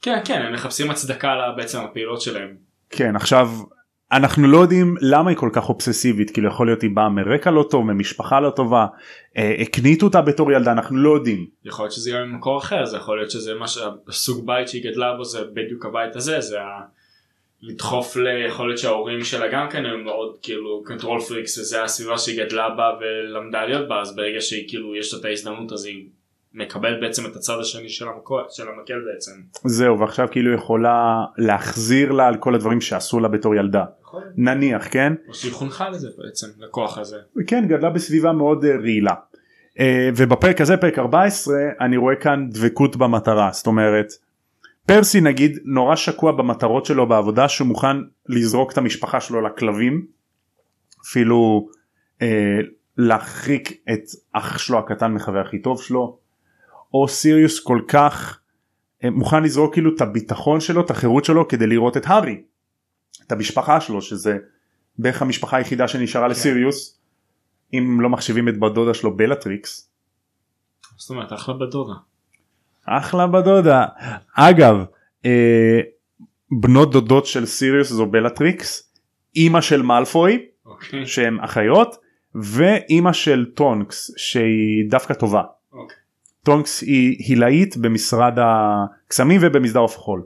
כן 0.02 0.20
כן 0.26 0.42
הם 0.42 0.54
מחפשים 0.54 0.92
הצדקה 0.92 1.34
בעצם 1.58 1.80
הפעילות 1.80 2.22
שלהם. 2.22 2.56
כן 2.90 3.16
עכשיו 3.16 3.50
אנחנו 4.12 4.48
לא 4.48 4.58
יודעים 4.58 4.96
למה 5.02 5.30
היא 5.30 5.38
כל 5.38 5.50
כך 5.54 5.70
אובססיבית 5.70 6.32
כאילו 6.32 6.48
יכול 6.48 6.68
להיות 6.68 6.82
היא 6.82 6.90
באה 6.94 7.10
מרקע 7.10 7.52
לא 7.52 7.68
טוב 7.70 7.86
ממשפחה 7.86 8.40
לא 8.40 8.50
טובה 8.50 8.86
אה, 9.38 9.56
הקניטו 9.60 10.06
אותה 10.06 10.22
בתור 10.22 10.52
ילדה 10.52 10.72
אנחנו 10.72 10.98
לא 10.98 11.10
יודעים. 11.10 11.46
יכול 11.66 11.86
להיות 11.86 11.94
שזה 11.94 12.12
גם 12.12 12.32
ממקור 12.32 12.58
אחר 12.58 12.86
זה 12.86 12.98
יכול 12.98 13.18
להיות 13.18 13.32
שזה 13.32 13.54
מה 13.54 13.68
שהסוג 13.68 14.48
בית 14.48 14.68
שהיא 14.68 14.92
גדלה 14.92 15.14
בו 15.18 15.26
זה 15.26 15.40
בדיוק 15.54 15.86
הבית 15.86 16.16
הזה 16.16 16.42
זה 16.42 16.62
ה... 16.62 16.82
לדחוף 17.62 18.16
ליכול 18.16 18.68
להיות 18.68 18.80
שההורים 18.80 19.24
שלה 19.24 19.48
גם 19.48 19.70
כן 19.70 19.86
היו 19.86 19.98
מאוד 19.98 20.38
כאילו 20.42 20.84
control 20.88 21.30
freaks 21.30 21.60
וזה 21.60 21.84
הסביבה 21.84 22.18
שהיא 22.18 22.44
גדלה 22.44 22.70
בה 22.70 22.92
ולמדה 23.00 23.66
להיות 23.66 23.88
בה 23.88 24.02
אז 24.02 24.16
ברגע 24.16 24.42
שהיא 24.42 24.70
כאילו 24.70 24.96
יש 24.96 25.14
לה 25.14 25.20
את 25.20 25.26
ההזדמנות 25.26 25.72
אז 25.72 25.86
היא 25.86 26.06
מקבלת 26.56 27.02
בעצם 27.02 27.26
את 27.26 27.36
הצד 27.36 27.60
השני 27.60 27.90
של 27.90 28.08
המקור 28.08 28.42
של 28.50 28.64
המקל 28.68 29.02
בעצם. 29.14 29.32
זהו 29.66 30.00
ועכשיו 30.00 30.28
כאילו 30.32 30.54
יכולה 30.54 31.24
להחזיר 31.38 32.12
לה 32.12 32.28
על 32.28 32.38
כל 32.38 32.56
הדברים 32.56 32.82
שעשו 32.82 33.20
לה 33.20 33.28
בתור 33.28 33.56
ילדה 33.56 33.84
יכול 34.02 34.22
להיות. 34.22 34.34
נניח 34.38 34.88
כן 34.92 35.14
או 35.28 35.34
שהיא 35.34 35.54
חונכה 35.54 35.90
לזה 35.90 36.08
בעצם 36.18 36.48
לכוח 36.60 36.98
הזה. 36.98 37.18
כן 37.48 37.66
גדלה 37.68 37.90
בסביבה 37.90 38.32
מאוד 38.32 38.66
אה, 38.66 38.78
רעילה. 38.78 39.14
אה, 39.80 40.10
ובפרק 40.16 40.62
הזה 40.62 40.78
פרק 40.78 41.00
14 41.00 41.56
אני 41.82 41.98
רואה 41.98 42.16
כאן 42.16 42.50
דבקות 42.50 42.96
במטרה 42.96 43.50
זאת 43.54 43.68
אומרת 43.68 44.08
פרסי 44.86 45.22
נגיד 45.22 45.60
נורא 45.64 45.96
שקוע 45.96 46.32
במטרות 46.32 46.86
שלו 46.86 47.08
בעבודה 47.08 47.50
שהוא 47.50 47.68
מוכן 47.68 47.98
לזרוק 48.30 48.72
את 48.72 48.78
המשפחה 48.78 49.22
שלו 49.22 49.42
לכלבים 49.42 50.06
אפילו 51.06 51.68
אה, 52.22 52.58
להרחיק 52.98 53.72
את 53.94 54.04
אח 54.34 54.58
שלו 54.58 54.80
הקטן 54.80 55.14
מחבר 55.14 55.40
הכי 55.40 55.62
טוב 55.62 55.82
שלו 55.82 56.18
או 56.96 57.08
סיריוס 57.08 57.60
כל 57.60 57.82
כך 57.88 58.40
אה, 59.04 59.10
מוכן 59.10 59.44
לזרוק 59.44 59.74
כאילו 59.74 59.96
את 59.96 60.02
הביטחון 60.02 60.60
שלו 60.60 60.82
את 60.82 60.92
החירות 60.92 61.26
שלו 61.26 61.48
כדי 61.48 61.68
לראות 61.68 61.98
את 61.98 62.06
הארי 62.06 62.42
את 63.28 63.32
המשפחה 63.32 63.82
שלו 63.82 64.02
שזה 64.02 64.38
בערך 65.00 65.22
המשפחה 65.22 65.58
היחידה 65.58 65.88
שנשארה 65.88 66.28
לסיריוס 66.28 67.00
אם 67.74 68.02
לא 68.02 68.10
מחשיבים 68.10 68.50
את 68.50 68.60
בת 68.60 68.72
דודה 68.74 68.94
שלו 68.94 69.18
בלטריקס 69.18 69.90
זאת 70.98 71.10
אומרת 71.10 71.34
אחלה 71.34 71.54
בדודה. 71.54 71.94
אחלה 72.86 73.28
בדודה 73.28 73.86
אגב 74.34 74.86
אה, 75.26 75.80
בנות 76.52 76.92
דודות 76.92 77.26
של 77.26 77.46
סיריוס 77.46 77.90
זו 77.90 78.06
בלטריקס 78.06 78.94
אימא 79.36 79.62
של 79.62 79.82
מאלפוי 79.82 80.46
אוקיי. 80.66 81.06
שהם 81.06 81.40
אחיות 81.40 81.96
ואימא 82.36 83.14
של 83.14 83.46
טונקס 83.56 84.12
שהיא 84.18 84.90
דווקא 84.90 85.14
טובה. 85.14 85.42
טונקס 86.46 86.82
היא 86.82 87.26
הילאית 87.28 87.78
במשרד 87.78 88.34
הקסמים 88.38 89.42
ובמסדר 89.44 89.80
עוף 89.80 89.96
החול. 89.96 90.24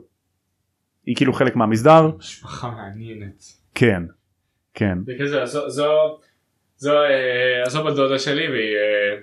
היא 1.06 1.16
כאילו 1.16 1.32
חלק 1.32 1.56
מהמסדר 1.56 2.10
משפחה 2.18 2.70
מעניינת. 2.70 3.44
כן 3.74 4.02
כן 4.74 4.98
בקיצור 5.04 5.46
זו 5.46 5.70
זו 5.70 6.18
זו 6.76 6.92
אה, 6.92 7.70
זו 7.70 7.84
בת 7.84 7.96
דודה 7.96 8.18
שלי 8.18 8.48
והיא 8.48 8.76
אה, 8.76 9.20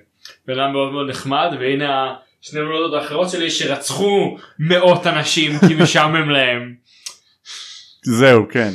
בן 0.47 0.59
אדם 0.59 0.71
מאוד 0.71 0.91
מאוד 0.91 1.09
נחמד 1.09 1.49
והנה 1.59 2.15
שני 2.41 2.59
בנות 2.59 2.93
האחרות 2.93 3.29
שלי 3.29 3.49
שרצחו 3.51 4.37
מאות 4.59 5.07
אנשים 5.07 5.51
כי 5.67 5.75
משעמם 5.83 6.29
להם. 6.29 6.75
זהו 8.03 8.45
כן. 8.49 8.71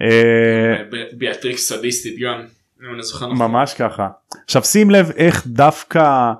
אה, 0.00 0.82
בלטריקס 1.12 1.68
סדיסטית 1.68 2.18
גם. 2.18 2.46
אם 2.82 2.94
אני 2.94 3.02
זוכר 3.02 3.26
נכון. 3.26 3.38
ממש 3.38 3.74
ככה. 3.74 4.08
עכשיו 4.44 4.62
שים 4.62 4.90
לב 4.90 5.10
איך 5.16 5.46
דווקא 5.46 6.32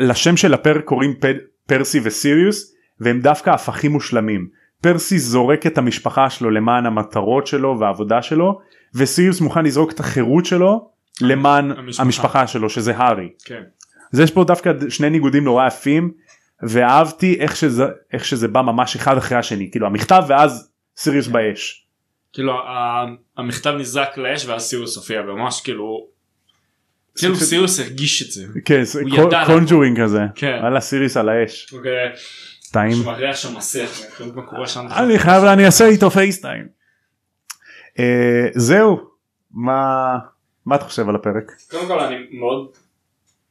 לשם 0.00 0.36
של 0.36 0.54
הפרק 0.54 0.84
קוראים 0.84 1.14
פ... 1.20 1.24
פרסי 1.66 2.00
וסיריוס 2.02 2.74
והם 3.00 3.20
דווקא 3.20 3.50
הפכים 3.50 3.92
מושלמים. 3.92 4.48
פרסי 4.80 5.18
זורק 5.18 5.66
את 5.66 5.78
המשפחה 5.78 6.30
שלו 6.30 6.50
למען 6.50 6.86
המטרות 6.86 7.46
שלו 7.46 7.78
והעבודה 7.80 8.22
שלו 8.22 8.60
וסיריוס 8.94 9.40
מוכן 9.40 9.64
לזרוק 9.64 9.92
את 9.92 10.00
החירות 10.00 10.46
שלו 10.46 10.90
למען 11.20 11.70
המשפחה. 11.70 12.02
המשפחה 12.02 12.46
שלו 12.46 12.70
שזה 12.70 12.96
הארי. 12.96 13.28
כן. 13.44 13.62
אז 14.12 14.20
יש 14.20 14.30
פה 14.30 14.44
דווקא 14.44 14.72
שני 14.88 15.10
ניגודים 15.10 15.44
נורא 15.44 15.66
יפים 15.66 16.12
ואהבתי 16.62 17.36
איך 17.40 17.56
שזה 17.56 17.84
איך 18.12 18.24
שזה 18.24 18.48
בא 18.48 18.62
ממש 18.62 18.96
אחד 18.96 19.16
אחרי 19.16 19.38
השני 19.38 19.70
כאילו 19.70 19.86
המכתב 19.86 20.22
ואז 20.28 20.70
סיריוס 20.96 21.26
באש. 21.26 21.86
כאילו 22.32 22.52
המכתב 23.36 23.74
נזרק 23.78 24.18
לאש 24.18 24.46
ואז 24.46 24.62
סיריוס 24.62 24.96
הופיע 24.96 25.20
וממש 25.20 25.60
כאילו. 25.60 26.17
כאילו 27.18 27.36
סיריוס 27.36 27.80
הרגיש 27.80 28.22
את 28.22 28.30
זה. 28.32 28.44
כן 28.64 28.82
conjuring 29.46 30.02
כזה. 30.02 30.20
כן. 30.34 30.58
וואלה 30.60 30.80
סיריוס 30.80 31.16
על 31.16 31.28
האש. 31.28 31.72
אוקיי. 31.72 32.08
שם 33.34 33.56
מסך. 33.56 34.02
אני 34.96 35.18
חייב 35.18 35.44
אני 35.44 35.66
אעשה 35.66 35.86
איתו 35.86 36.10
FaceTime. 36.10 36.68
אה, 37.98 38.46
זהו 38.54 39.00
מה 39.50 40.18
מה 40.66 40.76
אתה 40.76 40.84
חושב 40.84 41.08
על 41.08 41.14
הפרק? 41.14 41.52
קודם 41.70 41.86
כל 41.86 42.00
אני 42.00 42.16
מאוד 42.30 42.68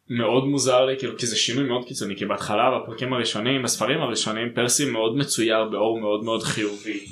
מאוד 0.09 0.45
מוזר 0.45 0.85
לי 0.85 0.95
כאילו 0.99 1.17
כי 1.17 1.25
זה 1.25 1.35
שינוי 1.35 1.67
מאוד 1.67 1.85
קיצוני 1.87 2.15
כי 2.15 2.25
בהתחלה 2.25 2.79
בפרקים 2.79 3.13
הראשונים 3.13 3.63
בספרים 3.63 4.01
הראשונים 4.01 4.47
פרסי 4.55 4.89
מאוד 4.89 5.17
מצויר 5.17 5.63
באור 5.71 5.99
מאוד 5.99 6.23
מאוד 6.23 6.43
חיובי. 6.43 7.05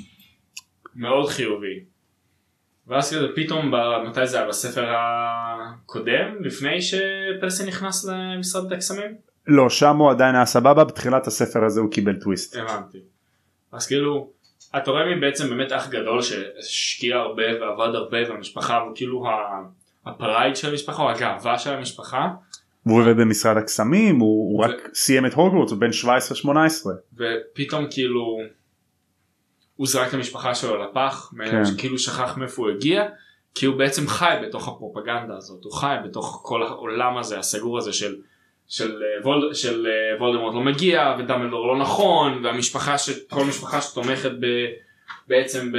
מאוד 0.96 1.28
חיובי. 1.28 1.95
ואז 2.88 3.10
כזה 3.14 3.26
פתאום 3.36 3.70
ב- 3.70 4.08
מתי 4.08 4.26
זה 4.26 4.38
היה 4.38 4.48
בספר 4.48 4.84
הקודם 4.88 6.34
לפני 6.40 6.82
שפרסי 6.82 7.66
נכנס 7.66 8.04
למשרד 8.04 8.72
הקסמים? 8.72 9.14
לא 9.46 9.70
שם 9.70 9.96
הוא 9.96 10.10
עדיין 10.10 10.34
היה 10.34 10.46
סבבה 10.46 10.84
בתחילת 10.84 11.26
הספר 11.26 11.64
הזה 11.64 11.80
הוא 11.80 11.90
קיבל 11.90 12.16
טוויסט. 12.20 12.56
הבנתי. 12.56 12.98
אז 13.72 13.86
כאילו 13.86 14.30
אתה 14.76 14.90
רואה 14.90 15.04
מי 15.14 15.20
בעצם 15.20 15.48
באמת 15.48 15.72
אח 15.72 15.88
גדול 15.88 16.22
שהשקיע 16.22 17.16
הרבה 17.16 17.42
ועבד 17.60 17.94
הרבה 17.94 18.18
והמשפחה 18.30 18.76
הוא 18.78 18.92
כאילו 18.94 19.26
ה- 19.28 19.62
ה 20.06 20.14
pride 20.14 20.56
של 20.56 20.70
המשפחה 20.70 21.02
או 21.02 21.10
הגאווה 21.10 21.58
של 21.58 21.70
המשפחה 21.74 22.28
הוא 22.82 23.00
עובד 23.00 23.16
במשרד 23.16 23.56
הקסמים 23.56 24.18
הוא, 24.20 24.52
הוא 24.52 24.64
רק 24.64 24.88
סיים 24.94 25.26
את 25.26 25.32
הוגוורטס 25.34 25.70
הוא 25.72 25.80
בן 25.80 25.90
17-18 25.90 26.46
ופתאום 27.16 27.86
כאילו 27.90 28.38
הוא 29.76 29.86
זרק 29.86 30.08
את 30.08 30.14
המשפחה 30.14 30.54
שלו 30.54 30.82
לפח 30.82 31.32
כן. 31.50 31.62
כאילו 31.78 31.98
שכח 31.98 32.36
מאיפה 32.36 32.62
הוא 32.62 32.70
הגיע 32.70 33.04
כי 33.54 33.66
הוא 33.66 33.76
בעצם 33.76 34.08
חי 34.08 34.36
בתוך 34.42 34.68
הפרופגנדה 34.68 35.36
הזאת 35.36 35.64
הוא 35.64 35.72
חי 35.72 35.96
בתוך 36.04 36.40
כל 36.44 36.62
העולם 36.62 37.16
הזה 37.16 37.38
הסגור 37.38 37.78
הזה 37.78 37.92
של 37.92 38.16
של, 38.68 39.02
אה, 39.02 39.22
וול, 39.26 39.54
של 39.54 39.86
אה, 39.86 40.20
וולדמורט 40.20 40.54
לא 40.54 40.60
מגיע 40.60 41.16
ודמבלדור 41.18 41.66
לא 41.66 41.78
נכון 41.78 42.44
והמשפחה 42.44 42.98
שכל 42.98 43.44
משפחה 43.44 43.80
שתומכת 43.80 44.30
ב, 44.40 44.46
בעצם 45.28 45.72
ב, 45.72 45.78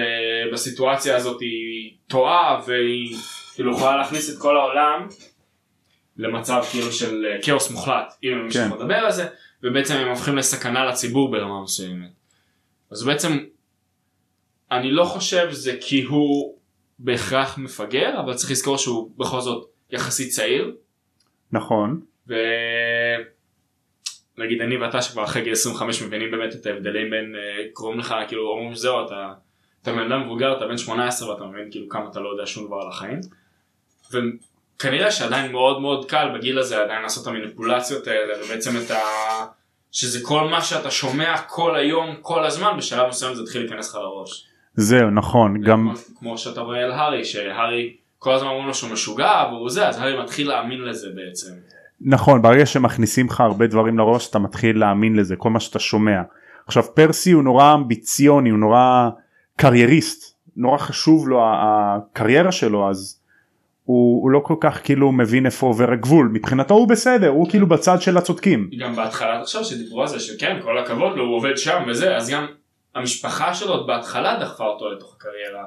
בסיטואציה 0.53 1.15
הזאת 1.15 1.41
היא 1.41 1.93
טועה 2.07 2.61
והיא 2.67 3.17
כאילו 3.55 3.71
יכולה 3.71 3.97
להכניס 3.97 4.29
את 4.29 4.41
כל 4.41 4.57
העולם 4.57 5.07
למצב 6.17 6.63
כאילו 6.71 6.91
של 6.91 7.25
אה, 7.25 7.41
כאוס 7.41 7.71
מוחלט 7.71 8.13
אם 8.23 8.29
הם 8.31 8.37
כן. 8.37 8.43
ממשיכים 8.43 8.71
לדבר 8.73 8.95
על 8.95 9.11
זה 9.11 9.27
ובעצם 9.63 9.95
הם 9.95 10.07
הופכים 10.07 10.37
לסכנה 10.37 10.85
לציבור 10.85 11.31
ברמה 11.31 11.63
מסוימת. 11.63 12.09
אז 12.91 13.03
בעצם 13.03 13.37
אני 14.71 14.91
לא 14.91 15.03
חושב 15.03 15.47
זה 15.51 15.77
כי 15.81 16.03
הוא 16.03 16.57
בהכרח 16.99 17.57
מפגר 17.57 18.19
אבל 18.19 18.33
צריך 18.33 18.51
לזכור 18.51 18.77
שהוא 18.77 19.11
בכל 19.17 19.41
זאת 19.41 19.69
יחסית 19.91 20.29
צעיר 20.29 20.75
נכון 21.51 22.01
ונגיד 22.27 22.41
אני 24.61 24.77
ואתה 24.77 25.01
שכבר 25.01 25.23
אחרי 25.23 25.41
גיל 25.41 25.53
25 25.53 26.01
מבינים 26.01 26.31
באמת 26.31 26.55
את 26.55 26.65
ההבדלים 26.65 27.09
בין 27.09 27.35
אה, 27.35 27.65
קוראים 27.73 27.99
לך 27.99 28.15
כאילו 28.27 28.49
אומרים 28.49 28.75
שזהו 28.75 29.05
אתה 29.05 29.33
אתה 29.81 29.95
בן 29.95 30.11
אדם 30.11 30.25
מבוגר 30.25 30.57
אתה 30.57 30.67
בן 30.67 30.77
18 30.77 31.29
ואתה 31.29 31.43
מבין 31.43 31.71
כאילו 31.71 31.89
כמה 31.89 32.09
אתה 32.11 32.19
לא 32.19 32.29
יודע 32.29 32.45
שום 32.45 32.67
דבר 32.67 32.81
על 32.81 32.87
החיים. 32.87 33.19
וכנראה 34.11 35.11
שעדיין 35.11 35.51
מאוד 35.51 35.81
מאוד 35.81 36.09
קל 36.09 36.27
בגיל 36.35 36.59
הזה 36.59 36.81
עדיין 36.81 37.01
לעשות 37.01 37.23
את 37.23 37.27
המניפולציות 37.27 38.07
האלה 38.07 38.45
ובעצם 38.45 38.71
את 38.77 38.91
ה... 38.91 38.97
שזה 39.91 40.19
כל 40.25 40.47
מה 40.47 40.61
שאתה 40.61 40.91
שומע 40.91 41.41
כל 41.41 41.75
היום 41.75 42.15
כל 42.21 42.45
הזמן 42.45 42.77
בשלב 42.77 43.07
מסוים 43.07 43.35
זה 43.35 43.41
התחיל 43.41 43.61
להיכנס 43.61 43.89
לך 43.89 43.95
לראש. 43.95 44.47
זהו 44.77 45.09
נכון 45.09 45.61
גם 45.61 45.93
כמו, 46.19 46.37
שאתה 46.37 46.61
רואה 46.61 46.83
על 46.83 46.91
הארי 46.91 47.25
שהארי 47.25 47.93
כל 48.19 48.33
הזמן 48.33 48.49
אומרים 48.49 48.67
לו 48.67 48.73
שהוא 48.73 48.91
משוגע 48.91 49.43
והוא 49.51 49.69
זה 49.69 49.87
אז 49.87 49.97
הארי 49.97 50.23
מתחיל 50.23 50.47
להאמין 50.47 50.81
לזה 50.81 51.07
בעצם. 51.15 51.51
נכון 52.01 52.41
ברגע 52.41 52.65
שמכניסים 52.65 53.25
לך 53.25 53.41
הרבה 53.41 53.67
דברים 53.67 53.97
לראש 53.97 54.29
אתה 54.29 54.39
מתחיל 54.39 54.79
להאמין 54.79 55.15
לזה 55.15 55.35
כל 55.35 55.49
מה 55.49 55.59
שאתה 55.59 55.79
שומע. 55.79 56.21
עכשיו 56.67 56.83
פרסי 56.93 57.31
הוא 57.31 57.43
נורא 57.43 57.73
אמביציוני 57.73 58.49
הוא 58.49 58.59
נורא 58.59 59.09
קרייריסט 59.55 60.37
נורא 60.57 60.77
חשוב 60.77 61.29
לו 61.29 61.41
הקריירה 61.43 62.51
שלו 62.51 62.89
אז 62.89 63.21
הוא, 63.83 64.23
הוא 64.23 64.31
לא 64.31 64.39
כל 64.39 64.55
כך 64.59 64.81
כאילו 64.83 65.11
מבין 65.11 65.45
איפה 65.45 65.67
עובר 65.67 65.91
הגבול 65.91 66.29
מבחינתו 66.33 66.73
הוא 66.73 66.87
בסדר 66.87 67.27
הוא 67.27 67.49
כאילו 67.49 67.67
בצד 67.67 68.01
של 68.01 68.17
הצודקים. 68.17 68.69
גם 68.79 68.95
בהתחלה 68.95 69.41
עכשיו 69.41 69.63
שדיברו 69.63 70.01
על 70.01 70.07
זה 70.07 70.19
שכן 70.19 70.57
כל 70.63 70.77
הכבוד 70.77 71.17
לו 71.17 71.23
הוא 71.23 71.35
עובד 71.35 71.57
שם 71.57 71.83
וזה 71.87 72.15
אז 72.15 72.29
גם 72.29 72.45
המשפחה 72.95 73.53
שלו 73.53 73.73
עוד 73.73 73.87
בהתחלה 73.87 74.39
דחפה 74.39 74.65
אותו 74.65 74.91
לתוך 74.91 75.15
הקריירה 75.15 75.65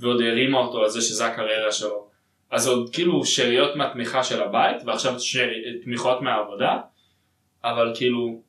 ועוד 0.00 0.20
הרימה 0.20 0.58
אותו 0.58 0.82
על 0.82 0.88
זה 0.88 1.00
שזה 1.00 1.26
הקריירה 1.26 1.72
שלו 1.72 2.08
אז 2.50 2.66
עוד 2.66 2.90
כאילו 2.92 3.24
שאריות 3.24 3.76
מהתמיכה 3.76 4.24
של 4.24 4.42
הבית 4.42 4.76
ועכשיו 4.86 5.20
שאר... 5.20 5.48
תמיכות 5.84 6.22
מהעבודה 6.22 6.78
אבל 7.64 7.92
כאילו 7.94 8.42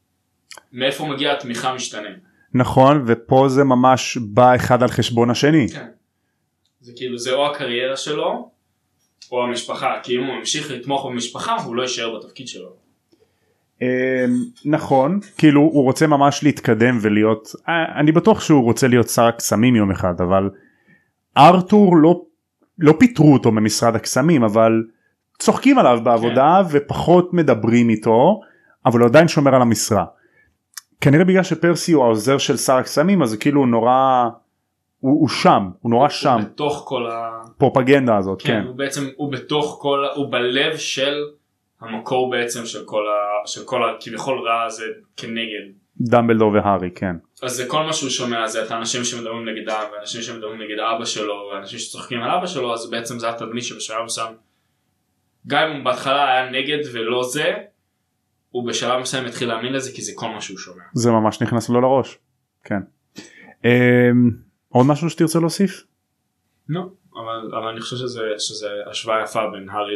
מאיפה 0.71 1.05
מגיעה 1.05 1.33
התמיכה 1.33 1.73
משתנה. 1.73 2.09
נכון 2.53 3.03
ופה 3.07 3.45
זה 3.47 3.63
ממש 3.63 4.17
בא 4.17 4.55
אחד 4.55 4.83
על 4.83 4.89
חשבון 4.89 5.29
השני. 5.29 5.67
כן. 5.69 5.87
זה 6.79 6.93
כאילו 6.95 7.17
זה 7.17 7.33
או 7.33 7.51
הקריירה 7.51 7.97
שלו 7.97 8.51
או 9.31 9.43
המשפחה 9.43 9.99
כי 10.03 10.15
אם 10.15 10.23
הוא 10.23 10.35
ממשיך 10.35 10.71
לתמוך 10.71 11.05
במשפחה 11.05 11.55
הוא 11.55 11.75
לא 11.75 11.81
יישאר 11.81 12.19
בתפקיד 12.19 12.47
שלו. 12.47 12.88
אמ, 13.81 13.87
נכון 14.65 15.19
כאילו 15.37 15.61
הוא 15.61 15.83
רוצה 15.83 16.07
ממש 16.07 16.43
להתקדם 16.43 16.97
ולהיות 17.01 17.47
אה, 17.69 17.99
אני 17.99 18.11
בטוח 18.11 18.41
שהוא 18.41 18.63
רוצה 18.63 18.87
להיות 18.87 19.09
שר 19.09 19.25
הקסמים 19.25 19.75
יום 19.75 19.91
אחד 19.91 20.21
אבל 20.21 20.49
ארתור 21.37 21.97
לא 21.97 22.21
לא 22.79 22.93
פיטרו 22.99 23.33
אותו 23.33 23.51
ממשרד 23.51 23.95
הקסמים 23.95 24.43
אבל 24.43 24.83
צוחקים 25.39 25.79
עליו 25.79 25.99
בעבודה 26.03 26.61
כן. 26.69 26.77
ופחות 26.77 27.33
מדברים 27.33 27.89
איתו 27.89 28.41
אבל 28.85 28.99
הוא 28.99 29.07
עדיין 29.07 29.27
שומר 29.27 29.55
על 29.55 29.61
המשרה. 29.61 30.05
כנראה 31.01 31.23
בגלל 31.23 31.43
שפרסי 31.43 31.91
הוא 31.91 32.03
העוזר 32.03 32.37
של 32.37 32.57
שר 32.57 32.73
הקסמים 32.73 33.21
אז 33.21 33.35
כאילו 33.35 33.61
הוא 33.61 33.67
נורא 33.67 34.29
הוא, 34.99 35.21
הוא 35.21 35.29
שם 35.29 35.69
הוא 35.81 35.91
נורא 35.91 36.09
שם 36.09 36.33
הוא 36.33 36.41
בתוך 36.41 36.83
כל 36.85 37.07
ה... 37.11 37.41
פרופגנדה 37.57 38.17
הזאת 38.17 38.41
כן, 38.41 38.47
כן 38.47 38.67
הוא 38.67 38.75
בעצם 38.75 39.07
הוא 39.15 39.31
בתוך 39.31 39.77
כל 39.81 40.05
הוא 40.15 40.31
בלב 40.31 40.77
של 40.77 41.13
המקור 41.81 42.29
בעצם 42.29 42.65
של 42.65 42.85
כל 42.85 43.03
ה... 43.07 43.47
של 43.47 43.65
כל 43.65 43.89
הכביכול 43.89 44.39
רע 44.47 44.63
הזה 44.63 44.85
כנגד. 45.17 45.79
דמבלדור 46.01 46.51
והארי 46.51 46.89
כן 46.95 47.15
אז 47.43 47.51
זה 47.51 47.65
כל 47.67 47.83
מה 47.83 47.93
שהוא 47.93 48.09
שומע 48.09 48.47
זה 48.47 48.65
את 48.65 48.71
האנשים 48.71 49.03
שמדברים 49.03 49.49
נגדם 49.49 49.83
ואנשים 49.93 50.21
שמדברים 50.21 50.61
נגד 50.61 50.79
אבא 50.79 51.05
שלו 51.05 51.49
ואנשים 51.53 51.79
שצוחקים 51.79 52.21
על 52.21 52.31
אבא 52.31 52.47
שלו 52.47 52.73
אז 52.73 52.89
בעצם 52.89 53.19
זה 53.19 53.29
התדמית 53.29 53.63
שבשלב 53.63 54.03
מסוים 54.05 54.33
גם 55.47 55.69
אם 55.69 55.75
הוא 55.75 55.85
בהתחלה 55.85 56.31
היה 56.31 56.49
נגד 56.49 56.77
ולא 56.93 57.23
זה 57.23 57.53
הוא 58.49 58.67
בשלב 58.67 58.99
מסוים 58.99 59.25
התחיל 59.25 59.47
להאמין 59.47 59.73
לזה 59.73 59.91
כי 59.95 60.01
זה 60.01 60.11
כל 60.15 60.27
מה 60.29 60.41
שהוא 60.41 60.57
שומע. 60.57 60.83
זה 60.93 61.11
ממש 61.11 61.41
נכנס 61.41 61.69
לו 61.69 61.81
לראש 61.81 62.17
כן. 62.63 62.79
אמ, 63.65 63.69
עוד 64.69 64.85
משהו 64.85 65.09
שתרצה 65.09 65.39
להוסיף? 65.39 65.83
לא, 66.69 66.81
אבל, 67.13 67.57
אבל 67.57 67.67
אני 67.67 67.81
חושב 67.81 67.95
שזה, 67.95 68.21
שזה 68.37 68.69
השוואה 68.89 69.23
יפה 69.23 69.39
בין 69.51 69.69
הארי 69.69 69.95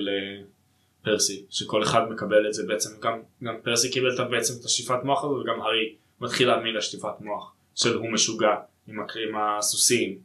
לפרסי, 1.03 1.45
שכל 1.49 1.83
אחד 1.83 2.01
מקבל 2.09 2.47
את 2.47 2.53
זה 2.53 2.63
בעצם, 2.67 2.89
גם, 3.01 3.19
גם 3.43 3.55
פרסי 3.63 3.91
קיבל 3.91 4.27
בעצם 4.31 4.53
את 4.59 4.65
השטיפת 4.65 5.03
מוח 5.03 5.23
הזו 5.23 5.33
וגם 5.33 5.61
הארי 5.61 5.95
מתחיל 6.21 6.47
להאמין 6.47 6.75
לשטיפת 6.75 7.21
מוח 7.21 7.53
של 7.75 7.97
הוא 7.97 8.11
משוגע 8.11 8.55
עם, 8.87 8.99
עם 8.99 9.35
הסוסים, 9.35 10.17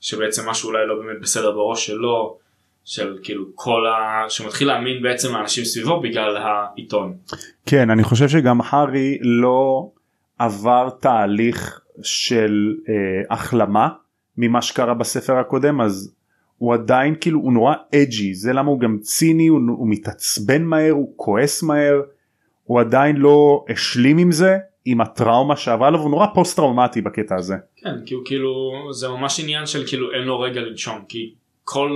שבעצם 0.00 0.48
משהו 0.48 0.68
אולי 0.68 0.86
לא 0.86 0.94
באמת 0.94 1.20
בסדר 1.22 1.50
בראש 1.50 1.86
שלו, 1.86 2.38
של 2.84 3.18
כאילו 3.22 3.44
כל 3.54 3.86
ה... 3.86 4.30
שמתחיל 4.30 4.68
להאמין 4.68 5.02
בעצם 5.02 5.32
לאנשים 5.32 5.64
סביבו 5.64 6.00
בגלל 6.00 6.36
העיתון. 6.36 7.16
כן 7.66 7.90
אני 7.90 8.04
חושב 8.04 8.28
שגם 8.28 8.60
הארי 8.64 9.18
לא 9.20 9.90
עבר 10.38 10.88
תהליך 11.00 11.80
של 12.02 12.74
אה, 12.88 12.94
החלמה 13.34 13.88
ממה 14.36 14.62
שקרה 14.62 14.94
בספר 14.94 15.36
הקודם 15.36 15.80
אז 15.80 16.14
הוא 16.58 16.74
עדיין 16.74 17.14
כאילו 17.20 17.40
הוא 17.40 17.52
נורא 17.52 17.74
אג'י 17.94 18.34
זה 18.34 18.52
למה 18.52 18.70
הוא 18.70 18.80
גם 18.80 18.98
ציני 19.00 19.46
הוא, 19.46 19.60
הוא 19.68 19.88
מתעצבן 19.88 20.62
מהר 20.64 20.92
הוא 20.92 21.12
כועס 21.16 21.62
מהר 21.62 22.00
הוא 22.64 22.80
עדיין 22.80 23.16
לא 23.16 23.64
השלים 23.68 24.18
עם 24.18 24.32
זה 24.32 24.56
עם 24.84 25.00
הטראומה 25.00 25.56
שעברה 25.56 25.88
עליו 25.88 26.00
הוא 26.00 26.10
נורא 26.10 26.26
פוסט 26.34 26.56
טראומטי 26.56 27.00
בקטע 27.00 27.36
הזה. 27.36 27.54
כן, 27.76 27.94
כי 28.06 28.14
הוא 28.14 28.22
כאילו, 28.24 28.52
זה 28.92 29.08
ממש 29.08 29.40
עניין 29.40 29.66
של 29.66 29.86
כאילו 29.86 30.12
אין 30.12 30.22
לו 30.22 30.40
רגע 30.40 30.60
לנשום, 30.60 30.98
כי 31.08 31.34
כל, 31.64 31.90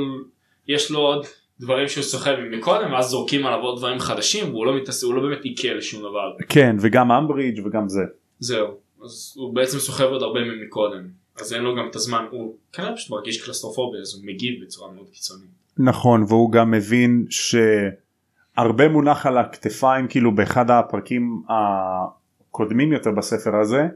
יש 0.68 0.90
לו 0.90 0.98
עוד 0.98 1.26
דברים 1.60 1.88
שהוא 1.88 2.04
סוחב 2.04 2.34
מקודם, 2.50 2.92
ואז 2.92 3.06
זורקים 3.06 3.46
עליו 3.46 3.60
עוד 3.60 3.78
דברים 3.78 3.98
חדשים, 3.98 4.50
והוא 4.50 4.66
לא 4.66 4.76
מתעסק, 4.76 5.06
הוא 5.06 5.14
לא 5.14 5.22
באמת 5.22 5.44
עיקר 5.44 5.76
לשום 5.76 6.00
דבר. 6.00 6.32
כן 6.48 6.76
וגם 6.80 7.12
אמברידג' 7.12 7.66
וגם 7.66 7.88
זה. 7.88 8.02
זהו, 8.38 8.66
אז 9.04 9.34
הוא 9.36 9.54
בעצם 9.54 9.78
סוחב 9.78 10.04
עוד 10.04 10.22
הרבה 10.22 10.40
מקודם, 10.66 11.08
אז 11.42 11.52
אין 11.52 11.62
לו 11.62 11.76
גם 11.76 11.88
את 11.90 11.96
הזמן, 11.96 12.24
הוא 12.30 12.54
כנראה 12.72 12.96
פשוט 12.96 13.10
מרגיש 13.10 13.44
קלסטרופוביה, 13.44 14.00
אז 14.00 14.14
הוא 14.14 14.22
מגיב 14.26 14.64
בצורה 14.64 14.92
מאוד 14.92 15.08
קיצונית. 15.12 15.50
נכון 15.78 16.24
והוא 16.28 16.52
גם 16.52 16.70
מבין 16.70 17.26
שהרבה 17.30 18.88
מונח 18.88 19.26
על 19.26 19.38
הכתפיים 19.38 20.08
כאילו 20.08 20.34
באחד 20.34 20.70
הפרקים 20.70 21.42
הקודמים 21.48 22.92
יותר 22.92 23.10
בספר 23.10 23.56
הזה 23.60 23.88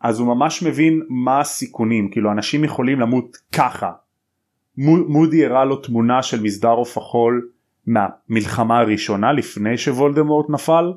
אז 0.00 0.20
הוא 0.20 0.28
ממש 0.28 0.62
מבין 0.62 1.02
מה 1.08 1.40
הסיכונים 1.40 2.10
כאילו 2.10 2.32
אנשים 2.32 2.64
יכולים 2.64 3.00
למות 3.00 3.36
ככה. 3.52 3.92
מו- 4.76 5.08
מודי 5.08 5.46
הראה 5.46 5.64
לו 5.64 5.76
תמונה 5.76 6.22
של 6.22 6.42
מסדר 6.42 6.68
עוף 6.70 6.98
החול 6.98 7.48
מהמלחמה 7.86 8.78
הראשונה 8.78 9.32
לפני 9.32 9.78
שוולדמורט 9.78 10.46
נפל 10.50 10.92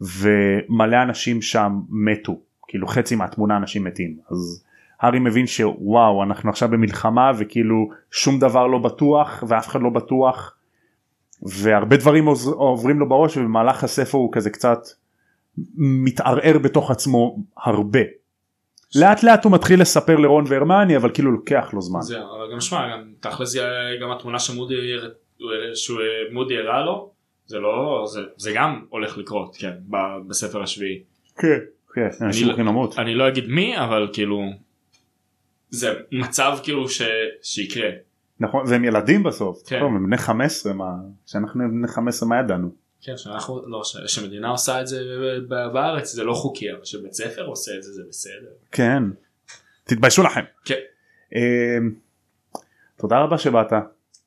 ומלא 0.00 1.02
אנשים 1.02 1.42
שם 1.42 1.72
מתו 1.90 2.40
כאילו 2.68 2.86
חצי 2.86 3.14
מהתמונה 3.16 3.56
אנשים 3.56 3.84
מתים 3.84 4.16
אז 4.30 4.64
הארי 5.02 5.18
מבין 5.18 5.46
שוואו 5.46 6.22
אנחנו 6.22 6.50
עכשיו 6.50 6.68
במלחמה 6.68 7.30
וכאילו 7.38 7.90
שום 8.10 8.38
דבר 8.38 8.66
לא 8.66 8.78
בטוח 8.78 9.44
ואף 9.48 9.68
אחד 9.68 9.82
לא 9.82 9.90
בטוח 9.90 10.56
והרבה 11.42 11.96
דברים 11.96 12.26
עוברים 12.54 12.98
לו 12.98 13.08
בראש 13.08 13.36
ובמהלך 13.36 13.84
הספר 13.84 14.18
הוא 14.18 14.32
כזה 14.32 14.50
קצת 14.50 14.78
מתערער 15.76 16.58
בתוך 16.58 16.90
עצמו 16.90 17.38
הרבה. 17.56 18.00
לאט 19.00 19.22
לאט 19.22 19.44
הוא 19.44 19.52
מתחיל 19.52 19.80
לספר 19.80 20.16
לרון 20.16 20.44
והרמני 20.48 20.96
אבל 20.96 21.10
כאילו 21.14 21.32
לוקח 21.32 21.70
לו 21.72 21.82
זמן. 21.82 22.00
זהו, 22.00 22.22
אבל 22.36 22.52
גם 22.52 22.60
שמע, 22.60 22.88
גם 22.92 23.12
תכל'ס 23.20 23.48
זה 23.48 23.60
גם 24.02 24.10
התמונה 24.10 24.38
שמודי, 24.38 24.74
שמודי 25.74 26.58
הראה 26.58 26.84
לו, 26.84 27.10
זה 27.46 27.58
לא, 27.58 28.04
זה, 28.06 28.20
זה 28.36 28.52
גם 28.54 28.84
הולך 28.88 29.18
לקרות, 29.18 29.56
כן, 29.60 29.72
בספר 30.28 30.62
השביעי. 30.62 31.02
כן. 31.38 31.58
כן. 31.94 32.08
אנשים 32.20 32.46
לא- 32.46 32.52
הולכים 32.52 32.66
למות. 32.66 32.98
אני 32.98 33.14
לא 33.14 33.28
אגיד 33.28 33.48
מי 33.48 33.78
אבל 33.78 34.08
כאילו 34.12 34.40
זה 35.72 35.92
מצב 36.12 36.58
כאילו 36.62 36.88
ש... 36.88 37.02
שיקרה 37.42 37.88
נכון 38.40 38.64
והם 38.68 38.84
ילדים 38.84 39.22
בסוף 39.22 39.62
כן. 39.66 39.80
טוב, 39.80 39.94
הם 39.96 40.06
בני 40.06 40.18
15 40.18 40.72
מה 40.72 40.90
כשאנחנו 41.26 41.60
בני 41.70 41.88
15 41.88 42.28
מה 42.28 42.38
ידענו 42.38 42.70
כן, 43.04 43.16
שאנחנו, 43.16 43.62
לא, 43.66 43.84
ש- 43.84 44.14
שמדינה 44.14 44.48
עושה 44.48 44.80
את 44.80 44.86
זה 44.86 45.00
בארץ 45.72 46.12
זה 46.12 46.24
לא 46.24 46.34
חוקי, 46.34 46.72
אבל 46.72 46.84
שבית 46.84 47.12
ספר 47.12 47.44
עושה 47.46 47.72
את 47.76 47.82
זה 47.82 47.92
זה 47.92 48.02
בסדר. 48.08 48.50
כן 48.72 49.02
תתביישו 49.84 50.22
לכם 50.22 50.40
כן. 50.64 50.78
אמ, 51.34 51.94
תודה 52.98 53.18
רבה 53.18 53.38
שבאת 53.38 53.72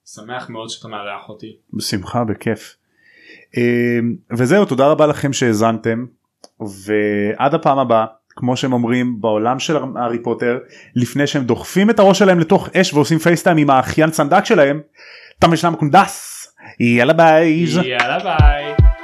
שמח 0.05 0.49
מאוד 0.49 0.69
שאתה 0.69 0.87
מארח 0.87 1.29
אותי. 1.29 1.55
בשמחה 1.73 2.23
בכיף 2.23 2.75
אמ, 3.57 4.15
וזהו 4.37 4.65
תודה 4.65 4.87
רבה 4.87 5.07
לכם 5.07 5.33
שהאזנתם 5.33 6.05
ועד 6.59 7.53
הפעם 7.53 7.79
הבאה 7.79 8.05
כמו 8.35 8.57
שהם 8.57 8.73
אומרים 8.73 9.21
בעולם 9.21 9.59
של 9.59 9.77
הארי 9.95 10.23
פוטר 10.23 10.57
לפני 10.95 11.27
שהם 11.27 11.43
דוחפים 11.43 11.89
את 11.89 11.99
הראש 11.99 12.19
שלהם 12.19 12.39
לתוך 12.39 12.69
אש 12.75 12.93
ועושים 12.93 13.19
FaceTime 13.19 13.57
עם 13.57 13.69
האחיין 13.69 14.11
סנדק 14.11 14.45
שלהם. 14.45 14.81
תם 15.39 15.48
ונשלם 15.48 15.75
קונדס 15.75 16.47
יאללה 16.79 17.13
ביי. 17.13 17.65
יאללה 17.85 18.19
ביי. 18.19 18.94